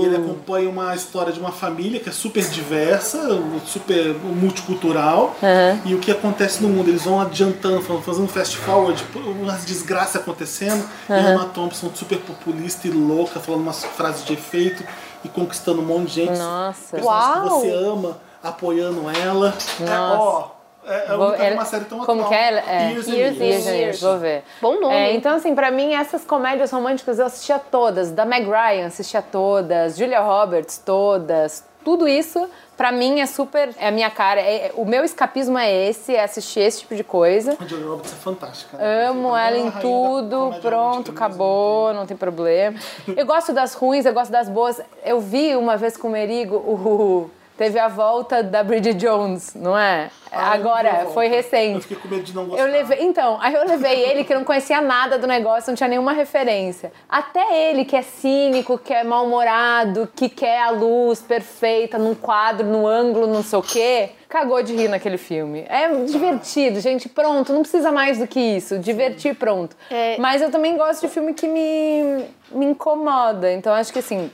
E 0.00 0.04
ele 0.06 0.16
acompanha 0.16 0.68
uma 0.68 0.92
história 0.92 1.32
de 1.32 1.38
uma 1.38 1.52
família 1.52 2.00
que 2.00 2.08
é 2.08 2.12
super 2.12 2.42
diversa, 2.48 3.28
super 3.64 4.12
multicultural. 4.24 5.36
E 5.84 5.94
o 5.94 6.00
que 6.00 6.10
acontece 6.10 6.60
no 6.60 6.68
mundo. 6.68 6.88
Eles 6.88 7.04
vão 7.04 7.20
adiantando, 7.20 7.80
fazendo 8.02 8.24
um 8.24 8.28
fast 8.28 8.56
forward, 8.56 9.04
umas 9.40 9.64
desgraças 9.64 10.16
acontecendo. 10.16 10.84
E 11.08 11.12
a 11.12 11.30
Emma 11.30 11.44
Thompson, 11.44 11.92
super 11.94 12.18
populista 12.18 12.88
e 12.88 12.90
louca, 12.90 13.38
falando 13.38 13.60
umas 13.60 13.84
frases 13.84 14.24
de 14.24 14.32
efeito 14.32 14.82
e 15.24 15.28
conquistando 15.28 15.80
um 15.82 15.84
monte 15.84 16.08
de 16.08 16.14
gente. 16.24 16.36
Nossa. 16.36 16.96
Que 16.96 17.04
Uau! 17.04 17.60
você 17.60 17.70
ama, 17.70 18.18
apoiando 18.42 19.08
ela. 19.08 19.54
É, 19.80 19.84
Nossa. 19.84 20.20
ó, 20.20 20.55
é, 20.86 21.04
é 21.12 21.16
Vou- 21.16 21.26
uma, 21.28 21.36
ela- 21.36 21.54
uma 21.54 21.64
série 21.64 21.84
tão 21.84 21.98
Como 22.04 22.22
atual. 22.22 22.28
que 22.28 22.34
é? 22.34 22.48
ela? 22.48 22.60
É, 22.68 22.90
Years 22.90 23.08
and 23.08 23.12
Years 23.14 23.38
Years. 23.38 23.66
Years 23.66 24.00
vou 24.00 24.18
ver. 24.18 24.44
Bom 24.62 24.80
nome, 24.80 24.94
É, 24.94 25.12
então, 25.14 25.34
assim, 25.36 25.54
pra 25.54 25.70
mim, 25.70 25.94
essas 25.94 26.24
comédias 26.24 26.70
românticas 26.70 27.18
eu 27.18 27.26
assistia 27.26 27.58
todas. 27.58 28.10
Da 28.10 28.24
Meg 28.24 28.46
Ryan, 28.48 28.86
assistia 28.86 29.22
todas. 29.22 29.96
Julia 29.96 30.20
Roberts, 30.20 30.78
todas. 30.78 31.64
Tudo 31.84 32.08
isso, 32.08 32.48
pra 32.76 32.90
mim, 32.90 33.20
é 33.20 33.26
super... 33.26 33.70
É 33.78 33.86
a 33.86 33.90
minha 33.92 34.10
cara. 34.10 34.40
É- 34.40 34.66
é- 34.66 34.72
o 34.74 34.84
meu 34.84 35.04
escapismo 35.04 35.56
é 35.56 35.72
esse, 35.88 36.16
é 36.16 36.24
assistir 36.24 36.58
esse 36.58 36.80
tipo 36.80 36.96
de 36.96 37.04
coisa. 37.04 37.56
A 37.60 37.64
Julia 37.64 37.86
Roberts 37.86 38.12
é 38.12 38.16
fantástica. 38.16 38.76
né? 38.76 39.06
Amo 39.06 39.28
ela 39.36 39.56
é 39.56 39.60
em 39.60 39.70
tudo, 39.70 40.52
pronto, 40.60 41.12
acabou, 41.12 41.94
não 41.94 42.04
tem 42.04 42.16
problema. 42.16 42.76
Eu 43.16 43.24
gosto 43.24 43.52
das 43.52 43.74
ruins, 43.74 44.04
eu 44.04 44.12
gosto 44.12 44.32
das 44.32 44.48
boas. 44.48 44.80
Eu 45.04 45.20
vi 45.20 45.54
uma 45.54 45.76
vez 45.76 45.96
com 45.96 46.08
o 46.08 46.10
Merigo 46.10 46.56
o 46.56 47.30
teve 47.56 47.78
a 47.78 47.88
volta 47.88 48.42
da 48.42 48.62
Bridget 48.62 48.94
Jones, 48.98 49.54
não 49.54 49.76
é? 49.76 50.10
Ah, 50.30 50.56
eu 50.56 50.60
Agora, 50.60 51.06
foi 51.14 51.26
Eu 51.26 51.30
recente. 51.30 51.82
fiquei 51.82 51.96
com 51.96 52.08
medo 52.08 52.22
de 52.22 52.34
não 52.34 52.46
gostar. 52.46 52.62
Eu 52.62 52.70
levei, 52.70 52.98
então, 53.02 53.38
aí 53.40 53.54
eu 53.54 53.66
levei 53.66 54.00
ele 54.00 54.24
que 54.24 54.34
não 54.34 54.44
conhecia 54.44 54.80
nada 54.80 55.18
do 55.18 55.26
negócio, 55.26 55.70
não 55.70 55.76
tinha 55.76 55.88
nenhuma 55.88 56.12
referência. 56.12 56.92
Até 57.08 57.70
ele 57.70 57.84
que 57.84 57.96
é 57.96 58.02
cínico, 58.02 58.76
que 58.78 58.92
é 58.92 59.02
mal-humorado, 59.02 60.08
que 60.14 60.28
quer 60.28 60.60
a 60.60 60.70
luz 60.70 61.22
perfeita 61.22 61.96
num 61.98 62.14
quadro, 62.14 62.66
no 62.66 62.86
ângulo, 62.86 63.26
não 63.26 63.42
sei 63.42 63.58
o 63.58 63.62
quê, 63.62 64.10
cagou 64.28 64.62
de 64.62 64.74
rir 64.74 64.88
naquele 64.88 65.16
filme. 65.16 65.64
É 65.68 65.88
divertido, 66.04 66.80
gente, 66.80 67.08
pronto, 67.08 67.52
não 67.52 67.62
precisa 67.62 67.90
mais 67.90 68.18
do 68.18 68.26
que 68.26 68.38
isso, 68.38 68.78
divertir 68.78 69.34
pronto. 69.34 69.74
É. 69.90 70.16
Mas 70.18 70.42
eu 70.42 70.50
também 70.50 70.76
gosto 70.76 71.02
de 71.02 71.08
filme 71.08 71.32
que 71.32 71.48
me, 71.48 72.26
me 72.50 72.66
incomoda, 72.66 73.50
então 73.52 73.72
acho 73.72 73.92
que 73.92 74.00
assim, 74.00 74.30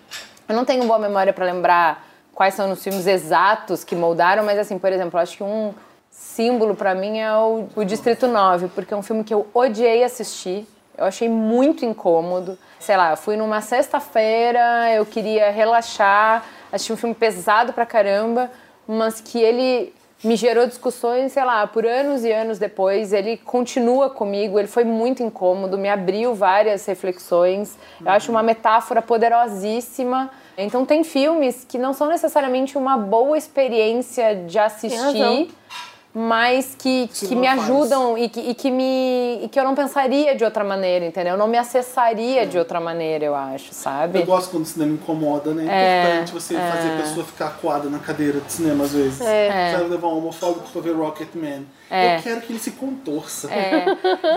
eu 0.49 0.57
não 0.57 0.65
tenho 0.65 0.85
boa 0.85 0.99
memória 0.99 1.33
pra 1.33 1.45
lembrar 1.45 2.12
quais 2.35 2.55
são 2.55 2.71
os 2.71 2.83
filmes 2.83 3.07
exatos 3.07 3.85
que 3.85 3.95
moldaram, 3.95 4.45
mas 4.45 4.59
assim, 4.59 4.79
por 4.79 4.93
exemplo, 4.93 5.19
acho 5.19 5.37
que 5.37 5.43
um 5.43 5.73
símbolo 6.11 6.75
pra 6.75 6.95
mim 6.95 7.19
é 7.19 7.33
o, 7.35 7.67
o 7.75 7.85
Distrito 7.85 8.27
9, 8.27 8.69
porque 8.69 8.93
é 8.93 8.97
um 8.97 9.03
filme 9.03 9.25
que 9.25 9.33
eu 9.33 9.47
odiei 9.55 10.05
assistir. 10.05 10.67
Eu 10.97 11.07
achei 11.07 11.29
muito 11.29 11.85
incômodo. 11.85 12.59
Sei 12.79 12.97
lá, 12.97 13.17
fui 13.17 13.37
numa 13.37 13.61
sexta-feira, 13.61 14.93
eu 14.95 15.07
queria 15.07 15.51
relaxar, 15.51 16.45
assisti 16.71 16.93
um 16.93 16.97
filme 16.97 17.15
pesado 17.15 17.73
pra 17.73 17.87
caramba, 17.87 18.51
mas 18.87 19.21
que 19.21 19.41
ele 19.41 19.95
me 20.23 20.37
gerou 20.37 20.67
discussões, 20.67 21.33
sei 21.33 21.45
lá, 21.45 21.67
por 21.67 21.85
anos 21.85 22.25
e 22.25 22.33
anos 22.33 22.59
depois. 22.59 23.13
Ele 23.13 23.37
continua 23.37 24.11
comigo, 24.11 24.59
ele 24.59 24.69
foi 24.69 24.85
muito 24.85 25.23
incômodo, 25.23 25.79
me 25.79 25.89
abriu 25.89 26.35
várias 26.35 26.85
reflexões. 26.87 27.77
Eu 28.01 28.11
acho 28.11 28.31
uma 28.31 28.43
metáfora 28.43 29.03
poderosíssima. 29.03 30.31
Então 30.57 30.85
tem 30.85 31.03
filmes 31.03 31.65
que 31.69 31.79
não 31.79 31.93
são 31.93 32.09
necessariamente 32.09 32.77
uma 32.77 32.97
boa 32.99 33.39
experiência 33.39 34.35
de 34.47 34.59
assistir, 34.59 34.99
mas 36.15 36.75
que, 36.79 37.09
que 37.09 37.35
não 37.35 37.41
me 37.41 37.47
faz. 37.47 37.63
ajudam 37.63 38.19
e 38.19 38.29
que, 38.29 38.41
e 38.41 38.55
que 38.55 38.71
me 38.71 39.41
e 39.45 39.49
que 39.49 39.59
eu 39.59 39.65
não 39.65 39.75
pensaria 39.75 40.35
de 40.37 40.45
outra 40.45 40.63
maneira, 40.63 41.07
entendeu? 41.07 41.33
Eu 41.33 41.39
não 41.39 41.49
me 41.49 41.57
acessaria 41.57 42.47
de 42.47 42.59
outra 42.59 42.79
maneira, 42.81 43.25
eu 43.25 43.35
acho, 43.35 43.73
sabe? 43.73 44.19
Eu 44.21 44.27
gosto 44.27 44.51
quando 44.51 44.65
o 44.65 44.67
cinema 44.67 44.93
incomoda, 44.93 45.55
né? 45.55 45.65
É 45.69 46.03
importante 46.11 46.33
você 46.33 46.55
fazer 46.55 46.93
a 46.93 46.97
pessoa 47.03 47.25
ficar 47.25 47.47
acuada 47.47 47.89
na 47.89 47.99
cadeira 47.99 48.41
de 48.41 48.53
cinema 48.53 48.85
às 48.85 48.93
vezes. 48.93 49.21
É. 49.23 49.73
Sabe, 49.73 49.89
levar 49.89 50.09
um 50.09 50.19
homofóbico 50.19 50.69
pra 50.71 50.83
ver 50.83 50.95
Rocketman. 50.95 51.67
É. 51.91 52.17
Eu 52.19 52.23
quero 52.23 52.41
que 52.43 52.53
ele 52.53 52.59
se 52.61 52.73
contorça. 52.73 53.49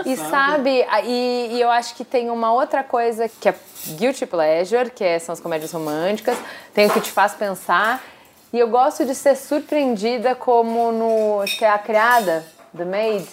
E 0.06 0.16
Sabe? 0.16 0.84
e, 1.04 1.48
e 1.52 1.60
eu 1.60 1.70
acho 1.70 1.94
que 1.94 2.04
tem 2.04 2.30
uma 2.30 2.52
outra 2.52 2.82
coisa 2.82 3.28
que 3.28 3.48
é 3.48 3.54
guilty 3.98 4.24
pleasure, 4.26 4.90
que 4.90 5.02
é- 5.04 5.18
são 5.18 5.32
as 5.32 5.40
comédias 5.40 5.72
românticas, 5.72 6.36
tem 6.72 6.86
o 6.86 6.90
que 6.90 7.00
te 7.00 7.10
faz 7.10 7.32
pensar. 7.34 8.02
E 8.56 8.58
eu 8.58 8.68
gosto 8.68 9.04
de 9.04 9.14
ser 9.14 9.36
surpreendida 9.36 10.34
como 10.34 10.90
no, 10.90 11.42
acho 11.42 11.58
que 11.58 11.64
é 11.66 11.68
A 11.68 11.78
Criada, 11.78 12.42
The 12.74 12.86
Maid, 12.86 13.26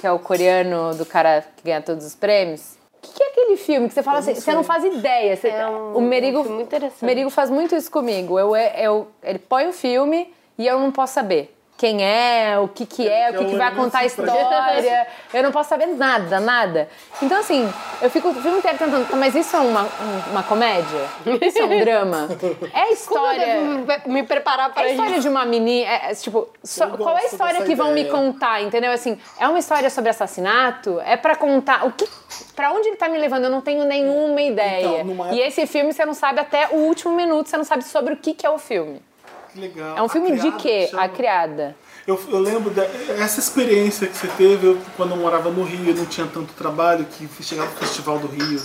que 0.00 0.06
é 0.06 0.10
o 0.10 0.18
coreano 0.18 0.94
do 0.94 1.04
cara 1.04 1.44
que 1.54 1.64
ganha 1.64 1.82
todos 1.82 2.06
os 2.06 2.14
prêmios. 2.14 2.78
O 2.96 3.06
que, 3.06 3.12
que 3.12 3.22
é 3.22 3.26
aquele 3.28 3.56
filme 3.58 3.88
que 3.88 3.92
você 3.94 4.02
fala 4.02 4.20
assim, 4.20 4.34
você 4.34 4.54
não 4.54 4.64
faz 4.64 4.82
ideia. 4.82 5.36
Você, 5.36 5.48
É 5.48 5.66
um- 5.68 5.98
o 5.98 6.00
Merigo, 6.00 6.40
um 6.40 6.66
Merigo 7.02 7.28
faz 7.28 7.50
muito 7.50 7.76
isso 7.76 7.90
comigo. 7.90 8.38
Eu, 8.38 8.56
eu, 8.56 9.08
ele 9.22 9.38
põe 9.38 9.68
o 9.68 9.72
filme 9.74 10.32
e 10.56 10.66
eu 10.66 10.78
não 10.78 10.90
posso 10.90 11.12
saber 11.12 11.54
quem 11.80 12.04
é, 12.04 12.58
o 12.58 12.68
que 12.68 12.84
que 12.84 13.08
é, 13.08 13.30
o 13.30 13.38
que, 13.38 13.44
que 13.46 13.56
vai 13.56 13.74
contar 13.74 14.00
a 14.00 14.04
história. 14.04 15.06
Eu 15.32 15.42
não 15.42 15.50
posso 15.50 15.70
saber 15.70 15.86
nada, 15.86 16.38
nada. 16.38 16.90
Então, 17.22 17.38
assim, 17.40 17.66
eu 18.02 18.10
fico 18.10 18.28
o 18.28 18.34
filme 18.34 18.58
inteiro 18.58 18.76
tentando, 18.76 19.08
"Tá, 19.08 19.16
mas 19.16 19.34
isso 19.34 19.56
é 19.56 19.60
uma, 19.60 19.84
um- 19.84 20.30
uma 20.32 20.42
comédia? 20.42 21.06
Isso 21.40 21.58
é 21.58 21.64
um 21.64 21.80
drama? 21.80 22.28
É 22.74 22.80
a 22.80 22.82
Como 22.82 22.86
eu 22.86 22.92
história... 22.92 23.46
devo 23.46 24.08
me 24.12 24.22
preparar 24.24 24.68
É 24.68 24.72
para 24.74 24.82
a 24.82 24.84
isso? 24.86 24.94
história 24.96 25.20
de 25.20 25.28
uma 25.30 25.44
menina, 25.46 25.88
é, 25.90 26.10
é, 26.10 26.14
tipo, 26.14 26.48
Eu 26.80 26.98
qual 26.98 27.16
é 27.16 27.22
a 27.22 27.24
história 27.24 27.62
que 27.64 27.74
vão 27.74 27.92
me 27.92 28.02
ideia. 28.02 28.14
contar, 28.14 28.60
entendeu? 28.62 28.92
Assim, 28.92 29.18
é 29.38 29.48
uma 29.48 29.58
história 29.58 29.88
sobre 29.88 30.10
assassinato? 30.10 31.00
É 31.06 31.16
pra 31.16 31.34
contar 31.34 31.86
o 31.86 31.92
que, 31.92 32.06
para 32.54 32.72
onde 32.72 32.88
ele 32.88 32.96
tá 32.96 33.08
me 33.08 33.16
levando? 33.16 33.44
Eu 33.44 33.50
não 33.50 33.62
tenho 33.62 33.84
nenhuma 33.86 34.42
ideia. 34.42 34.86
Então, 35.00 35.04
numa 35.04 35.32
E 35.32 35.40
esse 35.40 35.66
filme 35.66 35.94
você 35.94 36.04
não 36.04 36.12
sabe 36.14 36.40
até 36.40 36.68
o 36.72 36.76
último 36.76 37.14
minuto, 37.14 37.48
você 37.48 37.56
não 37.56 37.64
sabe 37.64 37.84
sobre 37.84 38.12
o 38.12 38.16
que 38.18 38.34
que 38.34 38.44
é 38.44 38.50
o 38.50 38.58
filme. 38.58 39.00
Que 39.52 39.60
legal. 39.60 39.96
É 39.96 40.02
um 40.02 40.08
filme 40.08 40.38
de 40.38 40.52
quê? 40.52 40.88
chama. 40.88 41.04
A 41.04 41.08
criada. 41.08 41.76
Eu, 42.06 42.18
eu 42.28 42.38
lembro 42.38 42.70
dessa 42.70 43.40
experiência 43.40 44.06
que 44.06 44.16
você 44.16 44.26
teve 44.28 44.66
eu, 44.66 44.78
quando 44.96 45.10
eu 45.10 45.16
morava 45.16 45.50
no 45.50 45.62
Rio, 45.62 45.90
eu 45.90 45.94
não 45.94 46.06
tinha 46.06 46.26
tanto 46.26 46.52
trabalho, 46.54 47.04
que 47.04 47.28
chegava 47.42 47.70
no 47.70 47.76
Festival 47.76 48.18
do 48.18 48.26
Rio. 48.26 48.60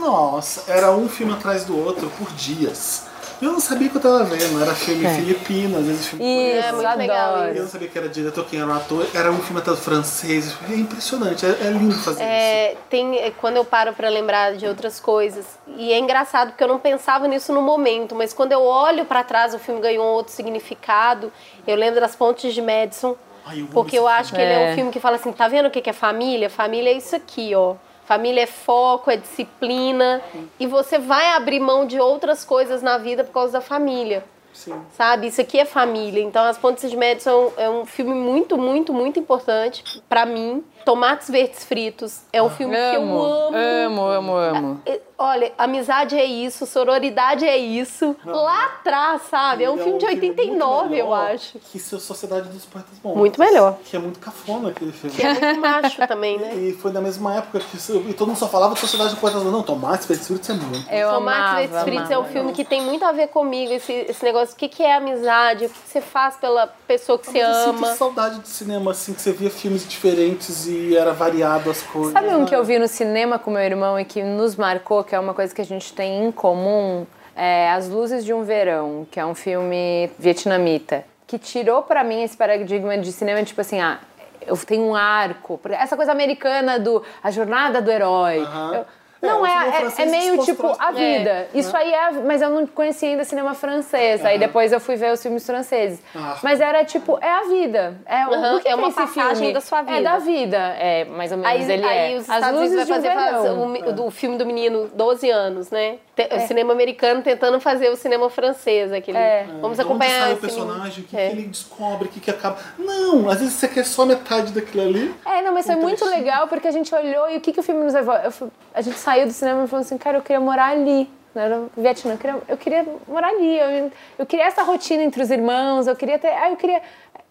Nossa, 0.00 0.70
era 0.70 0.90
um 0.90 1.08
filme 1.08 1.32
atrás 1.32 1.64
do 1.64 1.78
outro 1.78 2.10
por 2.18 2.30
dias. 2.32 3.06
Eu 3.42 3.52
não 3.52 3.60
sabia 3.60 3.88
o 3.88 3.90
que 3.90 3.96
eu 3.96 4.00
tava 4.00 4.24
vendo, 4.24 4.62
era 4.62 4.74
filme 4.74 5.06
filipino, 5.08 5.78
às 5.78 5.84
vezes 5.84 6.06
filme. 6.06 6.24
Isso, 6.24 6.74
muito 6.76 6.98
legal. 6.98 7.36
Eu 7.48 7.62
não 7.62 7.68
sabia 7.68 7.88
que 7.88 7.98
era 7.98 8.08
diretor, 8.08 8.44
quem 8.46 8.60
era 8.60 8.68
o 8.68 8.72
ator. 8.72 9.06
Era 9.14 9.30
um 9.30 9.38
filme 9.40 9.60
até 9.60 9.74
francês. 9.76 10.54
É 10.70 10.74
impressionante, 10.74 11.44
é, 11.44 11.48
é 11.50 11.70
lindo 11.70 11.94
fazer 11.96 12.22
isso. 12.22 12.30
É, 12.32 12.76
tem, 12.88 13.18
é, 13.18 13.30
quando 13.30 13.56
eu 13.56 13.64
paro 13.64 13.92
pra 13.92 14.08
lembrar 14.08 14.54
de 14.54 14.66
outras 14.66 14.98
coisas, 15.00 15.44
e 15.76 15.92
é 15.92 15.98
engraçado 15.98 16.50
porque 16.50 16.64
eu 16.64 16.68
não 16.68 16.78
pensava 16.78 17.26
nisso 17.28 17.52
no 17.52 17.60
momento, 17.60 18.14
mas 18.14 18.32
quando 18.32 18.52
eu 18.52 18.62
olho 18.62 19.04
pra 19.04 19.22
trás, 19.24 19.52
o 19.54 19.58
filme 19.58 19.80
ganhou 19.80 20.04
um 20.04 20.10
outro 20.10 20.32
significado. 20.32 21.32
Eu 21.66 21.76
lembro 21.76 22.00
das 22.00 22.14
Pontes 22.16 22.54
de 22.54 22.62
Madison, 22.62 23.16
Ai, 23.46 23.60
eu 23.60 23.66
porque 23.66 23.98
eu 23.98 24.04
filme. 24.04 24.18
acho 24.20 24.32
que 24.34 24.40
ele 24.40 24.52
é 24.52 24.58
um 24.58 24.68
É. 24.68 24.74
filme 24.74 24.90
que 24.90 25.00
fala 25.00 25.16
assim: 25.16 25.32
tá 25.32 25.48
vendo 25.48 25.66
o 25.66 25.70
que 25.70 25.80
que 25.82 25.90
é 25.90 25.92
família? 25.92 26.48
Família 26.48 26.90
é 26.90 26.94
isso 26.96 27.14
aqui, 27.14 27.54
ó. 27.54 27.74
Família 28.06 28.42
é 28.42 28.46
foco, 28.46 29.10
é 29.10 29.16
disciplina, 29.16 30.20
e 30.60 30.66
você 30.66 30.98
vai 30.98 31.28
abrir 31.28 31.60
mão 31.60 31.86
de 31.86 31.98
outras 31.98 32.44
coisas 32.44 32.82
na 32.82 32.98
vida 32.98 33.24
por 33.24 33.32
causa 33.32 33.54
da 33.54 33.60
família 33.60 34.24
Sim. 34.54 34.80
sabe? 34.92 35.26
Isso 35.26 35.40
aqui 35.40 35.58
é 35.58 35.64
família. 35.64 36.22
Então, 36.22 36.44
As 36.44 36.56
Pontes 36.56 36.88
de 36.88 36.96
Madison 36.96 37.52
é 37.56 37.68
um 37.68 37.84
filme 37.84 38.14
muito, 38.14 38.56
muito, 38.56 38.92
muito 38.92 39.18
importante 39.18 40.02
pra 40.08 40.24
mim. 40.24 40.64
Tomates 40.84 41.28
Verdes 41.30 41.64
Fritos 41.64 42.20
é 42.32 42.42
um 42.42 42.50
filme 42.50 42.74
que 42.74 42.96
eu 42.96 43.02
Amo, 43.02 43.22
amo. 43.22 43.56
amo, 43.56 44.02
amo, 44.06 44.32
amo. 44.36 44.82
E, 44.86 45.00
Olha, 45.16 45.52
amizade 45.56 46.18
é 46.18 46.24
isso, 46.24 46.66
sororidade 46.66 47.46
é 47.46 47.56
isso. 47.56 48.16
Lá 48.26 48.64
atrás, 48.64 49.22
sabe? 49.30 49.62
É 49.62 49.70
um 49.70 49.74
Ele 49.74 49.84
filme 49.84 49.98
de 50.00 50.06
muito 50.06 50.20
89, 50.26 50.84
eu 50.86 50.88
melhor 51.06 51.30
acho. 51.32 51.58
Que 51.70 51.78
seu 51.78 52.00
Sociedade 52.00 52.48
dos 52.48 52.64
Poetas 52.66 52.98
Mortos. 53.02 53.20
Muito 53.20 53.38
melhor. 53.40 53.78
Que 53.84 53.94
é 53.94 53.98
muito 54.00 54.18
cafona 54.18 54.70
aquele 54.70 54.90
filme. 54.90 55.14
Que 55.14 55.22
é 55.24 55.32
muito 55.32 55.60
macho 55.60 56.04
também, 56.08 56.36
né? 56.36 56.52
E 56.58 56.72
foi 56.72 56.90
na 56.90 57.00
mesma 57.00 57.36
época 57.36 57.60
que 57.60 57.76
isso- 57.76 58.02
e 58.08 58.12
todo 58.12 58.26
mundo 58.26 58.36
só 58.38 58.48
falava 58.48 58.74
de 58.74 58.80
Sociedade 58.80 59.10
dos 59.10 59.20
Poetas 59.20 59.40
Mortos. 59.44 59.56
Não, 59.56 59.62
Tomate 59.62 60.04
Verdes 60.08 60.26
Fritos 60.26 60.50
é 60.50 60.52
muito. 60.52 60.90
Eu 60.90 61.08
Tomates 61.10 61.38
amava, 61.40 61.56
Verdes 61.60 61.82
Fritos 61.82 62.10
é 62.10 62.16
um 62.16 62.18
amava. 62.18 62.32
filme 62.32 62.52
que 62.52 62.64
tem 62.64 62.82
muito 62.82 63.04
a 63.04 63.12
ver 63.12 63.28
comigo, 63.28 63.72
esse, 63.72 63.92
esse 63.92 64.24
negócio. 64.24 64.52
O 64.54 64.58
que, 64.58 64.68
que 64.68 64.82
é 64.82 64.96
amizade? 64.96 65.66
O 65.66 65.68
que 65.70 65.78
você 65.86 66.00
faz 66.00 66.36
pela 66.38 66.66
pessoa 66.88 67.16
que 67.20 67.26
você 67.26 67.40
Mas 67.40 67.56
eu 67.56 67.70
ama? 67.70 67.86
sinto 67.86 67.98
saudade 67.98 68.40
de 68.40 68.48
cinema, 68.48 68.90
assim, 68.90 69.14
que 69.14 69.22
você 69.22 69.30
via 69.32 69.48
filmes 69.48 69.88
diferentes 69.88 70.66
e 70.66 70.73
era 70.96 71.12
variado 71.12 71.70
as 71.70 71.82
coisas. 71.82 72.12
Sabe 72.12 72.28
um 72.28 72.40
né? 72.40 72.46
que 72.46 72.54
eu 72.54 72.64
vi 72.64 72.78
no 72.78 72.88
cinema 72.88 73.38
com 73.38 73.50
meu 73.50 73.62
irmão 73.62 73.98
e 73.98 74.04
que 74.04 74.22
nos 74.22 74.56
marcou, 74.56 75.02
que 75.04 75.14
é 75.14 75.18
uma 75.18 75.34
coisa 75.34 75.54
que 75.54 75.60
a 75.60 75.64
gente 75.64 75.92
tem 75.92 76.24
em 76.26 76.32
comum? 76.32 77.06
É 77.36 77.70
As 77.70 77.88
Luzes 77.88 78.24
de 78.24 78.32
um 78.32 78.44
Verão, 78.44 79.06
que 79.10 79.18
é 79.18 79.26
um 79.26 79.34
filme 79.34 80.08
vietnamita, 80.18 81.04
que 81.26 81.38
tirou 81.38 81.82
pra 81.82 82.04
mim 82.04 82.22
esse 82.22 82.36
paradigma 82.36 82.96
de 82.96 83.10
cinema, 83.10 83.42
tipo 83.42 83.60
assim, 83.60 83.80
ah, 83.80 83.98
eu 84.46 84.56
tenho 84.58 84.84
um 84.84 84.94
arco. 84.94 85.60
Essa 85.70 85.96
coisa 85.96 86.12
americana 86.12 86.78
do 86.78 87.02
a 87.22 87.30
jornada 87.30 87.82
do 87.82 87.90
herói. 87.90 88.46
Eu- 88.72 88.84
não, 89.24 89.46
é, 89.46 89.82
é, 89.98 90.02
é 90.02 90.06
meio 90.06 90.38
tipo 90.44 90.74
a 90.78 90.92
vida. 90.92 91.48
Isso 91.54 91.76
aí 91.76 91.92
é. 91.92 92.10
Mas 92.12 92.42
eu 92.42 92.50
não 92.50 92.66
conhecia 92.66 93.08
ainda 93.08 93.24
cinema 93.24 93.54
francês. 93.54 94.24
Aí 94.24 94.38
depois 94.38 94.72
eu 94.72 94.80
fui 94.80 94.96
ver 94.96 95.12
os 95.12 95.22
filmes 95.22 95.44
franceses. 95.44 96.00
Ah. 96.14 96.38
Mas 96.42 96.60
era 96.60 96.84
tipo, 96.84 97.18
é 97.20 97.30
a 97.30 97.42
vida. 97.44 97.96
É, 98.06 98.24
que 98.60 98.68
é 98.68 98.74
uma 98.74 98.88
esse 98.88 98.96
passagem 98.96 99.36
filme? 99.36 99.52
da 99.52 99.60
sua 99.60 99.80
É 99.80 99.82
vida. 99.82 100.02
da 100.02 100.18
vida. 100.18 100.58
É, 100.78 101.04
mais 101.04 101.32
ou 101.32 101.38
menos 101.38 101.52
Aí, 101.52 101.72
ele 101.72 101.84
aí 101.84 102.14
é. 102.14 102.16
os 102.16 102.22
Estados 102.22 102.58
Unidos 102.60 102.88
vai 102.88 103.00
de 103.00 103.08
um 103.08 103.14
fazer 103.14 103.50
o, 103.50 103.92
do 103.92 104.10
filme 104.10 104.36
do 104.36 104.46
menino 104.46 104.90
12 104.94 105.30
anos, 105.30 105.70
né? 105.70 105.96
O 106.16 106.46
cinema 106.46 106.72
americano 106.72 107.22
tentando 107.22 107.58
fazer 107.60 107.88
o 107.90 107.96
cinema 107.96 108.30
francês, 108.30 108.92
aquele. 108.92 109.18
É. 109.18 109.46
Vamos 109.60 109.76
De 109.78 109.82
acompanhar 109.82 110.12
Onde 110.12 110.20
sai 110.22 110.30
o 110.30 110.32
esse 110.34 110.40
personagem, 110.40 111.04
o 111.04 111.06
que, 111.08 111.16
É. 111.16 111.28
que 111.30 111.36
ele 111.36 111.42
descobre, 111.48 112.08
o 112.08 112.10
que, 112.10 112.20
que 112.20 112.30
acaba. 112.30 112.58
Não, 112.78 113.28
às 113.28 113.40
vezes 113.40 113.54
você 113.54 113.66
quer 113.66 113.84
só 113.84 114.06
metade 114.06 114.52
daquilo 114.52 114.82
ali. 114.84 115.14
É, 115.26 115.42
não, 115.42 115.52
mas 115.52 115.66
foi 115.66 115.76
muito 115.76 116.04
legal 116.04 116.46
porque 116.46 116.68
a 116.68 116.70
gente 116.70 116.94
olhou 116.94 117.28
e 117.30 117.36
o 117.36 117.40
que, 117.40 117.52
que 117.52 117.60
o 117.60 117.62
filme 117.62 117.82
nos 117.82 117.94
levou? 117.94 118.14
Eu 118.14 118.32
a 118.72 118.80
gente 118.80 118.98
saiu 118.98 119.26
do 119.26 119.32
cinema 119.32 119.64
e 119.64 119.68
falou 119.68 119.84
assim, 119.84 119.98
cara, 119.98 120.18
eu 120.18 120.22
queria 120.22 120.40
morar 120.40 120.70
ali. 120.70 121.08
Não 121.34 121.42
era 121.42 121.56
no 121.58 121.70
Vietnã, 121.76 122.12
eu 122.12 122.18
queria, 122.18 122.36
eu 122.48 122.56
queria 122.56 122.86
morar 123.08 123.28
ali. 123.28 123.58
Eu, 123.58 123.90
eu 124.20 124.26
queria 124.26 124.46
essa 124.46 124.62
rotina 124.62 125.02
entre 125.02 125.20
os 125.20 125.30
irmãos, 125.30 125.88
eu 125.88 125.96
queria 125.96 126.16
ter. 126.18 126.28
Ah, 126.28 126.50
eu 126.50 126.56
queria 126.56 126.80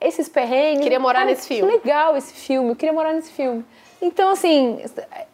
esses 0.01 0.27
perrengues. 0.27 0.83
Queria 0.83 0.99
morar 0.99 1.19
Cara, 1.19 1.31
nesse 1.31 1.47
que 1.47 1.55
filme. 1.55 1.71
legal 1.71 2.17
esse 2.17 2.33
filme, 2.33 2.69
eu 2.71 2.75
queria 2.75 2.91
morar 2.91 3.13
nesse 3.13 3.31
filme. 3.31 3.63
Então, 4.01 4.29
assim, 4.29 4.81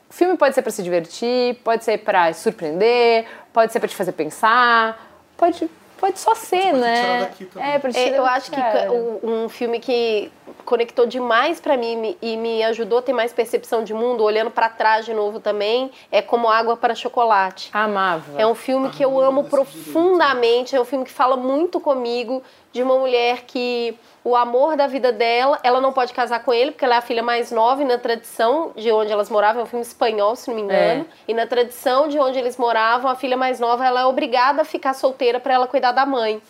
o 0.08 0.14
filme 0.14 0.38
pode 0.38 0.54
ser 0.54 0.62
pra 0.62 0.72
se 0.72 0.84
divertir, 0.84 1.56
pode 1.64 1.84
ser 1.84 1.98
pra 1.98 2.32
surpreender, 2.34 3.26
pode 3.54 3.72
ser 3.74 3.80
pra 3.80 3.88
te 3.90 3.96
fazer 3.96 4.12
pensar, 4.12 5.00
pode, 5.38 5.70
pode 5.98 6.20
só 6.20 6.36
ser, 6.36 6.72
Pode 6.72 6.80
né? 6.80 7.02
tirar 7.02 7.20
daqui 7.22 7.46
também. 7.46 7.70
É, 7.72 7.80
pra 7.80 7.92
te 7.92 7.98
É, 8.00 8.04
tirar 8.06 8.18
eu 8.18 8.26
acho 8.26 8.52
que 8.52 8.56
cara. 8.62 8.86
ca- 8.86 8.92
um, 8.92 9.44
um 9.46 9.50
filme 9.50 9.80
que 9.80 10.32
conectou 10.66 11.06
demais 11.06 11.60
pra 11.60 11.78
mim 11.78 12.16
e 12.22 12.38
me 12.38 12.64
ajudou 12.64 13.00
a 13.00 13.02
ter 13.02 13.14
mais 13.14 13.34
percepção 13.34 13.84
de 13.84 13.94
mundo, 13.94 14.24
olhando 14.24 14.52
pra 14.52 14.70
trás 14.70 15.06
de 15.06 15.14
novo 15.14 15.40
também, 15.40 15.92
é 16.12 16.22
Como 16.22 16.50
Água 16.50 16.78
para 16.78 16.96
Chocolate. 16.96 17.70
Amava. 17.74 18.40
É 18.40 18.46
um 18.46 18.56
filme 18.56 18.90
que 18.90 19.04
eu 19.04 19.20
amo 19.20 19.46
profundamente, 19.46 20.76
é 20.76 20.82
um 20.82 20.86
filme 20.86 21.06
que 21.06 21.12
fala 21.12 21.36
muito 21.36 21.80
comigo 21.80 22.44
de 22.72 22.84
uma 22.84 22.98
mulher 22.98 23.44
que 23.48 23.98
o 24.24 24.36
amor 24.36 24.76
da 24.76 24.86
vida 24.86 25.12
dela, 25.12 25.58
ela 25.64 25.82
não 25.82 25.92
pode 25.92 26.14
casar 26.14 26.44
com 26.44 26.54
ele 26.54 26.72
porque 26.72 26.86
ela 26.86 26.96
é 26.96 26.98
a 26.98 27.02
filha 27.02 27.24
mais 27.24 27.52
nova 27.52 27.82
e 27.82 27.86
na 27.86 27.98
tradição 27.98 28.72
de 28.76 28.92
onde 28.92 29.12
elas 29.12 29.30
moravam, 29.30 29.62
é 29.62 29.64
um 29.64 29.68
filme 29.68 29.84
espanhol, 29.84 30.36
se 30.36 30.50
não 30.50 30.56
me 30.56 30.62
engano, 30.62 31.06
e 31.28 31.34
na 31.34 31.48
tradição 31.48 32.08
de 32.08 32.20
onde 32.20 32.38
eles 32.38 32.58
moravam, 32.58 33.10
a 33.10 33.16
filha 33.16 33.38
mais 33.38 33.60
nova 33.60 33.86
ela 33.86 34.02
é 34.02 34.06
obrigada 34.06 34.62
a 34.62 34.66
ficar 34.66 34.94
solteira 34.94 35.40
para 35.40 35.54
ela 35.54 35.68
cuidar 35.68 35.94
da 35.94 36.06
mãe. 36.06 36.42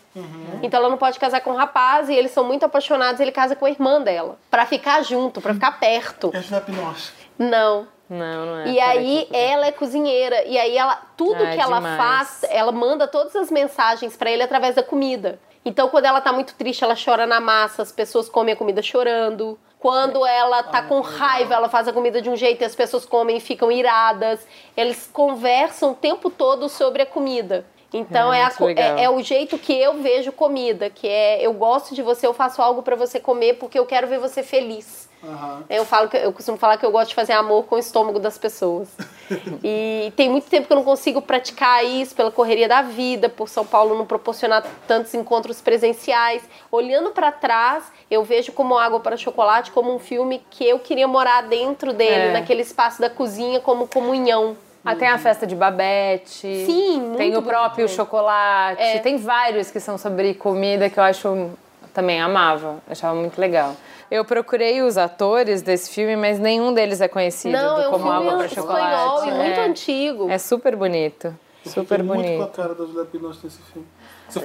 Então 0.64 0.80
ela 0.80 0.90
não 0.90 0.98
pode 0.98 1.20
casar 1.20 1.40
com 1.42 1.52
um 1.52 1.56
rapaz 1.56 2.10
e 2.10 2.14
eles 2.14 2.32
são 2.32 2.44
muito 2.44 2.66
apaixonados, 2.66 3.22
ele 3.22 3.32
casa 3.32 3.56
com 3.56 3.66
a 3.66 3.70
irmã 3.70 4.02
dela, 4.02 4.38
Pra 4.50 4.66
ficar 4.66 5.04
junto, 5.04 5.40
pra 5.40 5.54
ficar 5.54 5.80
perto. 5.80 6.32
É 6.34 6.60
Binoche. 6.62 7.12
Não, 7.38 7.88
Não, 8.10 8.46
não 8.46 8.60
é. 8.60 8.68
e 8.70 8.80
aí 8.80 9.28
ela 9.32 9.68
é 9.68 9.72
cozinheira 9.72 10.44
e 10.46 10.58
aí 10.58 10.76
ela 10.78 11.00
tudo 11.16 11.44
Ah, 11.44 11.52
que 11.52 11.60
ela 11.62 11.76
demais. 11.78 11.98
faz, 11.98 12.46
ela 12.50 12.72
manda 12.72 13.08
todas 13.08 13.36
as 13.36 13.50
mensagens 13.52 14.18
pra 14.18 14.30
ele 14.32 14.44
através 14.44 14.76
da 14.76 14.84
comida. 14.84 15.40
Então 15.64 15.88
quando 15.90 16.06
ela 16.06 16.20
tá 16.22 16.34
muito 16.34 16.56
triste, 16.56 16.84
ela 16.84 16.96
chora 16.96 17.26
na 17.28 17.40
massa, 17.40 17.82
as 17.82 17.92
pessoas 17.92 18.28
comem 18.28 18.54
a 18.54 18.58
comida 18.58 18.82
chorando. 18.82 19.60
Quando 19.80 20.26
ela 20.26 20.62
tá 20.64 20.82
com 20.82 21.00
raiva, 21.00 21.54
ela 21.56 21.70
faz 21.70 21.88
a 21.88 21.94
comida 21.94 22.22
de 22.22 22.30
um 22.30 22.36
jeito 22.36 22.62
e 22.62 22.66
as 22.66 22.76
pessoas 22.76 23.06
comem 23.06 23.38
e 23.38 23.40
ficam 23.40 23.72
iradas. 23.72 24.46
Eles 24.76 25.10
conversam 25.14 25.92
o 25.92 25.96
tempo 25.96 26.30
todo 26.30 26.68
sobre 26.68 27.02
a 27.04 27.06
comida. 27.06 27.66
Então 27.94 28.34
É, 28.34 28.40
é, 28.40 28.44
a 28.44 29.00
é, 29.00 29.04
é 29.06 29.10
o 29.10 29.22
jeito 29.22 29.58
que 29.58 29.74
eu 29.74 30.02
vejo 30.02 30.32
comida, 30.32 30.90
que 30.90 31.08
é 31.08 31.46
eu 31.46 31.54
gosto 31.54 31.96
de 31.96 32.02
você, 32.02 32.28
eu 32.28 32.34
faço 32.34 32.62
algo 32.62 32.82
pra 32.84 32.96
você 32.96 33.20
comer 33.20 33.56
porque 33.56 33.78
eu 33.80 33.86
quero 33.86 34.08
ver 34.08 34.20
você 34.20 34.44
feliz. 34.44 35.10
Aham. 35.22 35.64
Eu 35.70 35.84
falo 35.84 36.08
que 36.08 36.16
eu 36.16 36.32
costumo 36.32 36.58
falar 36.58 36.78
que 36.78 36.86
eu 36.86 36.92
gosto 36.92 37.10
de 37.10 37.16
fazer 37.16 37.34
amor 37.34 37.66
com 37.66 37.76
o 37.76 37.80
estômago 37.80 38.20
das 38.20 38.38
pessoas. 38.38 38.88
e 39.64 40.14
tem 40.16 40.30
muito 40.30 40.50
tempo 40.50 40.66
que 40.68 40.72
eu 40.72 40.78
não 40.78 40.84
consigo 40.84 41.22
praticar 41.22 41.84
isso 41.86 42.16
pela 42.16 42.32
correria 42.32 42.70
da 42.70 42.82
vida, 42.82 43.28
por 43.28 43.50
São 43.50 43.66
Paulo 43.66 43.98
não 43.98 44.06
proporcionar 44.06 44.64
tantos 44.88 45.14
encontros 45.14 45.60
presenciais. 45.60 46.42
Olhando 46.72 47.10
pra 47.10 47.32
trás, 47.34 47.84
eu 48.10 48.24
vejo 48.24 48.54
como 48.54 48.78
Água 48.78 49.02
para 49.02 49.18
Chocolate 49.18 49.72
como 49.72 49.94
um 49.94 50.00
filme 50.00 50.42
que 50.50 50.64
eu 50.66 50.80
queria 50.80 51.08
morar 51.08 51.42
dentro 51.44 51.92
dele, 51.92 52.30
É. 52.30 52.32
naquele 52.32 52.62
espaço 52.62 53.02
da 53.02 53.10
cozinha 53.10 53.60
como 53.60 53.88
comunhão. 53.88 54.56
Ah, 54.84 54.96
tem 54.96 55.08
a 55.08 55.18
festa 55.18 55.46
de 55.46 55.56
Babette. 55.56 56.66
Sim, 56.66 57.02
muito 57.02 57.18
Tem 57.18 57.30
o 57.30 57.42
bonito 57.42 57.48
próprio 57.50 57.84
mesmo. 57.84 57.96
chocolate. 57.98 58.82
É. 58.82 59.00
Tem 59.00 59.18
vários 59.18 59.70
que 59.70 59.80
são 59.80 59.98
sobre 59.98 60.34
comida 60.34 60.90
que 60.90 61.00
eu 61.00 61.04
acho 61.04 61.50
também 61.94 62.22
amava. 62.22 62.78
Achava 62.90 63.14
muito 63.16 63.40
legal. 63.40 63.76
Eu 64.10 64.24
procurei 64.26 64.82
os 64.82 64.98
atores 64.98 65.62
desse 65.62 65.92
filme, 65.92 66.16
mas 66.16 66.40
nenhum 66.40 66.74
deles 66.74 67.02
é 67.02 67.08
conhecido 67.08 67.52
Não, 67.58 67.76
do 67.76 67.82
é 67.82 67.88
um 67.90 67.92
Como 67.92 68.10
Água 68.12 68.38
para 68.38 68.48
Chocolate. 68.48 68.86
espanhol 68.86 69.26
e 69.28 69.32
muito 69.32 69.60
é. 69.60 69.66
antigo. 69.66 70.30
É 70.32 70.38
super 70.38 70.76
bonito. 70.76 71.28
Eu 71.66 71.72
Super 71.72 72.00
fiquei 72.00 72.04
muito 72.04 72.22
com 72.24 72.34
a 72.34 72.38
bonito. 72.38 72.56
cara 72.56 72.74
da 72.74 73.04
Binoche 73.04 73.40
nesse 73.44 73.62
filme. 73.64 73.88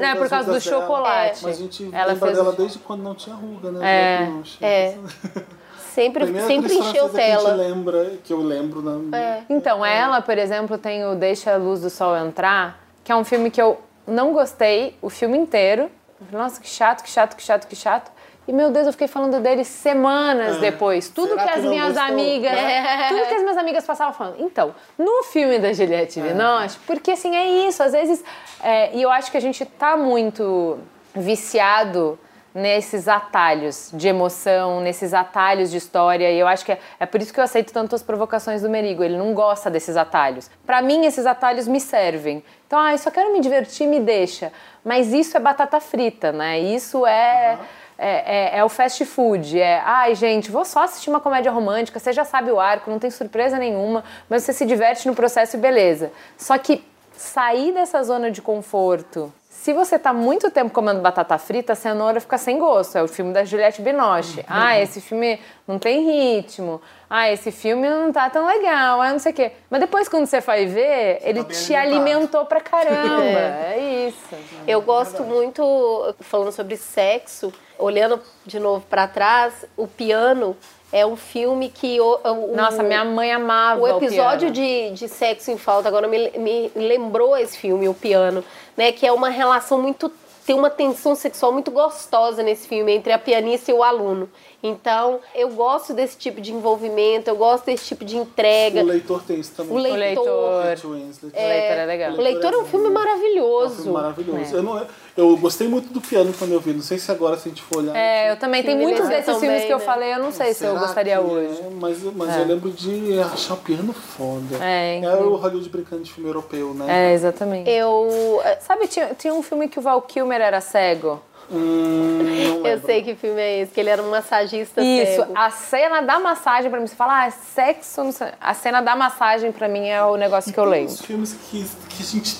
Não, 0.01 0.09
é 0.09 0.15
por 0.17 0.29
causa 0.29 0.47
do 0.53 0.59
dela, 0.59 0.61
chocolate. 0.61 1.45
Mas 1.45 1.57
a 1.57 1.61
gente 1.61 1.85
Ela 1.93 2.07
lembra 2.13 2.27
fez- 2.27 2.39
dela 2.39 2.53
desde 2.53 2.79
quando 2.81 3.03
não 3.03 3.15
tinha 3.15 3.37
ruga, 3.37 3.71
né? 3.71 4.29
É. 4.61 4.67
É. 4.67 4.99
Sempre, 5.95 6.25
Primeira 6.25 6.49
sempre 6.49 6.75
encheu 6.75 7.09
francesa 7.09 7.37
que 7.39 7.45
tela. 7.45 7.55
lembra, 7.55 8.13
que 8.25 8.33
eu 8.33 8.41
lembro, 8.41 8.83
né? 8.83 9.17
É. 9.17 9.43
Então, 9.49 9.87
ela, 9.87 10.21
por 10.21 10.37
exemplo, 10.37 10.77
tem 10.77 11.05
o 11.07 11.15
Deixa 11.15 11.55
a 11.55 11.57
Luz 11.57 11.83
do 11.83 11.89
Sol 11.89 12.17
Entrar, 12.17 12.81
que 13.05 13.13
é 13.13 13.17
um 13.17 13.23
filme 13.23 13.49
que 13.49 13.63
eu 13.63 13.79
não 14.05 14.33
gostei 14.33 14.97
o 15.01 15.09
filme 15.09 15.39
inteiro. 15.39 15.89
Nossa, 16.33 16.61
que 16.61 16.69
chato, 16.69 17.05
que 17.05 17.11
chato, 17.11 17.37
que 17.37 17.43
chato, 17.43 17.67
que 17.69 17.77
chato. 17.77 18.11
E, 18.49 18.53
meu 18.53 18.71
Deus, 18.73 18.87
eu 18.87 18.93
fiquei 18.93 19.07
falando 19.07 19.41
dele 19.41 19.65
semanas 19.65 20.59
depois. 20.59 21.09
Tudo 21.09 21.29
Será 21.31 21.43
que 21.45 21.49
que 21.53 21.59
as 21.59 21.65
não 21.65 21.71
minhas 21.71 21.95
gostou? 21.95 22.13
amigas... 22.13 22.53
É. 22.53 23.09
Tudo 23.15 23.29
que 23.29 23.35
as 23.35 23.43
minhas 23.43 23.57
amigas 23.57 23.87
passavam 23.87 24.13
falando. 24.13 24.37
Então, 24.41 24.75
no 24.99 25.23
filme 25.23 25.59
da 25.61 25.73
Juliette 25.73 26.21
Binoche, 26.21 26.77
porque, 26.87 27.13
assim, 27.13 27.35
é 27.37 27.69
isso. 27.69 27.83
Às 27.83 27.93
vezes... 27.93 28.23
é, 28.63 28.95
e 28.95 29.01
eu 29.01 29.11
acho 29.11 29.31
que 29.31 29.37
a 29.37 29.41
gente 29.41 29.65
tá 29.65 29.97
muito 29.97 30.77
viciado 31.15 32.19
nesses 32.55 33.09
atalhos 33.09 33.91
de 33.93 34.07
emoção, 34.07 34.81
nesses 34.81 35.13
atalhos 35.13 35.73
de 35.73 35.77
história, 35.77 36.31
e 36.31 36.39
eu 36.39 36.47
acho 36.47 36.65
que 36.65 36.71
é, 36.71 36.79
é 37.01 37.05
por 37.05 37.21
isso 37.21 37.35
que 37.35 37.41
eu 37.41 37.45
aceito 37.45 37.73
tanto 37.73 37.97
as 37.97 38.03
provocações 38.03 38.63
do 38.63 38.71
Merigo, 38.71 39.03
ele 39.03 39.17
não 39.19 39.35
gosta 39.35 39.69
desses 39.69 39.97
atalhos. 39.97 40.49
Pra 40.65 40.81
mim, 40.81 41.05
esses 41.05 41.27
atalhos 41.27 41.67
me 41.67 41.81
servem. 41.81 42.45
Então, 42.67 42.79
ah, 42.79 42.93
eu 42.93 42.99
só 42.99 43.11
quero 43.11 43.33
me 43.33 43.41
divertir, 43.41 43.89
me 43.89 43.99
deixa. 43.99 44.53
Mas 44.85 45.13
isso 45.13 45.37
é 45.37 45.41
batata 45.41 45.81
frita, 45.81 46.31
né? 46.31 46.61
Isso 46.61 47.05
é... 47.07 47.59
É, 47.97 48.57
é- 48.57 48.59
é 48.59 48.65
o 48.65 48.69
fast 48.69 49.05
food, 49.05 49.57
é, 49.57 49.81
ai 49.85 50.17
gente, 50.17 50.51
vou 50.51 50.65
só 50.65 50.83
assistir 50.83 51.09
uma 51.11 51.21
comédia 51.21 51.53
romântica, 51.53 52.01
você 52.01 52.13
já 52.13 52.25
sabe 52.25 52.51
o 52.51 52.59
arco, 52.59 52.91
não 52.91 52.99
tem 52.99 53.09
surpresa 53.09 53.57
nenhuma, 53.57 54.03
mas 54.29 54.43
você 54.43 54.53
se 54.53 54.67
diverte 54.67 55.07
no 55.07 55.15
processo 55.15 55.57
e 55.57 55.61
beleza. 55.61 56.11
Só 56.37 56.59
que 56.59 56.85
sair 57.17 57.73
dessa 57.73 58.03
zona 58.03 58.33
de 58.33 58.43
conforto, 58.43 59.33
se 59.65 59.73
você 59.73 59.99
tá 59.99 60.13
muito 60.13 60.51
tempo 60.51 60.71
comendo 60.71 61.01
batata 61.01 61.39
frita, 61.39 61.73
a 61.73 61.75
cenoura 61.75 62.21
fica 62.21 62.37
sem 62.37 62.59
gosto. 62.59 62.99
É 62.99 63.03
o 63.03 63.09
filme 63.09 63.33
da 63.33 63.47
Juliette 63.47 63.81
Binoche. 63.81 64.45
Ah, 64.47 64.79
esse 64.79 65.01
filme 65.01 65.41
não 65.67 65.79
tem 65.79 66.05
ritmo. 66.05 66.83
Ah, 67.09 67.33
esse 67.33 67.51
filme 67.51 67.89
não 67.89 68.13
tá 68.13 68.29
tão 68.29 68.47
legal. 68.47 69.01
Ah, 69.01 69.11
não 69.11 69.19
sei 69.19 69.33
o 69.33 69.35
quê. 69.35 69.53
Mas 69.71 69.81
depois, 69.81 70.07
quando 70.07 70.27
você 70.27 70.43
vai 70.43 70.67
ver, 70.67 71.19
ele 71.23 71.43
bem 71.43 71.45
te 71.45 71.75
alimentado. 71.75 72.05
alimentou 72.05 72.45
pra 72.45 72.61
caramba. 72.61 73.41
É, 73.75 74.07
isso. 74.07 74.37
Eu 74.69 74.83
gosto 74.83 75.23
muito, 75.23 76.15
falando 76.21 76.53
sobre 76.53 76.77
sexo, 76.77 77.51
olhando 77.79 78.21
de 78.45 78.61
novo 78.61 78.85
pra 78.91 79.09
trás, 79.09 79.65
o 79.79 79.87
piano 79.87 80.55
é 80.97 81.05
um 81.05 81.17
filme 81.17 81.69
que 81.69 82.01
o, 82.01 82.19
o- 82.25 82.57
Nossa, 82.57 82.83
minha 82.83 83.05
mãe 83.05 83.33
amava 83.33 83.81
o 83.81 83.89
episódio 83.89 84.53
piano. 84.53 84.53
de, 84.53 84.91
de 84.93 85.09
Sexo 85.09 85.51
em 85.51 85.59
Falta 85.59 85.89
agora 85.89 86.07
me, 86.07 86.31
me 86.37 86.71
lembrou 86.77 87.37
esse 87.37 87.59
filme, 87.59 87.89
o 87.89 87.95
piano, 87.95 88.45
né? 88.77 88.93
Que 88.93 89.05
é 89.07 89.13
uma 89.13 89.29
relação 89.29 89.83
muito 89.83 90.11
tem 90.47 90.55
uma 90.55 90.69
tensão 90.69 91.15
sexual 91.15 91.51
muito 91.53 91.71
gostosa 91.71 92.43
nesse 92.43 92.69
filme 92.69 92.93
entre 92.93 93.11
a 93.13 93.19
pianista 93.19 93.71
e 93.71 93.75
o 93.75 93.83
aluno. 93.83 94.29
Então, 94.67 95.21
eu 95.35 95.51
gosto 95.51 95.93
desse 95.93 96.17
tipo 96.17 96.41
de 96.41 96.51
envolvimento, 96.51 97.29
eu 97.29 97.37
gosto 97.37 97.67
desse 97.67 97.85
tipo 97.85 98.03
de 98.03 98.17
entrega. 98.17 98.81
O 98.83 98.87
leitor 98.87 99.23
tem 99.23 99.39
isso 99.39 99.53
também. 99.55 99.73
O 99.77 99.79
leitor. 99.79 100.63
Kate 100.65 100.87
Winslet. 100.87 101.37
O 101.37 101.39
leitor 101.39 101.77
é 101.77 101.85
legal. 101.87 102.13
O 102.15 102.21
Leitor 102.21 102.53
é 102.55 102.57
um 102.57 102.65
filme 102.65 102.87
É 102.87 102.89
um 102.89 102.93
maravilhoso. 102.93 103.75
filme 103.77 103.93
maravilhoso. 103.93 104.57
Eu, 104.57 104.63
não, 104.63 104.87
eu 105.17 105.37
gostei 105.37 105.69
muito 105.69 105.93
do 105.93 106.01
piano 106.01 106.33
quando 106.39 106.53
eu 106.53 106.61
vi. 106.61 106.73
Não 106.73 106.81
sei 106.81 106.99
se 106.99 107.11
agora, 107.11 107.37
se 107.37 107.47
a 107.47 107.51
gente 107.51 107.61
for 107.61 107.79
olhar. 107.79 107.95
É, 107.95 108.31
eu 108.31 108.37
também. 108.39 108.63
Tem 108.63 108.75
muitos 108.75 109.07
desses 109.07 109.27
também, 109.27 109.41
filmes 109.41 109.65
que 109.65 109.73
eu 109.73 109.79
né? 109.79 109.85
falei, 109.85 110.15
eu 110.15 110.19
não 110.19 110.33
sei 110.33 110.55
se 110.55 110.65
eu 110.65 110.71
Será 110.71 110.81
gostaria 110.81 111.19
que 111.19 111.23
hoje. 111.25 111.61
é? 111.61 111.71
Mas, 111.71 112.03
mas 112.15 112.37
eu 112.39 112.45
lembro 112.47 112.71
de 112.71 113.21
achar 113.21 113.55
o 113.55 113.59
piano 113.59 113.93
foda. 113.93 114.57
É, 114.65 115.01
Era 115.01 115.23
o 115.23 115.37
Hollywood 115.37 115.69
brincando 115.69 116.03
de 116.03 116.11
filme 116.13 116.31
europeu, 116.31 116.73
né? 116.73 117.11
É, 117.11 117.13
exatamente. 117.13 117.69
Eu, 117.69 118.41
Sabe, 118.61 118.89
tinha, 118.89 119.09
tinha 119.15 119.35
um 119.35 119.43
filme 119.43 119.69
que 119.69 119.79
o 119.79 119.83
Val 119.83 120.01
Kilmer 120.01 120.41
era 120.41 120.61
cego? 120.63 121.21
Hum, 121.51 122.63
eu 122.65 122.81
sei 122.81 123.03
que 123.03 123.15
filme 123.15 123.41
é 123.41 123.61
esse, 123.61 123.73
que 123.73 123.81
ele 123.81 123.91
era 123.91 124.03
um 124.03 124.11
massagista 124.11 124.83
Isso, 124.83 125.23
cego. 125.23 125.33
a 125.35 125.51
cena 125.51 126.01
da 126.01 126.19
massagem 126.19 126.71
pra 126.71 126.81
mim, 126.81 126.87
você 126.87 126.97
fala, 126.97 127.21
ah, 127.23 127.27
é 127.27 127.31
sexo, 127.31 128.03
não 128.03 128.13
sei. 128.13 128.29
A 128.41 128.55
cena 128.55 128.81
da 128.81 128.97
massagem 128.97 129.53
pra 129.53 129.69
mim 129.69 129.89
é 129.89 130.03
o 130.03 130.17
negócio 130.17 130.53
que 130.53 130.59
eu 130.59 130.65
leio. 130.65 130.87
Os 130.87 131.01
filmes 131.01 131.35
que, 131.51 131.67
que 131.97 132.03
gente. 132.03 132.37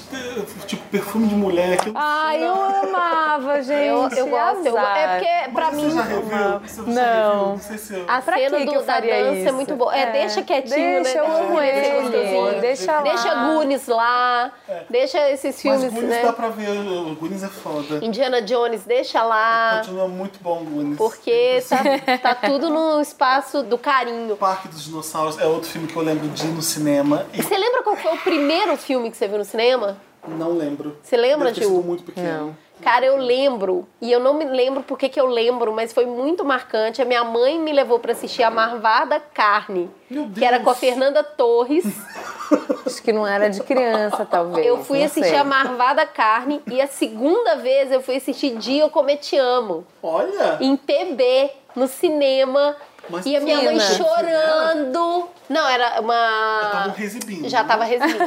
Tipo, 0.67 0.83
perfume 0.89 1.27
de 1.29 1.35
mulher. 1.35 1.77
Que 1.79 1.91
Ai, 1.95 2.43
eu 2.43 2.55
amava, 2.55 3.63
gente. 3.63 3.87
Eu, 3.87 4.09
eu 4.11 4.27
gosto. 4.29 4.67
eu- 4.67 4.79
é 4.79 5.19
porque, 5.19 5.53
pra 5.53 5.67
Mas 5.67 5.75
mim, 5.77 5.91
Você 5.91 5.97
já 5.97 6.03
reviu? 6.03 6.61
Você 6.61 6.77
já 6.77 6.83
Não. 6.83 6.93
reviu? 6.93 7.47
Não 7.49 7.59
sei 7.59 7.79
se 7.79 7.95
eu... 7.95 8.05
a 8.09 8.21
Pra 8.23 8.37
cena 8.37 8.57
que 8.59 8.65
do, 8.65 8.71
que 8.71 8.77
eu 8.77 8.83
da 8.83 9.01
dança 9.01 9.13
é 9.13 9.43
isso? 9.45 9.53
muito 9.55 9.77
boa. 9.77 9.95
É, 9.97 10.01
É, 10.03 10.13
deixa 10.13 10.43
quietinho, 10.43 11.03
deixa, 11.03 11.23
né? 11.23 11.29
eu 11.29 11.37
amo 11.37 11.57
Deixa 11.61 11.87
ele, 11.87 12.03
gostosinho. 12.03 12.61
deixa 12.61 12.93
lá. 12.93 13.03
Deixa 13.03 13.35
Goonies 13.35 13.87
lá, 13.87 14.53
deixa 14.91 15.31
esses 15.31 15.45
Mas 15.55 15.61
filmes, 15.63 15.93
Goonies 15.93 16.11
né? 16.11 16.23
dá 16.23 16.33
pra 16.33 16.49
ver. 16.49 16.71
O 16.71 17.15
Goonies 17.15 17.43
é 17.43 17.49
foda. 17.49 18.05
Indiana 18.05 18.43
Jones, 18.43 18.85
deixa 18.85 19.23
lá, 19.23 19.79
Continua 19.79 20.09
muito 20.09 20.39
bom 20.43 20.61
o 20.63 20.65
Goonies. 20.65 20.97
porque 20.99 21.63
tá, 21.69 22.19
tá 22.19 22.35
tudo 22.49 22.71
no 22.71 23.01
espaço 23.01 23.63
do 23.63 23.79
carinho. 23.79 24.35
O 24.35 24.37
Parque 24.37 24.69
dos 24.69 24.85
Dinossauros 24.85 25.39
é 25.39 25.47
outro 25.47 25.69
filme 25.71 25.87
que 25.89 25.97
eu 25.97 26.03
lembro 26.03 26.29
de 26.29 26.45
ir 26.47 26.51
no 26.51 26.63
cinema 26.63 27.27
e 27.33 27.43
Você 27.43 27.57
lembra 27.57 27.83
qual 27.83 27.97
foi 27.97 28.13
o 28.15 28.19
primeiro 28.19 28.77
filme 28.77 29.11
que 29.11 29.17
você 29.17 29.29
viu 29.29 29.39
no 29.39 29.44
cinema? 29.45 29.97
não 30.27 30.53
lembro. 30.57 30.97
Você 31.03 31.17
lembra, 31.19 31.49
Deve 31.49 31.61
ter 31.61 31.67
sido 31.67 31.75
Gil? 31.75 31.83
muito 31.85 32.03
pequeno. 32.03 32.57
Cara, 32.83 33.05
eu 33.05 33.17
lembro, 33.19 33.87
e 34.01 34.11
eu 34.11 34.19
não 34.19 34.35
me 34.35 34.45
lembro 34.45 34.83
porque 34.83 35.09
que 35.09 35.21
eu 35.21 35.27
lembro, 35.27 35.73
mas 35.73 35.93
foi 35.93 36.07
muito 36.07 36.45
marcante. 36.45 37.01
A 37.01 37.05
minha 37.05 37.23
mãe 37.23 37.59
me 37.59 37.73
levou 37.73 37.99
pra 37.99 38.13
assistir 38.13 38.43
a 38.43 38.51
Marvada 38.51 39.21
Carne, 39.21 39.89
Meu 40.11 40.29
que 40.29 40.45
era 40.45 40.59
com 40.61 40.71
a. 40.71 40.75
Fernanda 40.75 41.23
Torres. 41.23 41.85
Acho 42.87 43.03
que 43.03 43.13
não 43.13 43.27
era 43.27 43.49
de 43.49 43.63
criança, 43.63 44.25
talvez. 44.31 44.67
Eu 44.67 44.83
fui 44.83 44.99
não 44.99 45.07
assistir 45.07 45.31
sei. 45.31 45.39
a 45.39 45.45
Marvada 45.45 46.05
Carne 46.07 46.61
e 46.67 46.81
a 46.81 46.87
segunda 46.87 47.57
vez 47.57 47.93
eu 47.93 48.01
fui 48.01 48.17
assistir 48.17 48.57
Dia 48.57 48.83
Eu 48.83 48.91
Come 48.91 49.17
Te 49.17 49.37
Amo, 49.37 49.87
Olha! 50.03 50.59
em 50.61 50.77
PB. 50.77 51.51
no 51.77 51.87
cinema. 51.87 52.77
Mas 53.09 53.27
e 53.27 53.37
a 53.37 53.41
minha 53.41 53.61
mãe 53.63 53.79
chorando. 53.81 55.29
Não, 55.49 55.69
era 55.69 55.91
Tava 55.91 56.01
um 56.01 56.05
uma. 56.05 56.95
resibindo. 56.97 57.49
Já 57.49 57.63
tava 57.65 57.85
resibindo. 57.85 58.23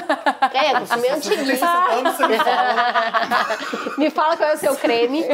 É, 0.54 0.72
o 0.94 0.96
anos 1.96 2.16
você 2.16 2.28
me 2.28 2.38
fala. 2.38 3.58
Me 3.98 4.12
qual 4.38 4.50
é 4.50 4.54
o 4.54 4.58
seu 4.58 4.76
creme. 4.76 5.26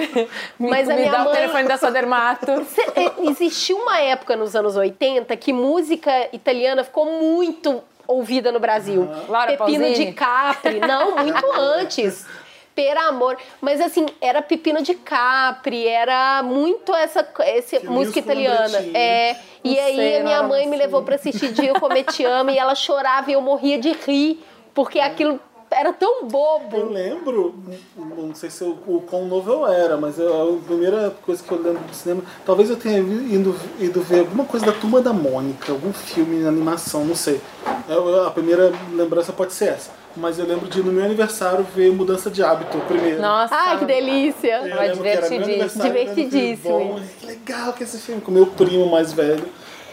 Mas 0.58 0.90
a 0.90 0.94
Me 0.94 1.02
minha 1.02 1.12
dá 1.12 1.22
o 1.22 1.26
mãe. 1.26 1.34
telefone 1.36 1.68
da 1.68 1.78
sua 1.78 1.92
dermato. 1.92 2.52
É, 2.96 3.30
Existiu 3.30 3.78
uma 3.78 4.00
época 4.00 4.36
nos 4.36 4.56
anos 4.56 4.76
80 4.78 5.36
que 5.38 5.52
música 5.52 6.12
italiana 6.32 6.84
ficou 6.84 7.06
muito 7.06 7.84
ouvida 8.08 8.52
no 8.52 8.60
Brasil. 8.60 9.10
Laura 9.28 9.52
Pepino 9.58 9.84
Pausini? 9.84 10.06
de 10.06 10.12
Capri. 10.14 10.80
Não, 10.80 11.18
muito 11.18 11.52
antes. 11.54 12.26
Per 12.76 12.98
amor. 12.98 13.38
Mas 13.62 13.80
assim, 13.80 14.06
era 14.20 14.42
Pepino 14.42 14.82
de 14.82 14.96
Capri, 14.96 15.88
era 15.88 16.42
muito 16.44 16.94
essa, 16.96 17.28
essa 17.40 17.80
Que 17.80 17.88
música 17.88 18.20
italiana. 18.20 18.78
É. 18.94 19.36
E 19.64 19.78
aí 19.80 19.96
sei, 19.96 20.20
a 20.20 20.24
minha 20.24 20.44
mãe 20.44 20.66
me 20.68 20.76
assim. 20.76 20.84
levou 20.84 21.04
pra 21.04 21.16
assistir 21.16 21.52
Dio 21.54 21.80
Come 21.80 22.04
Te 22.04 22.26
Amo 22.26 22.50
e 22.50 22.58
ela 22.58 22.76
chorava 22.76 23.30
e 23.30 23.34
eu 23.34 23.42
morria 23.42 23.78
de 23.80 23.92
rir, 23.92 24.44
porque 24.74 25.00
aquilo 25.00 25.40
era 25.72 25.92
tão 25.92 26.22
Eu 26.22 26.26
bobo. 26.28 26.86
lembro, 26.92 27.56
não 27.98 28.36
sei 28.36 28.50
se 28.52 28.64
eu, 28.64 28.78
o 28.86 29.02
quão 29.02 29.26
novo 29.26 29.52
eu 29.52 29.68
era, 29.68 29.98
mas 29.98 30.20
eu- 30.20 30.56
a 30.60 30.66
primeira 30.68 31.10
coisa 31.26 31.42
que 31.44 31.52
eu 31.52 31.60
lembro 31.62 31.80
do 31.84 31.96
cinema, 31.96 32.22
talvez 32.46 32.70
eu 32.70 32.76
tenha 32.76 33.00
ido, 33.00 33.56
ido 33.80 34.02
ver 34.04 34.20
alguma 34.20 34.46
coisa 34.46 34.68
da 34.68 34.72
Turma 34.72 35.02
da 35.02 35.12
Mônica, 35.12 35.72
algum 35.72 35.92
filme 35.92 36.46
animação, 36.46 37.04
não 37.06 37.16
sei. 37.16 37.42
Eu- 37.90 38.24
a 38.28 38.30
primeira 38.30 38.72
lembrança 38.92 39.34
pode 39.34 39.54
ser 39.54 39.70
essa. 39.70 39.90
Mas 40.16 40.38
eu 40.38 40.46
lembro 40.46 40.68
de 40.68 40.82
no 40.84 40.92
meu 40.92 41.04
aniversário 41.04 41.66
ver 41.76 41.92
Mudança 41.92 42.30
de 42.30 42.44
Hábito 42.44 42.78
primeiro. 42.82 43.22
Nossa. 43.22 43.54
Ai, 43.56 43.80
que 43.80 43.86
delícia. 43.86 44.68
Eu 44.68 44.76
Vai 44.76 44.92
divertidíssimo. 44.92 45.84
Divertidíssimo. 45.84 47.02
Que 47.20 47.26
legal 47.26 47.74
que 47.74 47.84
esse 47.84 47.98
filme, 47.98 48.22
com 48.22 48.32
meu 48.32 48.46
primo 48.46 48.90
mais 48.90 49.12
velho. 49.12 49.46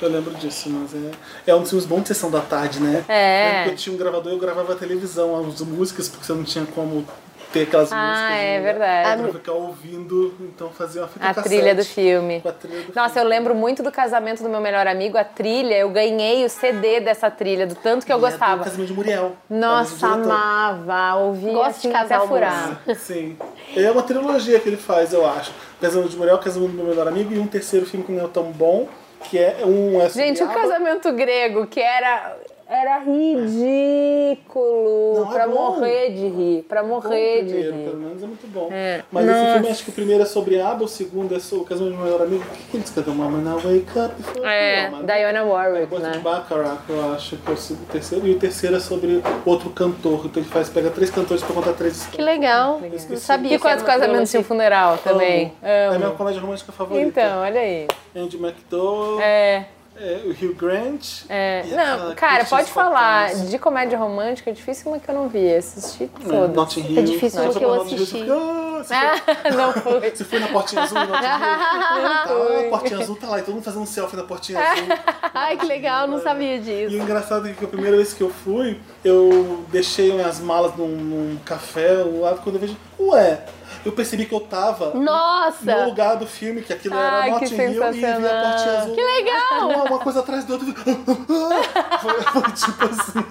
Eu 0.03 0.09
lembro 0.09 0.33
disso, 0.35 0.71
mas 0.71 0.95
é, 0.95 1.11
é 1.51 1.55
um 1.55 1.61
dos 1.61 1.69
filmes 1.69 1.87
bons 1.87 2.03
de 2.03 2.09
sessão 2.09 2.31
da 2.31 2.41
tarde, 2.41 2.81
né? 2.81 3.05
É. 3.07 3.67
Eu 3.67 3.73
eu 3.73 3.77
tinha 3.77 3.95
um 3.95 3.99
gravador 3.99 4.33
e 4.33 4.35
eu 4.35 4.41
gravava 4.41 4.73
a 4.73 4.77
televisão, 4.77 5.39
as 5.47 5.61
músicas, 5.61 6.09
porque 6.09 6.25
você 6.25 6.33
não 6.33 6.43
tinha 6.43 6.65
como 6.65 7.05
ter 7.53 7.63
aquelas 7.63 7.93
Ah, 7.93 7.97
músicas. 7.97 8.31
é 8.39 8.59
né? 8.59 8.61
verdade. 8.61 9.23
Pra 9.23 9.33
ficar 9.33 9.53
ouvindo, 9.53 10.35
então 10.41 10.71
fazia 10.71 11.03
uma 11.03 11.09
fita 11.09 11.25
A 11.25 11.35
cassete 11.35 11.49
trilha 11.49 11.75
do 11.75 11.85
filme. 11.85 12.41
com 12.41 12.49
a 12.49 12.53
trilha 12.53 12.83
do 12.83 12.95
Nossa, 12.95 13.19
eu 13.19 13.23
filme. 13.23 13.29
lembro 13.31 13.55
muito 13.55 13.83
do 13.83 13.91
casamento 13.93 14.43
do 14.43 14.49
meu 14.49 14.61
melhor 14.61 14.87
amigo, 14.87 15.17
a 15.19 15.25
trilha. 15.25 15.75
Eu 15.77 15.91
ganhei 15.91 16.45
o 16.45 16.49
CD 16.49 17.01
dessa 17.01 17.31
trilha, 17.31 17.67
do 17.67 17.75
tanto 17.75 18.07
que 18.07 18.13
eu 18.13 18.17
E 18.17 18.19
é 18.19 18.21
do 18.23 18.31
gostava. 18.31 18.65
Casamento 18.65 18.89
de 18.89 18.95
Muriel. 18.95 19.33
Nossa, 19.49 20.07
É 20.07 20.11
amava. 20.11 21.15
Ouvia 21.21 21.53
Gosto 21.53 21.69
assim 21.71 21.89
de 21.89 21.95
casal 21.95 22.19
até 22.19 22.29
furar. 22.29 22.81
Sim. 22.97 23.37
É 23.77 23.91
uma 23.91 24.03
trilogia 24.03 24.59
que 24.61 24.69
ele 24.69 24.77
faz, 24.77 25.13
eu 25.13 25.27
acho. 25.27 25.53
Casamento 25.81 26.11
de 26.11 26.17
Muriel, 26.17 26.39
Casamento 26.39 26.71
do 26.73 26.77
meu 26.77 26.87
melhor 26.87 27.09
amigo 27.09 27.33
e 27.33 27.39
um 27.39 27.47
terceiro 27.47 27.87
filme 27.87 28.05
que 28.05 28.13
não 28.13 28.25
é 28.25 28.29
tão 28.29 28.45
bom, 28.53 28.89
que 29.25 29.39
é 29.39 29.59
um 29.65 30.01
é 30.01 30.09
Gente, 30.09 30.43
o 30.43 30.49
casamento 30.49 31.13
grego, 31.13 31.67
que 31.67 31.81
era. 31.81 32.37
Era 32.73 32.99
ridículo. 33.01 35.15
Não, 35.17 35.31
é 35.31 35.35
pra 35.35 35.49
bom. 35.49 35.55
morrer 35.55 36.11
de 36.11 36.29
rir. 36.29 36.63
Pra 36.69 36.83
Bom, 36.83 36.89
morrer 36.89 37.43
o 37.43 37.45
de 37.45 37.51
primeiro, 37.53 37.77
rir. 37.77 37.85
pelo 37.85 37.97
menos 37.97 38.23
é 38.23 38.27
muito 38.27 38.47
bom. 38.47 38.69
É. 38.71 39.03
Mas 39.11 39.27
esse 39.27 39.39
Nossa. 39.41 39.53
filme, 39.55 39.69
acho 39.69 39.85
que 39.85 39.91
o 39.91 39.93
primeiro 39.93 40.23
é 40.23 40.27
sobre 40.27 40.61
ABBA, 40.61 40.85
o 40.85 40.89
segundo 40.89 41.35
é 41.35 41.41
sobre 41.41 41.65
o 41.65 41.67
casamento 41.67 41.95
do 41.95 41.99
meu 41.99 42.05
melhor 42.07 42.23
amigo. 42.23 42.45
O 42.45 42.57
que, 42.57 42.63
que 42.71 42.77
eles 42.77 42.91
cantam? 42.91 43.13
Mama 43.15 43.39
Now 43.39 43.59
Wake 43.59 43.99
Up. 43.99 44.15
É, 44.47 44.89
Mama. 44.89 45.03
Diana 45.03 45.43
Warwick, 45.45 45.97
de 45.97 46.01
né? 46.01 46.21
Baccarat, 46.23 46.79
eu 46.89 47.13
acho 47.13 47.37
que 47.39 47.51
é 47.51 47.55
o 47.55 47.77
terceiro. 47.91 48.27
E 48.29 48.33
o 48.35 48.39
terceiro 48.39 48.77
é 48.77 48.81
sobre 48.81 49.21
outro 49.45 49.71
cantor. 49.71 50.27
Então 50.27 50.41
ele 50.41 50.49
faz, 50.51 50.69
pega 50.69 50.91
três 50.91 51.11
cantores 51.11 51.43
pra 51.43 51.53
contar 51.55 51.73
três 51.73 51.95
Que 52.07 52.21
histórias. 52.21 52.27
legal. 52.27 52.79
Não 52.81 52.87
Esqueci. 52.95 53.25
sabia. 53.25 53.57
E 53.57 53.59
que 53.59 53.67
era 53.67 53.77
quantos 53.77 53.83
uma 53.85 53.93
casamentos 54.01 54.33
e 54.33 54.39
um 54.39 54.43
trilogia. 54.43 54.49
funeral 54.49 54.99
também? 54.99 55.53
É 55.61 55.87
a 55.87 55.91
minha 55.97 56.07
Amo. 56.07 56.17
comédia 56.17 56.41
romântica 56.41 56.71
favorita. 56.71 57.21
Então, 57.21 57.41
olha 57.41 57.61
aí. 57.61 57.89
Andy 58.15 58.37
McDowell, 58.37 59.21
É. 59.21 59.65
é, 60.01 60.21
o 60.25 60.31
Hugh 60.31 60.55
Grant. 60.55 61.23
É, 61.29 61.63
e 61.67 61.71
não, 61.75 62.15
cara, 62.15 62.45
pode 62.45 62.71
falar 62.71 63.35
de 63.35 63.59
comédia 63.59 63.99
romântica, 63.99 64.51
é 64.51 64.53
difícil 64.53 64.91
uma 64.91 64.99
que 64.99 65.09
eu 65.09 65.15
não 65.15 65.29
vi. 65.29 65.55
Assisti 65.55 66.07
Thomas. 66.09 66.29
todas. 66.31 66.51
É, 66.51 66.55
Notting 66.55 66.81
Hill. 66.93 66.99
É 66.99 67.03
difícil 67.03 67.43
uma 67.43 67.53
que 67.53 67.65
eu 67.65 67.83
assisti. 67.83 68.25
"Ah, 68.31 69.15
foi- 69.43 69.51
não 69.53 69.73
foi. 69.73 70.11
Você 70.11 70.25
foi 70.25 70.39
na 70.39 70.49
portinha 70.49 70.83
azul, 70.83 70.99
Notting 70.99 71.13
Hill? 71.13 71.21
Tá, 71.21 72.25
a 72.25 72.71
portinha 72.71 73.01
azul 73.01 73.17
tá 73.17 73.29
lá, 73.29 73.39
e 73.39 73.43
todo 73.43 73.55
mundo 73.55 73.65
fazendo 73.65 73.87
selfie 73.87 74.17
na 74.17 74.23
portinha 74.25 74.59
azul. 74.73 74.87
Ai, 75.35 75.57
que 75.57 75.67
legal, 75.67 76.07
não 76.09 76.21
sabia 76.23 76.57
E 76.57 76.61
disso. 76.61 76.95
o 76.97 76.99
engraçado 76.99 77.47
é 77.49 77.53
que 77.53 77.65
a 77.65 77.69
primeira 77.69 77.97
vez 77.97 78.13
que 78.15 78.23
eu 78.23 78.31
fui, 78.31 78.81
eu 79.05 79.65
deixei 79.71 80.13
minhas 80.13 80.41
malas 80.41 80.75
num, 80.77 80.89
num 80.89 81.39
café 81.45 81.93
lá, 82.21 82.35
quando 82.35 82.57
eu 82.57 82.61
vejo, 82.61 82.77
ué, 82.99 83.41
eu 83.85 83.93
percebi 83.93 84.27
que 84.27 84.35
eu 84.35 84.41
tava 84.41 84.91
no 84.91 85.01
Nossa! 85.03 85.85
lugar 85.87 86.17
do 86.17 86.27
filme, 86.27 86.61
que 86.63 86.73
aquilo 86.73 86.95
Ai, 86.97 87.31
era 87.31 87.41
Notting 87.41 87.55
Hill 87.55 87.71
e 87.71 87.93
vi 87.93 88.05
a 88.07 88.11
portinha 88.21 88.79
azul. 88.79 88.95
Que 88.95 89.03
legal! 89.03 89.90
Uma, 89.91 89.99
coisa 89.99 90.21
atrás 90.21 90.45
do 90.45 90.53
outro. 90.55 90.73
foi, 90.75 92.23
foi 92.23 92.53
tipo 92.53 92.85
assim. 92.85 93.23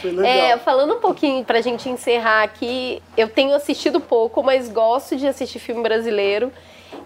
Foi 0.00 0.10
legal. 0.10 0.24
É, 0.26 0.58
falando 0.58 0.94
um 0.94 1.00
pouquinho 1.00 1.44
pra 1.44 1.60
gente 1.60 1.88
encerrar 1.88 2.42
aqui, 2.42 3.02
eu 3.16 3.28
tenho 3.28 3.54
assistido 3.54 4.00
pouco, 4.00 4.42
mas 4.42 4.68
gosto 4.68 5.16
de 5.16 5.26
assistir 5.26 5.58
filme 5.58 5.82
brasileiro. 5.82 6.50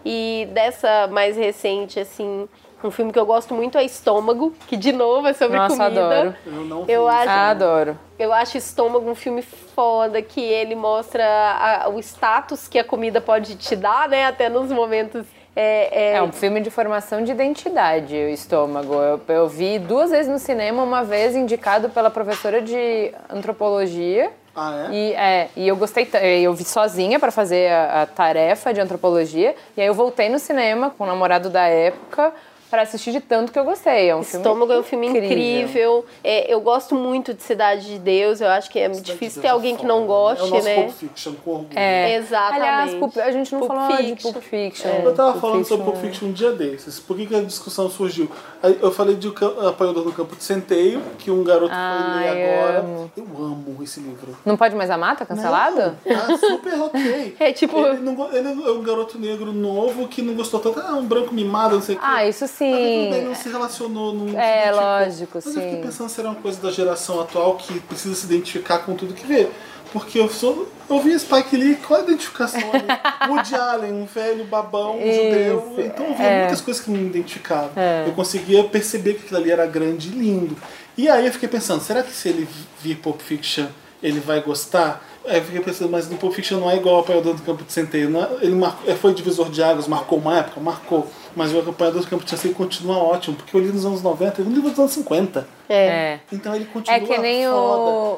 E 0.05 0.47
dessa 0.53 1.09
mais 1.11 1.37
recente, 1.37 1.99
assim, 1.99 2.49
um 2.85 2.91
filme 2.91 3.13
que 3.13 3.19
eu 3.19 3.27
gosto 3.27 3.53
muito 3.55 3.77
é 3.77 3.85
Estômago, 3.85 4.55
que 4.69 4.77
de 4.77 4.93
novo 4.93 5.27
é 5.27 5.33
sobre 5.33 5.57
Nossa, 5.57 5.77
comida. 5.77 6.05
adoro. 6.07 6.35
Eu 6.47 6.53
não 6.53 6.85
vi. 6.85 6.93
Eu 6.93 7.09
acho, 7.09 7.29
Ah, 7.31 7.51
adoro. 7.51 7.99
eu 8.19 8.33
acho 8.33 8.57
Estômago 8.59 9.11
um 9.11 9.15
filme 9.15 9.43
foda, 9.43 10.23
que 10.23 10.41
ele 10.41 10.75
mostra 10.77 11.25
a- 11.25 11.89
o 11.89 11.99
status 11.99 12.69
que 12.69 12.79
a 12.79 12.85
comida 12.85 13.21
pode 13.21 13.57
te 13.57 13.75
dar, 13.75 14.09
né? 14.09 14.27
Até 14.27 14.49
nos 14.49 14.71
momentos. 14.71 15.27
É, 15.61 16.11
é- 16.13 16.13
É 16.19 16.23
um 16.23 16.31
filme 16.31 16.61
de 16.61 16.71
formação 16.71 17.25
de 17.25 17.33
identidade, 17.33 18.15
o 18.15 18.29
estômago. 18.29 18.95
Eu, 18.95 19.21
eu 19.29 19.49
vi 19.49 19.79
duas 19.81 20.11
vezes 20.13 20.31
no 20.31 20.39
cinema, 20.39 20.85
uma 20.85 21.03
vez 21.03 21.35
indicado 21.35 21.89
pela 21.89 22.11
professora 22.11 22.63
de 22.63 23.13
antropologia. 23.29 24.31
Ah, 24.55 24.87
é? 24.89 24.95
E, 24.95 25.13
é, 25.15 25.49
e 25.57 25.67
eu 25.69 25.77
gostei, 25.77 26.09
eu 26.43 26.55
vi 26.55 26.65
sozinha 26.65 27.19
pra 27.19 27.33
fazer 27.33 27.71
a, 27.73 28.03
a 28.03 28.07
tarefa 28.07 28.73
de 28.73 28.81
antropologia. 28.81 29.55
E 29.77 29.81
aí 29.81 29.87
eu 29.89 29.95
voltei 29.95 30.29
no 30.29 30.39
cinema 30.39 30.91
com 30.97 31.03
o 31.03 31.07
namorado 31.09 31.51
da 31.51 31.67
época 31.67 32.33
pra 32.71 32.83
assistir 32.83 33.13
de 33.13 33.21
tanto 33.21 33.53
que 33.53 33.59
eu 33.59 33.65
gostei. 33.65 34.09
É 34.11 34.17
um 34.17 34.23
filme 34.23 34.45
Estômago 34.45 34.73
é 34.73 34.79
um 34.79 34.83
filme 34.83 35.07
incrível. 35.09 36.05
É, 36.23 36.53
eu 36.53 36.61
gosto 36.61 36.95
muito 36.95 37.33
de 37.35 37.43
Cidade 37.43 37.87
de 37.87 37.99
Deus. 37.99 38.41
Eu 38.41 38.49
acho 38.49 38.71
que 38.71 38.79
é 38.79 38.89
difícil 38.89 39.43
ter 39.43 39.49
alguém 39.49 39.77
que 39.77 39.87
não 39.87 40.07
goste, 40.07 40.45
é 40.45 40.47
o 40.47 40.51
nosso 40.51 40.65
né? 40.65 40.75
Pulp 40.83 40.91
Fiction, 40.95 41.33
com 41.45 41.51
orgulho. 41.51 41.79
É. 41.79 42.15
Exatamente. 42.17 42.63
Aliás, 42.63 42.95
Pulp- 42.95 43.19
a 43.19 43.31
gente 43.31 43.53
não 43.53 43.61
Pulp 43.61 43.73
falou 43.73 43.97
de 43.97 44.07
Fiction. 44.09 44.33
Pulp 44.33 44.45
Fiction. 44.45 44.91
Eu 45.05 45.15
tava 45.15 45.33
Pulp 45.33 45.41
falando 45.43 45.65
sobre 45.65 45.85
Fiction 45.85 45.93
Pulp 45.93 45.97
Fiction 46.05 46.29
um 46.29 46.33
dia 46.33 46.53
desses. 46.53 47.01
Por 47.01 47.17
que, 47.17 47.27
que 47.27 47.35
a 47.37 47.43
discussão 47.43 47.89
surgiu? 47.91 48.31
Eu 48.63 48.91
falei 48.91 49.15
de 49.17 49.29
o 49.29 49.67
Apanhador 49.67 50.05
do 50.05 50.13
Campo 50.13 50.35
de 50.37 50.43
Centeio, 50.45 51.01
que 51.19 51.31
um 51.31 51.43
garoto 51.45 51.73
foi 51.73 52.21
ler 52.21 52.29
agora. 52.29 52.79
amo. 52.81 53.13
Eu 53.17 53.25
amo 53.25 53.77
esse 53.83 54.01
livro. 54.01 54.37
Não 54.45 54.57
pode 54.57 54.75
mais 54.75 54.91
amar? 54.91 55.17
Tá 55.17 55.25
cancelado? 55.25 55.97
Não, 56.05 56.17
tá 56.17 56.37
super 56.39 56.81
ok. 56.81 57.37
É 57.41 57.53
tipo- 57.53 57.79
Ele, 57.79 58.01
não 58.01 58.33
ele 58.35 58.49
é 58.49 58.71
um 58.71 58.83
garoto 58.83 59.19
negro 59.19 59.53
novo 59.53 60.09
que 60.09 60.21
não 60.23 60.35
gostou 60.35 60.59
tanto. 60.61 60.81
Ah, 60.81 60.93
um 60.95 61.05
branco 61.07 61.33
mimado, 61.35 61.77
não 61.77 61.83
sei 61.83 61.95
o 61.95 61.99
quê. 61.99 62.05
Ah, 62.07 62.27
isso 62.27 62.45
A 62.45 62.49
vida 62.65 63.11
dele 63.11 63.21
sim. 63.21 63.25
não 63.29 63.35
se 63.35 63.49
relacionou, 63.49 64.13
se 64.13 64.37
É, 64.37 64.69
identificou. 64.69 64.81
lógico, 64.81 65.31
Mas 65.35 65.47
eu 65.47 65.53
fiquei 65.53 65.71
sim. 65.77 65.83
pensando 65.83 66.09
se 66.09 66.21
era 66.21 66.29
uma 66.31 66.41
coisa 66.41 66.61
da 66.61 66.71
geração 66.71 67.21
atual 67.21 67.57
que 67.57 67.81
precisa 67.81 68.15
se 68.15 68.27
identificar 68.27 68.79
com 68.79 68.95
tudo 68.95 69.15
que 69.15 69.27
vê. 69.27 69.49
Porque 69.93 70.19
eu 70.19 70.29
sou. 70.29 70.69
Eu 70.89 71.01
vi 71.01 71.19
Spike 71.19 71.57
Lee, 71.57 71.77
qual 71.77 72.01
a 72.01 72.03
identificação 72.03 72.61
ali? 72.73 72.85
Woody 73.31 73.55
Allen, 73.55 73.93
um 73.93 74.05
velho 74.05 74.45
babão, 74.45 74.97
um 74.97 75.01
judeu. 75.01 75.75
Então 75.79 76.07
eu 76.07 76.15
via 76.15 76.27
é. 76.27 76.39
muitas 76.41 76.61
coisas 76.61 76.83
que 76.83 76.91
me 76.91 76.99
identificavam. 77.07 77.71
Eu 78.07 78.13
conseguia 78.13 78.65
perceber 78.65 79.15
que 79.15 79.25
aquilo 79.25 79.41
ali 79.41 79.51
era 79.51 79.67
grande 79.67 80.09
e 80.09 80.13
lindo. 80.13 80.57
E 80.97 81.09
aí 81.09 81.25
eu 81.27 81.33
fiquei 81.33 81.49
pensando, 81.49 81.81
será 81.83 82.03
que 82.03 82.13
se 82.13 82.29
ele 82.29 82.47
vir 82.83 82.97
Pulp 82.97 83.21
Fiction, 83.21 83.67
ele 84.03 84.21
vai 84.21 84.41
gostar? 84.43 85.03
Aí 85.29 85.39
eu 85.39 85.45
fiquei 85.45 85.61
pensando, 85.61 85.91
mas 85.91 86.09
no 86.09 86.17
Pulp 86.17 86.33
Fiction 86.35 86.59
não 86.59 86.71
é 86.71 86.77
igual 86.77 86.97
ao 86.97 87.01
Apanhador 87.03 87.35
do 87.35 87.43
Campo 87.43 87.63
de 87.65 87.73
Centeio. 87.73 88.09
Não 88.11 88.23
é- 88.23 88.29
ele 88.43 88.55
marcou, 88.55 88.95
foi 88.97 89.13
divisor 89.15 89.51
de 89.51 89.63
águas, 89.63 89.87
marcou 89.87 90.19
uma 90.19 90.39
época? 90.39 90.61
Marcou. 90.61 91.07
Mas 91.37 91.53
o 91.55 91.59
Apanhador 91.61 92.03
do 92.03 92.09
Campo 92.09 92.25
de 92.25 92.31
Centeio 92.31 92.55
continua 92.55 92.97
ótimo, 92.97 93.37
porque 93.37 93.57
eu 93.57 93.61
li 93.61 93.69
nos 93.69 93.85
anos 93.85 94.03
90, 94.03 94.41
eu 94.41 94.47
li 94.47 94.59
nos 94.61 94.79
anos 94.79 94.93
50. 94.93 95.47
É. 95.69 96.19
Então 96.33 96.55
ele 96.55 96.65
continua 96.65 96.97
É 96.97 97.01
que 97.01 97.19
nem 97.19 97.45
foda. 97.45 97.55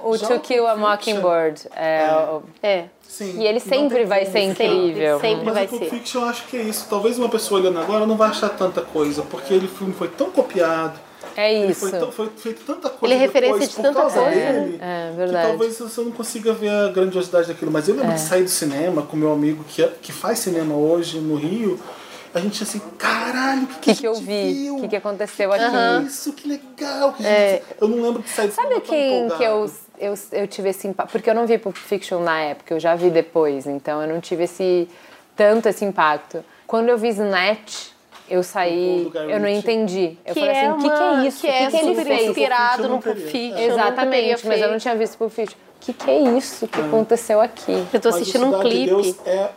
o, 0.04 0.11
o 0.12 0.18
To 0.18 0.40
Kill 0.40 0.66
a 0.66 0.76
Mockingbird. 0.76 1.62
É, 1.76 2.08
o- 2.30 2.42
É. 2.62 2.84
Sim, 3.02 3.40
E 3.40 3.46
ele 3.46 3.58
sempre 3.58 4.04
vai 4.04 4.24
ser 4.24 4.40
incrível. 4.42 5.18
Sempre 5.20 5.44
Mas 5.46 5.54
vai 5.54 5.64
o 5.64 5.68
Pulp. 5.68 5.82
Fiction 5.82 6.22
eu 6.22 6.28
acho 6.28 6.46
que 6.46 6.56
é 6.56 6.62
isso. 6.62 6.86
Talvez 6.88 7.18
uma 7.18 7.28
pessoa 7.28 7.61
olhando 7.61 7.80
agora 7.80 8.06
não 8.06 8.16
vai 8.16 8.28
achar 8.30 8.48
tanta 8.50 8.80
coisa, 8.82 9.22
porque 9.22 9.52
ele 9.52 9.66
filme 9.66 9.92
foi 9.92 10.06
tão 10.06 10.30
copiado. 10.30 10.98
É 11.36 11.54
Ele 11.54 11.72
isso. 11.72 11.80
foi, 11.88 11.98
tão- 11.98 12.12
foi 12.12 12.28
feito 12.36 12.62
tanta 12.66 12.88
coisa 12.90 13.14
Ele 13.14 13.14
é 13.22 13.26
referência 13.26 13.54
depois 13.58 13.70
de 13.70 13.76
tanta 13.82 14.00
coisa, 14.02 14.24
dele, 14.30 14.78
É, 14.80 15.10
que 15.10 15.16
verdade. 15.16 15.48
talvez 15.48 15.78
você 15.78 16.00
não 16.00 16.10
consiga 16.12 16.52
ver 16.52 16.68
a 16.70 16.88
grandiosidade 16.88 17.48
daquilo. 17.48 17.70
Mas 17.70 17.88
eu 17.88 17.94
É. 17.94 17.98
lembro 17.98 18.14
de 18.14 18.20
sair 18.20 18.42
do 18.44 18.50
cinema 18.50 19.02
com 19.02 19.16
meu 19.16 19.32
amigo 19.32 19.64
que, 19.64 19.86
que 20.02 20.12
faz 20.12 20.38
cinema 20.40 20.74
hoje 20.74 21.18
no 21.18 21.36
Rio. 21.36 21.78
A 22.32 22.38
gente 22.38 22.62
assim, 22.62 22.80
caralho, 22.96 23.64
o 23.64 23.66
que, 23.66 23.74
que, 23.80 23.94
que, 23.94 24.00
que 24.02 24.06
eu 24.06 24.14
vi? 24.14 24.70
O 24.70 24.80
que, 24.82 24.88
que 24.88 24.96
aconteceu 24.96 25.50
Que 25.50 25.56
aqui? 25.56 26.06
Isso, 26.06 26.32
que 26.32 26.46
legal. 26.48 27.12
Que 27.12 27.26
É. 27.26 27.50
gente- 27.54 27.64
Eu 27.80 27.88
não 27.88 28.02
lembro 28.02 28.22
de 28.22 28.28
sair 28.28 28.46
do 28.48 28.54
Sabe 28.54 28.68
cinema 28.68 28.80
tão 28.86 28.90
quem 28.94 29.28
que 29.36 29.42
eu, 29.42 29.70
eu, 29.98 30.14
eu 30.32 30.46
tive 30.46 30.68
esse 30.68 30.86
impacto? 30.86 31.10
Porque 31.10 31.28
eu 31.28 31.34
não 31.34 31.44
vi 31.44 31.58
Pulp 31.58 31.74
Fiction 31.76 32.20
na 32.20 32.38
época, 32.40 32.72
eu 32.74 32.78
já 32.78 32.94
vi 32.94 33.10
depois, 33.10 33.66
então 33.66 34.00
eu 34.00 34.08
não 34.08 34.20
tive 34.20 34.44
esse 34.44 34.88
tanto 35.34 35.68
esse 35.68 35.84
impacto. 35.84 36.44
Quando 36.68 36.88
eu 36.88 36.96
vi 36.96 37.08
Snatch, 37.08 37.88
eu 38.30 38.42
saí, 38.42 39.10
eu 39.28 39.40
não 39.40 39.48
entendi. 39.48 40.16
Eu 40.24 40.32
que 40.34 40.40
falei 40.40 40.56
assim, 40.56 40.66
é 40.66 40.72
o 40.72 40.76
que, 40.76 40.82
que 40.82 40.88
uma- 40.88 41.22
é 41.24 41.26
isso? 41.26 41.40
Que 41.40 41.46
o 41.46 41.50
que, 41.50 41.56
é 41.56 41.66
que 41.70 41.76
ele 41.76 41.94
super 41.94 42.06
fez? 42.06 42.28
inspirado 42.28 42.82
no 42.84 42.88
não. 42.90 43.00
Pulp 43.00 43.16
Fiction. 43.16 43.56
É. 43.58 43.66
Exatamente, 43.66 44.46
mas 44.46 44.56
eu 44.56 44.62
não 44.62 44.68
feito. 44.70 44.82
tinha 44.82 44.96
visto 44.96 45.18
Pulp 45.18 45.30
Fiction. 45.32 45.56
O 45.58 45.80
que, 45.80 45.92
que 45.92 46.10
é 46.10 46.20
isso 46.36 46.68
que 46.68 46.80
aconteceu 46.80 47.40
aqui? 47.40 47.84
Eu 47.92 48.00
tô 48.00 48.08
assistindo 48.10 48.46
um 48.46 48.50
Cidade 48.52 48.68
de 48.68 48.74
clipe. 48.76 48.86
Deus 48.90 49.16
é 49.26 49.50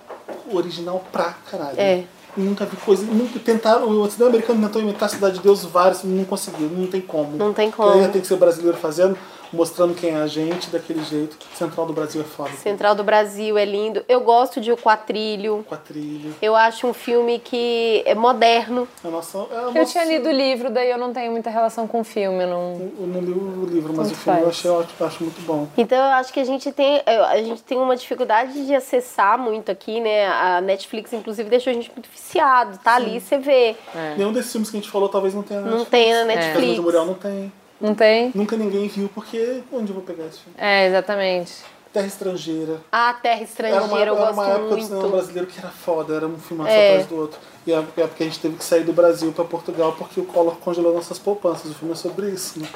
original 0.51 1.03
pra 1.11 1.35
caralho. 1.51 1.75
É. 1.79 2.03
Nunca 2.35 2.65
vi 2.65 2.75
coisa. 2.77 3.05
Nunca 3.05 3.37
tentaram. 3.39 3.87
O 3.89 4.09
cinema 4.09 4.29
americano 4.31 4.61
tentou 4.65 4.81
imitar 4.81 5.05
a 5.05 5.09
Cidade 5.09 5.35
de 5.35 5.41
Deus 5.41 5.63
vários, 5.65 6.03
não 6.03 6.23
conseguiu, 6.25 6.67
não 6.69 6.87
tem 6.87 7.01
como. 7.01 7.37
Não 7.37 7.53
tem 7.53 7.69
Porque 7.69 7.83
aí 7.89 7.99
como. 7.99 8.11
tem 8.11 8.21
que 8.21 8.27
ser 8.27 8.37
brasileiro 8.37 8.77
fazendo, 8.77 9.17
mostrando 9.53 9.93
quem 9.95 10.09
é 10.11 10.15
a 10.17 10.27
gente 10.27 10.69
daquele 10.69 11.03
jeito. 11.03 11.37
Central 11.55 11.85
do 11.85 11.93
Brasil 11.93 12.21
é 12.21 12.23
foda. 12.25 12.49
Central 12.51 12.95
do 12.95 13.03
Brasil 13.03 13.57
é 13.57 13.63
lindo. 13.65 14.03
Eu 14.09 14.19
gosto 14.21 14.59
de 14.59 14.71
O 14.71 14.77
Quatrilho. 14.77 15.65
Trilha. 15.87 16.31
Eu 16.41 16.55
acho 16.55 16.87
um 16.87 16.93
filme 16.93 17.37
que 17.39 18.01
é 18.05 18.15
moderno. 18.15 18.87
A 19.03 19.07
nossa, 19.09 19.37
é 19.37 19.41
a 19.57 19.61
Eu 19.61 19.73
nossa- 19.73 19.91
tinha 19.91 20.05
lido 20.05 20.29
o 20.29 20.31
livro, 20.31 20.69
daí 20.69 20.89
eu 20.89 20.97
não 20.97 21.13
tenho 21.13 21.31
muita 21.31 21.49
relação 21.49 21.87
com 21.87 22.01
o 22.01 22.03
filme, 22.03 22.43
eu 22.43 22.47
não... 22.47 22.91
Eu 22.99 23.07
não 23.07 23.21
li 23.21 23.31
o 23.31 23.65
livro, 23.65 23.93
mas 23.95 24.07
Tanto 24.07 24.17
o 24.17 24.21
filme 24.21 24.39
eu 24.39 24.45
faz. 24.45 24.57
achei 24.57 24.71
ótimo, 24.71 24.93
eu 24.99 25.05
acho 25.07 25.23
muito 25.23 25.41
bom. 25.45 25.67
Então 25.77 25.97
eu 25.97 26.11
acho 26.13 26.31
que 26.33 26.39
a 26.39 26.43
gente 26.45 26.71
tem 26.71 27.01
eu- 27.05 27.23
a 27.25 27.37
gente 27.37 27.61
tem 27.63 27.77
uma 27.77 27.95
dificuldade 27.95 28.65
de 28.65 28.73
acessar 28.73 29.37
muito 29.37 29.71
aqui, 29.71 29.99
né? 29.99 30.27
A 30.27 30.61
Netflix 30.61 31.11
inclusive 31.13 31.49
deixou 31.49 31.71
a 31.71 31.73
gente 31.73 31.91
muito 31.91 32.09
viciado, 32.09 32.77
tá 32.79 32.95
ali 32.95 33.19
você 33.19 33.37
vê. 33.37 33.75
Nenhum 34.17 34.31
desses 34.31 34.51
filmes 34.51 34.69
que 34.69 34.77
a 34.77 34.79
gente 34.79 34.89
falou 34.91 35.09
talvez 35.09 35.33
não 35.33 35.43
tenha 35.43 35.61
na 35.61 35.69
Não 35.69 35.77
Netflix. 35.79 35.91
tem 35.91 36.13
na 36.13 36.25
Netflix. 36.25 36.77
Memorial 36.77 37.05
não 37.05 37.13
tem. 37.15 37.51
Não 37.81 37.93
tem? 37.93 38.31
Nunca 38.33 38.55
ninguém 38.55 38.87
viu, 38.87 39.09
porque 39.13 39.61
onde 39.71 39.89
eu 39.91 39.95
vou 39.95 40.03
pegar 40.03 40.25
esse 40.25 40.39
filme? 40.39 40.57
É, 40.57 40.87
exatamente. 40.87 41.53
Terra 41.91 42.07
Estrangeira. 42.07 42.81
A 42.91 43.13
Terra 43.13 43.35
Era 43.35 43.39
uma, 43.41 43.43
Estrangeira 43.43 43.93
eu 43.93 43.99
era 43.99 44.11
gosto 44.25 44.33
uma 44.33 44.47
época 44.49 44.75
do 44.75 44.81
cinema 44.81 45.01
muito. 45.01 45.11
brasileiro 45.13 45.47
que 45.47 45.59
era 45.59 45.69
foda, 45.69 46.15
era 46.15 46.27
um 46.27 46.37
filme 46.39 46.67
É. 46.67 46.89
atrás 46.91 47.07
do 47.07 47.15
outro. 47.17 47.39
E 47.67 47.71
é 47.71 47.75
a 47.75 47.79
época 47.79 48.07
que 48.17 48.23
a 48.23 48.25
gente 48.25 48.39
teve 48.39 48.55
que 48.57 48.63
sair 48.65 48.83
do 48.83 48.93
Brasil 48.93 49.31
pra 49.31 49.45
Portugal 49.45 49.93
porque 49.97 50.19
o 50.19 50.25
Collor 50.25 50.55
congelou 50.55 50.93
nossas 50.93 51.19
poupanças. 51.19 51.69
O 51.71 51.75
filme 51.75 51.93
é 51.93 51.95
sobre 51.97 52.29
isso, 52.31 52.59
né? 52.59 52.67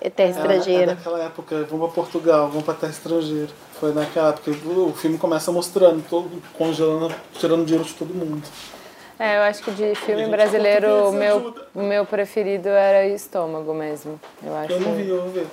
É 0.00 0.08
Terra 0.08 0.30
Era- 0.30 0.38
Estrangeira. 0.56 0.92
É 0.92 0.94
daquela 0.94 1.20
época, 1.24 1.66
vamos 1.68 1.86
pra 1.92 2.02
Portugal, 2.02 2.48
vamos 2.48 2.62
pra 2.64 2.74
Terra 2.74 2.92
Estrangeira. 2.92 3.48
Foi 3.80 3.92
naquela 3.92 4.28
época, 4.30 4.50
o 4.50 4.92
filme 4.92 5.18
começa 5.18 5.50
mostrando, 5.50 6.02
todo, 6.08 6.30
congelando, 6.56 7.12
tirando 7.34 7.64
dinheiro 7.64 7.84
de 7.86 7.94
todo 7.94 8.14
mundo. 8.14 8.42
É, 9.20 9.36
eu 9.36 9.42
acho 9.42 9.62
que 9.62 9.70
de 9.70 9.94
filme 9.94 10.26
brasileiro, 10.28 11.10
o 11.10 11.12
meu, 11.12 11.36
ajuda. 11.36 11.66
o 11.74 11.82
meu 11.82 12.06
preferido 12.06 12.70
era 12.70 13.06
Estômago 13.06 13.74
mesmo. 13.74 14.18
Eu 14.42 14.56
acho. 14.56 14.72
Eu 14.72 14.80
não 14.80 14.94
vi, 14.94 15.08
eu 15.08 15.20
vou 15.20 15.30
ver. 15.30 15.46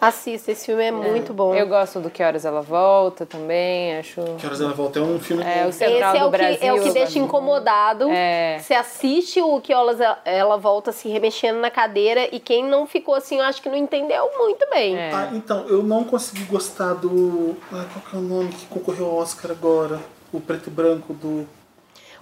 Assista, 0.00 0.50
esse 0.50 0.66
filme 0.66 0.82
é, 0.82 0.90
muito 0.90 1.32
bom. 1.32 1.54
Eu 1.54 1.68
gosto 1.68 2.00
do 2.00 2.10
Que 2.10 2.24
Horas 2.24 2.44
Ela 2.44 2.60
Volta 2.60 3.24
também, 3.24 3.96
acho... 3.96 4.20
Que 4.36 4.44
horas 4.44 4.60
ela 4.60 4.72
volta? 4.72 4.98
É 4.98 5.02
um 5.02 5.20
filme 5.20 5.44
É, 5.44 5.64
o 5.64 5.68
Esse 5.68 5.78
Central 5.78 6.16
é 6.16 6.18
do 6.18 6.26
o, 6.26 6.30
que, 6.32 6.36
Brasil. 6.36 6.58
é 6.66 6.72
o 6.72 6.82
que 6.82 6.88
eu 6.88 6.92
deixa 6.92 7.18
incomodado. 7.20 8.08
É. 8.10 8.58
Você 8.58 8.74
assiste 8.74 9.40
o 9.40 9.60
que 9.60 9.72
ela, 9.72 10.20
ela 10.24 10.56
volta 10.56 10.90
se 10.90 11.08
remexendo 11.08 11.60
na 11.60 11.70
cadeira 11.70 12.28
e 12.32 12.40
quem 12.40 12.64
não 12.64 12.84
ficou 12.84 13.14
assim, 13.14 13.36
eu 13.36 13.44
acho 13.44 13.62
que 13.62 13.68
não 13.68 13.76
entendeu 13.76 14.28
muito 14.36 14.68
bem. 14.68 14.96
É. 14.96 15.12
Ah, 15.14 15.30
então, 15.32 15.64
eu 15.68 15.84
não 15.84 16.02
consegui 16.02 16.42
gostar 16.46 16.94
do. 16.94 17.54
Ah, 17.72 17.86
qual 17.92 18.04
que 18.10 18.16
é 18.16 18.18
o 18.18 18.22
nome 18.22 18.48
que 18.48 18.66
concorreu 18.66 19.06
ao 19.06 19.18
Oscar 19.18 19.52
agora? 19.52 20.00
O 20.32 20.40
preto 20.40 20.66
e 20.66 20.70
branco 20.70 21.14
do 21.14 21.46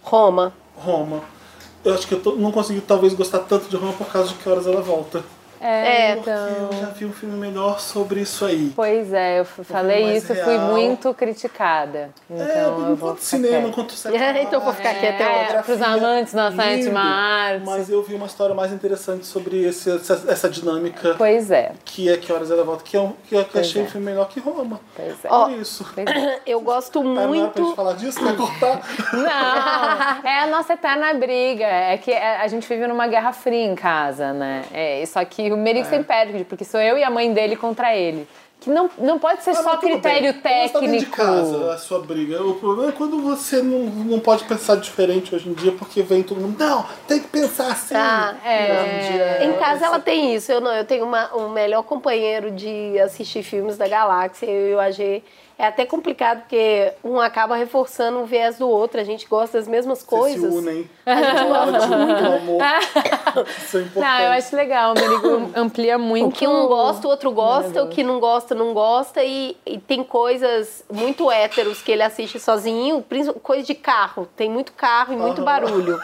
Roma. 0.02 0.52
Roma. 0.76 1.20
Eu 1.84 1.94
acho 1.94 2.06
que 2.06 2.14
eu 2.14 2.20
tô- 2.22 2.36
não 2.36 2.52
consegui 2.52 2.80
talvez 2.80 3.14
gostar 3.14 3.40
tanto 3.40 3.68
de 3.68 3.76
Roma 3.76 3.92
por 3.94 4.06
causa 4.06 4.28
de 4.28 4.34
que 4.34 4.48
horas 4.48 4.66
ela 4.66 4.80
volta. 4.82 5.24
É, 5.60 5.66
É, 5.66 6.16
então... 6.16 6.32
eu 6.48 6.72
já 6.80 6.86
vi 6.86 7.04
um 7.04 7.12
filme 7.12 7.36
melhor 7.36 7.80
sobre 7.80 8.20
isso 8.20 8.44
aí. 8.46 8.72
Pois 8.74 9.12
é, 9.12 9.40
eu 9.40 9.44
falei 9.44 10.16
isso, 10.16 10.28
fui 10.28 10.56
real. 10.56 10.68
muito 10.72 11.12
criticada. 11.14 12.10
Então 12.30 12.46
é, 12.46 12.64
eu 12.64 12.96
vou 12.96 13.16
cinema, 13.18 13.58
quieta. 13.58 13.72
quanto 13.74 13.92
sexo. 13.92 14.16
Então 14.40 14.58
eu 14.60 14.64
vou 14.64 14.72
ficar 14.72 14.90
aqui 14.90 15.06
até 15.06 15.22
É, 15.24 15.38
fotografia, 15.40 15.62
pros 15.62 15.82
amantes 15.82 16.32
da 16.34 16.50
sétima 16.52 17.00
arte. 17.00 17.64
Mas 17.66 17.90
eu 17.90 18.02
vi 18.02 18.14
uma 18.14 18.26
história 18.26 18.54
mais 18.54 18.72
interessante 18.72 19.26
sobre 19.26 19.64
esse- 19.64 19.90
essa, 19.90 20.24
essa 20.28 20.48
dinâmica 20.48 21.14
Pois 21.18 21.50
é, 21.50 21.72
que 21.84 22.08
é 22.08 22.16
que 22.16 22.32
horas 22.32 22.50
ela 22.50 22.64
volta, 22.64 22.82
que, 22.84 22.96
é 22.96 23.00
um, 23.00 23.12
que 23.28 23.34
eu 23.34 23.44
Pois 23.44 23.66
achei 23.66 23.82
é. 23.82 23.84
um 23.84 23.88
filme 23.88 24.06
melhor 24.06 24.28
que 24.28 24.40
Roma. 24.40 24.80
pois 24.96 25.24
é. 25.24 25.28
Por 25.28 25.50
isso. 25.52 25.86
Pois 25.94 26.06
é. 26.08 26.40
Eu 26.46 26.60
gosto 26.60 27.00
Ah, 27.00 27.04
não 27.04 27.12
era 27.18 27.28
pra 27.28 27.34
gente 27.34 27.60
muito. 27.60 27.76
falar 27.76 27.92
disso? 27.94 28.18
Quer 28.18 28.36
cortar? 28.36 28.80
Não, 29.12 30.30
é 30.30 30.40
a 30.42 30.46
nossa 30.46 30.72
eterna 30.74 31.12
briga. 31.14 31.64
É 31.66 31.96
que 31.98 32.12
a 32.12 32.46
gente 32.48 32.66
vive 32.68 32.86
numa 32.86 33.06
guerra 33.06 33.32
fria 33.32 33.64
em 33.64 33.74
casa, 33.74 34.32
né? 34.32 34.64
É, 34.72 35.04
só 35.06 35.24
que 35.24 35.49
o 35.52 35.56
Merigo 35.56 35.86
É. 35.86 35.90
sempre 35.90 36.04
perde, 36.04 36.44
porque 36.44 36.64
sou 36.64 36.80
eu 36.80 36.96
e 36.98 37.04
a 37.04 37.10
mãe 37.10 37.32
dele 37.32 37.56
contra 37.56 37.94
ele. 37.96 38.26
Que 38.60 38.68
não, 38.68 38.90
não 38.98 39.18
pode 39.18 39.42
ser 39.42 39.52
Ah, 39.52 39.54
só 39.54 39.62
mas 39.72 39.80
critério 39.80 40.34
bem. 40.34 40.42
Mas 40.62 40.70
tá 40.70 40.80
dentro 40.80 40.98
de 40.98 41.06
técnico. 41.06 41.16
casa 41.16 41.72
a 41.72 41.78
sua 41.78 41.98
briga. 42.00 42.42
O 42.44 42.56
problema 42.56 42.90
é 42.90 42.92
quando 42.92 43.18
você 43.22 43.62
não, 43.62 43.78
não 43.86 44.18
pode 44.20 44.44
pensar 44.44 44.76
diferente 44.76 45.34
hoje 45.34 45.48
em 45.48 45.54
dia, 45.54 45.72
porque 45.72 46.02
vem 46.02 46.22
todo 46.22 46.42
mundo. 46.42 46.58
Não, 46.62 46.84
tem 47.08 47.20
que 47.20 47.28
pensar 47.28 47.68
assim. 47.72 47.94
Tá, 47.94 48.34
é. 48.44 49.40
É- 49.40 49.44
Em 49.46 49.54
casa 49.54 49.86
ela 49.86 49.98
tem 49.98 50.34
isso, 50.34 50.52
eu 50.52 50.60
não. 50.60 50.72
Eu 50.74 50.84
tenho 50.84 51.06
uma, 51.06 51.34
um 51.34 51.48
melhor 51.48 51.82
companheiro 51.84 52.50
de 52.50 52.98
assistir 53.00 53.42
filmes 53.42 53.78
da 53.78 53.88
galáxia, 53.88 54.44
eu 54.44 54.68
e 54.72 54.74
o 54.74 54.78
AG. 54.80 55.24
É 55.60 55.66
até 55.66 55.84
complicado 55.84 56.38
porque 56.40 56.90
um 57.04 57.20
acaba 57.20 57.54
reforçando 57.54 58.20
o 58.20 58.24
viés 58.24 58.56
do 58.56 58.66
outro, 58.66 58.98
a 58.98 59.04
gente 59.04 59.26
gosta 59.28 59.58
das 59.58 59.68
mesmas 59.68 59.98
Vocês 59.98 60.08
coisas. 60.08 60.54
se 60.54 60.58
unem. 60.58 60.90
A 61.04 61.14
gente 61.22 61.44
gosta 61.48 61.96
muito 61.96 62.22
do 62.22 62.32
amor. 62.32 62.62
Isso 63.58 63.76
é 63.76 63.80
importante. 63.82 63.98
Não, 64.06 64.20
eu 64.20 64.30
acho 64.30 64.56
legal. 64.56 64.94
O 64.96 64.98
Merigo 64.98 65.50
amplia 65.54 65.98
muito. 65.98 66.28
O 66.28 66.32
que 66.32 66.46
um 66.48 66.66
gosta, 66.66 67.06
o 67.06 67.10
outro 67.10 67.30
gosta, 67.30 67.82
o 67.84 67.88
que 67.88 68.02
não 68.02 68.18
gosta, 68.20 68.54
não 68.54 68.72
gosta. 68.72 69.22
E, 69.22 69.54
e 69.66 69.78
tem 69.78 70.02
coisas 70.02 70.82
muito 70.90 71.30
héteros 71.30 71.82
que 71.82 71.92
ele 71.92 72.02
assiste 72.02 72.38
sozinho, 72.40 73.04
coisa 73.42 73.62
de 73.62 73.74
carro. 73.74 74.26
Tem 74.36 74.48
muito 74.48 74.72
carro 74.72 75.12
e 75.12 75.16
muito 75.16 75.42
barulho. 75.42 76.00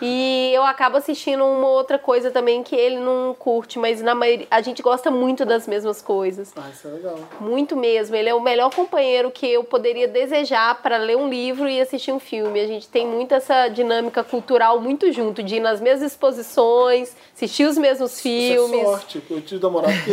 e 0.00 0.52
eu 0.54 0.62
acabo 0.64 0.96
assistindo 0.96 1.44
uma 1.44 1.68
outra 1.68 1.98
coisa 1.98 2.30
também 2.30 2.62
que 2.62 2.76
ele 2.76 3.00
não 3.00 3.34
curte, 3.36 3.78
mas 3.78 4.00
na 4.00 4.14
maioria, 4.14 4.46
a 4.50 4.60
gente 4.60 4.80
gosta 4.82 5.10
muito 5.10 5.44
das 5.44 5.66
mesmas 5.66 6.00
coisas. 6.00 6.52
Ah, 6.56 6.68
isso 6.72 6.86
é 6.86 6.90
legal. 6.92 7.18
Muito 7.40 7.76
mesmo. 7.76 8.14
Ele 8.14 8.28
é 8.28 8.34
o 8.34 8.43
melhor 8.44 8.70
companheiro 8.72 9.30
que 9.30 9.46
eu 9.46 9.64
poderia 9.64 10.06
desejar 10.06 10.80
para 10.82 10.98
ler 10.98 11.16
um 11.16 11.28
livro 11.28 11.68
e 11.68 11.80
assistir 11.80 12.12
um 12.12 12.20
filme. 12.20 12.60
A 12.60 12.66
gente 12.66 12.86
tem 12.88 13.06
muito 13.06 13.34
essa 13.34 13.68
dinâmica 13.68 14.22
cultural 14.22 14.80
muito 14.80 15.10
junto, 15.10 15.42
de 15.42 15.56
ir 15.56 15.60
nas 15.60 15.80
mesmas 15.80 16.12
exposições, 16.12 17.16
assistir 17.34 17.64
os 17.64 17.78
mesmos 17.78 18.20
filmes. 18.20 18.70
Isso 18.70 18.74
é 18.74 18.84
sorte. 18.84 19.22
Eu 19.30 19.40
tive 19.40 19.62
namorado 19.62 19.94
porque. 19.94 20.12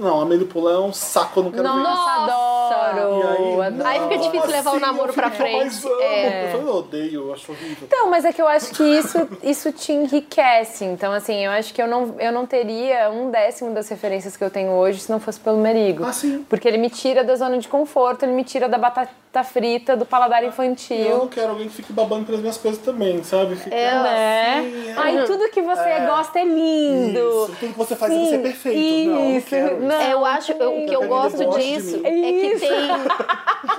Não, 0.00 0.20
a 0.20 0.24
Melipula 0.24 0.72
é 0.72 0.78
um 0.78 0.92
saco, 0.92 1.40
eu 1.40 1.44
não 1.44 1.52
quero 1.52 1.62
ver 1.62 1.68
isso. 1.68 1.82
Nossa, 1.82 2.10
adoro! 2.10 3.18
E 3.18 3.22
aí, 3.22 3.60
adoro. 3.66 3.86
Aí 3.86 4.00
fica 4.00 4.18
difícil 4.18 4.50
levar 4.50 4.72
o 4.72 4.80
namoro 4.80 5.12
pra 5.12 5.30
frente. 5.30 5.86
É. 6.00 6.46
Eu 6.46 6.50
falei, 6.52 6.66
eu 6.66 6.74
odeio, 6.74 7.20
eu 7.26 7.32
acho 7.34 7.52
horrível. 7.52 7.76
Então, 7.82 8.10
mas 8.10 8.24
é 8.24 8.32
que 8.32 8.40
eu 8.40 8.48
acho 8.48 8.72
que 8.72 8.82
isso, 8.82 9.28
isso 9.42 9.72
te 9.72 9.92
enriquece. 9.92 10.84
Então, 10.84 11.12
assim, 11.12 11.44
eu 11.44 11.50
acho 11.50 11.74
que 11.74 11.82
eu 11.82 11.86
não, 11.86 12.14
eu 12.18 12.32
não 12.32 12.46
teria 12.46 13.10
um 13.10 13.30
décimo 13.30 13.72
das 13.74 13.88
referências 13.88 14.36
que 14.36 14.42
eu 14.42 14.50
tenho 14.50 14.72
hoje 14.72 15.00
se 15.00 15.10
não 15.10 15.20
fosse 15.20 15.38
pelo 15.38 15.58
Merigo. 15.58 16.04
Ah, 16.04 16.12
sim. 16.12 16.44
Porque 16.48 16.66
ele 16.66 16.78
me 16.78 16.88
tira 16.88 17.22
da 17.22 17.36
zona 17.36 17.58
de 17.58 17.65
conforto, 17.66 18.24
ele 18.24 18.32
me 18.32 18.44
tira 18.44 18.68
da 18.68 18.78
batata 18.78 19.16
frita, 19.44 19.94
do 19.96 20.06
paladar 20.06 20.38
Eu 20.38 20.44
não 20.44 20.48
infantil. 20.48 21.28
quero 21.30 21.50
alguém 21.50 21.68
que 21.68 21.74
fique 21.74 21.92
babando 21.92 22.24
pelas 22.24 22.40
minhas 22.40 22.56
coisas 22.56 22.80
também, 22.82 23.22
sabe? 23.22 23.54
Fica 23.56 23.76
Né? 23.76 24.58
assim, 24.58 24.88
é. 24.90 24.94
Ai, 24.96 25.24
tudo 25.26 25.50
que 25.50 25.60
você 25.60 25.88
É. 25.88 26.06
gosta 26.06 26.38
é 26.38 26.44
lindo. 26.44 27.18
Isso, 27.18 27.56
tudo 27.60 27.72
que 27.72 27.78
você 27.78 27.94
faz 27.96 28.12
deve 28.12 28.26
ser 28.30 28.38
perfeito. 28.38 29.10
Não, 29.10 29.14
não 29.22 29.36
Isso. 29.36 29.54
Não, 29.80 30.00
É, 30.00 30.12
eu 30.14 30.24
acho, 30.24 30.52
eu- 30.52 30.82
o 30.82 30.86
que 30.86 30.94
eu 30.96 31.06
gosto 31.06 31.36
de 31.36 31.58
disso 31.58 32.00
é 32.02 32.10
que 32.10 32.16
Isso. 32.46 32.60
tem 32.60 32.90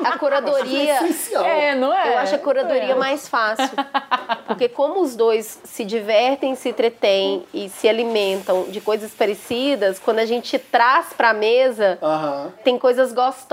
a 0.05 0.17
curadoria. 0.19 0.91
É 0.93 0.95
essencial. 0.97 1.43
É, 1.43 1.73
não 1.75 1.91
é? 1.93 2.13
Eu 2.13 2.17
acho 2.19 2.35
a 2.35 2.37
curadoria 2.37 2.91
É. 2.91 2.95
mais 2.95 3.27
fácil. 3.27 3.69
Porque 4.45 4.69
como 4.69 5.01
os 5.01 5.15
dois 5.15 5.59
se 5.63 5.83
divertem, 5.83 6.53
se 6.55 6.69
entretêm 6.69 7.43
e 7.53 7.67
se 7.69 7.89
alimentam 7.89 8.65
de 8.69 8.79
coisas 8.79 9.11
parecidas, 9.11 9.97
quando 9.99 10.19
a 10.19 10.25
gente 10.25 10.57
traz 10.59 11.13
pra 11.13 11.33
mesa, 11.33 11.97
Aham. 12.01 12.53
tem 12.63 12.77
coisas 12.77 13.11
gostosas 13.11 13.47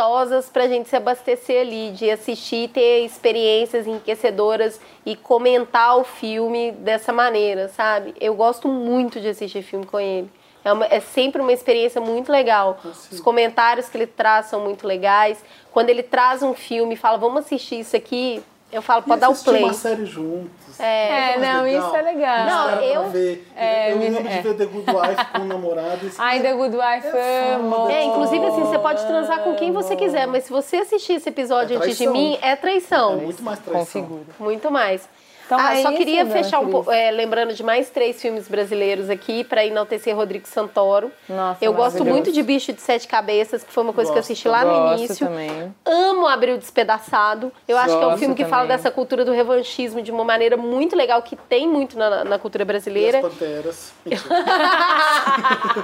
pra 0.52 0.68
gente 0.68 0.88
se 0.88 0.96
abastecer 0.96 1.60
ali, 1.60 1.90
de 1.92 2.10
assistir, 2.10 2.68
ter 2.68 3.04
experiências 3.04 3.86
enriquecedoras 3.86 4.80
e 5.04 5.16
comentar 5.16 5.98
o 5.98 6.04
filme 6.04 6.72
dessa 6.72 7.12
maneira, 7.12 7.68
sabe? 7.68 8.14
Eu 8.20 8.34
gosto 8.34 8.68
muito 8.68 9.20
de 9.20 9.28
assistir 9.28 9.62
filme 9.62 9.84
com 9.86 9.98
ele. 9.98 10.30
É, 10.64 10.72
uma- 10.72 10.86
é 10.86 10.98
sempre 11.00 11.42
uma 11.42 11.52
experiência 11.52 12.00
muito 12.00 12.32
legal. 12.32 12.78
Os 13.12 13.20
comentários 13.20 13.88
que 13.88 13.96
ele 13.98 14.06
traz 14.06 14.46
são 14.46 14.60
muito 14.60 14.86
legais. 14.86 15.44
Quando 15.72 15.90
ele 15.90 16.02
traz 16.02 16.42
um 16.42 16.54
filme 16.54 16.94
e 16.94 16.96
fala, 16.96 17.18
vamos 17.18 17.40
assistir 17.44 17.80
isso 17.80 17.94
aqui, 17.96 18.42
eu 18.74 18.82
falo, 18.82 19.02
pode 19.02 19.20
dar 19.20 19.28
o 19.28 19.32
assistir 19.32 19.50
play. 19.50 19.62
uma 19.64 19.72
série 19.72 20.04
juntos. 20.06 20.78
É, 20.78 21.36
mais 21.38 21.40
não, 21.54 21.62
legal. 21.62 21.86
isso 21.86 21.96
é 21.96 22.02
legal. 22.02 22.46
Não, 22.46 22.70
eu- 22.82 23.08
ver. 23.10 23.46
É, 23.56 23.92
eu 23.92 23.96
me- 23.96 24.08
lembro 24.10 24.28
é. 24.28 24.36
de 24.36 24.42
ver 24.42 24.54
The 24.56 24.64
Good 24.66 24.90
Wife 24.90 25.24
com 25.32 25.38
o 25.42 25.44
namorado. 25.44 26.10
Ai, 26.18 26.40
The 26.40 26.52
Good 26.52 26.76
Wife, 26.76 27.16
É 27.16 27.54
amo. 27.54 27.88
É, 27.88 28.04
inclusive 28.04 28.44
assim, 28.44 28.60
você 28.60 28.78
pode 28.78 29.06
transar 29.06 29.38
com 29.44 29.54
quem 29.54 29.70
você 29.72 29.94
quiser, 29.94 30.26
mas 30.26 30.44
se 30.44 30.50
você 30.50 30.78
assistir 30.78 31.12
esse 31.14 31.28
episódio 31.28 31.74
É 31.76 31.78
antes 31.78 31.96
de 31.96 32.06
mim, 32.08 32.36
é 32.42 32.50
é 32.50 32.56
traição. 32.56 33.16
muito 33.18 33.42
mais 33.42 33.58
traição. 33.60 33.84
Configura. 34.02 34.26
Muito 34.40 34.70
mais. 34.70 35.08
Então 35.46 35.58
ah, 35.58 35.74
é 35.76 35.82
só 35.82 35.88
isso, 35.90 35.98
queria 35.98 36.24
fechar 36.26 36.58
um 36.60 36.68
pouco, 36.70 36.90
é, 36.90 37.10
lembrando 37.10 37.52
de 37.54 37.62
mais 37.62 37.90
três 37.90 38.20
filmes 38.20 38.48
brasileiros 38.48 39.10
aqui 39.10 39.44
pra 39.44 39.64
enaltecer 39.64 40.14
Rodrigo 40.16 40.46
Santoro. 40.48 41.10
Nossa, 41.28 41.64
eu 41.64 41.72
gosto 41.74 42.04
muito 42.04 42.32
de 42.32 42.42
Bicho 42.42 42.72
de 42.72 42.80
Sete 42.80 43.06
Cabeças, 43.06 43.62
que 43.62 43.72
foi 43.72 43.82
uma 43.84 43.92
coisa 43.92 44.10
que 44.10 44.16
eu 44.18 44.20
Gosto, 44.20 44.30
assisti 44.32 44.48
lá 44.48 44.64
no 44.64 44.70
Gosto 44.72 44.98
início. 45.04 45.26
também. 45.26 45.74
Amo 45.84 46.26
Abril 46.26 46.56
Despedaçado. 46.56 47.52
Eu 47.68 47.76
acho 47.76 47.88
que 47.88 48.02
é 48.02 48.06
um 48.06 48.10
Gosto 48.10 48.18
filme 48.20 48.34
que 48.34 48.44
fala 48.44 48.62
também. 48.62 48.76
dessa 48.76 48.90
cultura 48.90 49.24
do 49.24 49.32
revanchismo 49.32 50.00
de 50.02 50.10
uma 50.10 50.24
maneira 50.24 50.56
muito 50.56 50.96
legal, 50.96 51.20
que 51.22 51.36
tem 51.36 51.68
muito 51.68 51.98
na, 51.98 52.24
na 52.24 52.38
cultura 52.38 52.62
E 52.62 52.64
as 52.64 52.66
brasileira. 52.68 53.20
Panteras. 53.20 53.92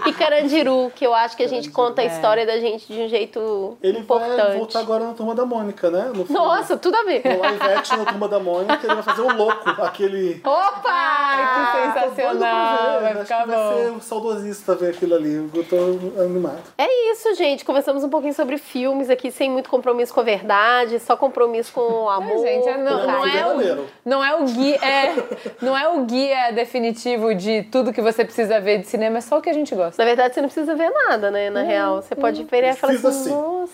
E 0.07 0.13
Carandiru, 0.13 0.91
que 0.95 1.07
eu 1.07 1.15
acho 1.15 1.37
que 1.37 1.43
a 1.43 1.49
gente 1.49 1.71
conta 1.71 2.03
a 2.03 2.05
história 2.05 2.47
da 2.47 2.59
gente 2.59 2.93
de 2.93 3.01
um 3.01 3.09
jeito 3.09 3.77
Ele 3.83 3.93
vai 3.95 4.03
importante. 4.03 4.57
voltar 4.57 4.81
agora 4.81 5.05
na 5.05 5.13
Turma 5.15 5.35
da 5.35 5.45
Mônica, 5.45 5.91
né? 5.91 6.11
Nossa, 6.29 6.77
tudo 6.77 6.97
a 6.97 7.03
ver. 7.05 7.23
No 7.25 7.41
live 7.41 7.63
action 7.77 7.97
na 7.99 8.05
Turma 8.05 8.29
da 8.29 8.39
Mônica, 8.39 8.79
ele 8.85 8.95
vai 8.95 9.03
fazer 9.03 9.23
o 9.23 9.37
louco, 9.37 9.50
aquele... 9.83 10.41
Opa! 10.45 10.83
Ai, 10.87 11.95
que 11.95 11.95
sensacional! 11.95 12.93
ver, 12.95 13.01
Vai 13.01 13.13
Acho 13.13 13.23
ficar 13.23 13.43
que 13.43 13.49
vai 13.49 13.57
bom. 13.57 13.77
ser 13.77 13.91
um 13.93 14.01
saudosista 14.01 14.75
ver 14.75 14.91
aquilo 14.91 15.15
ali. 15.15 15.51
Eu 15.55 15.65
tô 15.65 15.77
animado. 16.21 16.61
É 16.79 17.13
isso, 17.13 17.35
gente. 17.35 17.65
Conversamos 17.65 18.05
um 18.05 18.09
pouquinho 18.09 18.35
sobre 18.35 18.59
filmes 18.59 19.11
aqui, 19.11 19.31
sem 19.31 19.51
muito 19.51 19.69
compromisso 19.69 20.13
com 20.15 20.21
a 20.21 20.23
verdade, 20.25 20.99
só 21.01 21.17
compromisso 21.17 21.73
com 21.73 21.81
o 21.81 22.09
amor. 22.11 22.39
gente, 22.47 22.69
é- 22.69 22.77
não- 22.79 23.03
o 23.03 23.07
não 23.07 23.27
é 23.27 23.47
o-. 23.47 23.87
Não 24.05 24.25
é 24.25 24.35
o 24.37 24.45
guia, 24.45 24.77
é, 24.77 25.15
não 25.61 25.77
é 25.77 25.89
o 25.89 26.05
guia 26.05 26.51
definitivo 26.53 27.35
de 27.35 27.63
tudo 27.65 27.93
que 27.93 28.01
você 28.01 28.25
precisa 28.25 28.61
ver 28.61 28.79
de 28.79 28.87
cinema, 28.87 29.19
é 29.19 29.21
só 29.21 29.39
o 29.39 29.43
que 29.43 29.51
a 29.51 29.53
gente 29.55 29.75
gosta. 29.75 30.03
Na 30.03 30.07
verdade, 30.07 30.35
você 30.35 30.41
não 30.41 30.49
precisa 30.49 30.75
ver 30.75 30.91
nada, 30.91 31.31
né? 31.31 31.51
Na 31.51 31.63
real, 31.63 32.03
você 32.03 32.15
pode 32.15 32.43
ver 32.45 32.65
e 32.65 32.73
falar 32.75 32.93
assim, 32.95 33.13
sim. 33.13 33.31
nossa. 33.31 33.71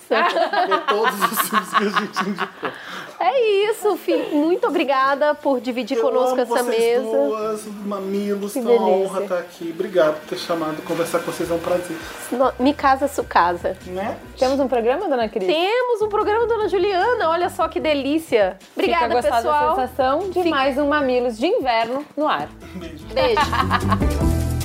Ver 0.66 0.81
todos 0.89 1.33
os 1.33 1.49
filmes 1.49 1.70
que 1.70 1.85
a 1.85 1.89
gente 2.01 2.29
indicou. 2.29 2.70
É 3.18 3.70
isso, 3.70 3.96
Fih. 3.96 4.30
Muito 4.32 4.66
obrigada 4.66 5.34
por 5.34 5.60
dividir 5.60 5.96
Eu 5.96 6.02
conosco 6.04 6.32
amo 6.32 6.42
essa 6.42 6.62
vocês 6.64 7.02
mesa. 7.02 7.16
duas, 7.16 7.64
mamilos, 7.84 8.52
Que 8.52 8.58
uma 8.60 8.72
honra 8.72 9.22
estar 9.22 9.38
aqui. 9.38 9.70
Obrigado 9.74 10.20
por 10.20 10.28
ter 10.28 10.38
chamado, 10.38 10.82
conversar 10.82 11.20
com 11.20 11.30
vocês 11.32 11.50
é 11.50 11.54
um 11.54 11.58
prazer. 11.58 11.96
No- 12.32 12.52
Me 12.58 12.74
casa, 12.74 13.08
su 13.08 13.24
casa. 13.24 13.76
Né? 13.86 14.16
Temos 14.38 14.60
um 14.60 14.68
programa, 14.68 15.08
dona 15.08 15.28
Cris? 15.28 15.46
Temos 15.46 16.02
um 16.02 16.08
programa 16.08 16.46
Dona 16.46 16.68
Juliana, 16.68 17.28
olha 17.30 17.48
só 17.48 17.68
que 17.68 17.80
delícia. 17.80 18.56
Obrigada, 18.76 19.16
Fica 19.22 19.32
pessoal. 19.34 19.76
da 19.76 19.86
sensação 19.86 20.30
de 20.30 20.44
mais 20.48 20.76
um 20.78 20.88
Mamilos 20.88 21.38
de 21.38 21.46
Inverno 21.46 22.04
no 22.16 22.28
ar. 22.28 22.48
Beijo. 22.74 23.06
Beijo. 23.14 23.40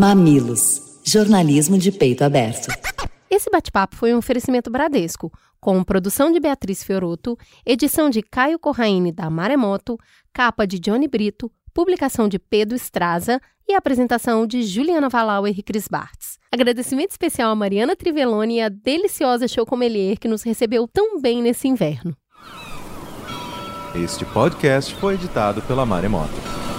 Mamilos. 0.00 0.80
Jornalismo 1.04 1.76
de 1.76 1.92
peito 1.92 2.24
aberto. 2.24 2.68
Esse 3.30 3.50
bate-papo 3.50 3.96
foi 3.96 4.14
um 4.14 4.16
oferecimento 4.16 4.70
Bradesco, 4.70 5.30
com 5.60 5.84
produção 5.84 6.32
de 6.32 6.40
Beatriz 6.40 6.82
Fioroto, 6.82 7.36
edição 7.66 8.08
de 8.08 8.22
Caio 8.22 8.58
Corraine 8.58 9.12
da 9.12 9.28
Maremoto, 9.28 9.98
capa 10.32 10.66
de 10.66 10.78
Johnny 10.78 11.06
Brito, 11.06 11.52
publicação 11.74 12.28
de 12.28 12.38
Pedro 12.38 12.74
Estraza 12.74 13.38
e 13.68 13.74
apresentação 13.74 14.46
de 14.46 14.62
Juliana 14.62 15.10
Valauer 15.10 15.52
e 15.58 15.62
Cris 15.62 15.86
Bartz. 15.86 16.38
Agradecimento 16.50 17.10
especial 17.10 17.50
a 17.50 17.54
Mariana 17.54 17.94
Trivelloni 17.94 18.56
e 18.56 18.62
a 18.62 18.70
deliciosa 18.70 19.46
Chocomelier 19.46 20.18
que 20.18 20.28
nos 20.28 20.42
recebeu 20.42 20.88
tão 20.88 21.20
bem 21.20 21.42
nesse 21.42 21.68
inverno. 21.68 22.16
Este 23.94 24.24
podcast 24.24 24.94
foi 24.94 25.12
editado 25.12 25.60
pela 25.60 25.84
Maremoto. 25.84 26.69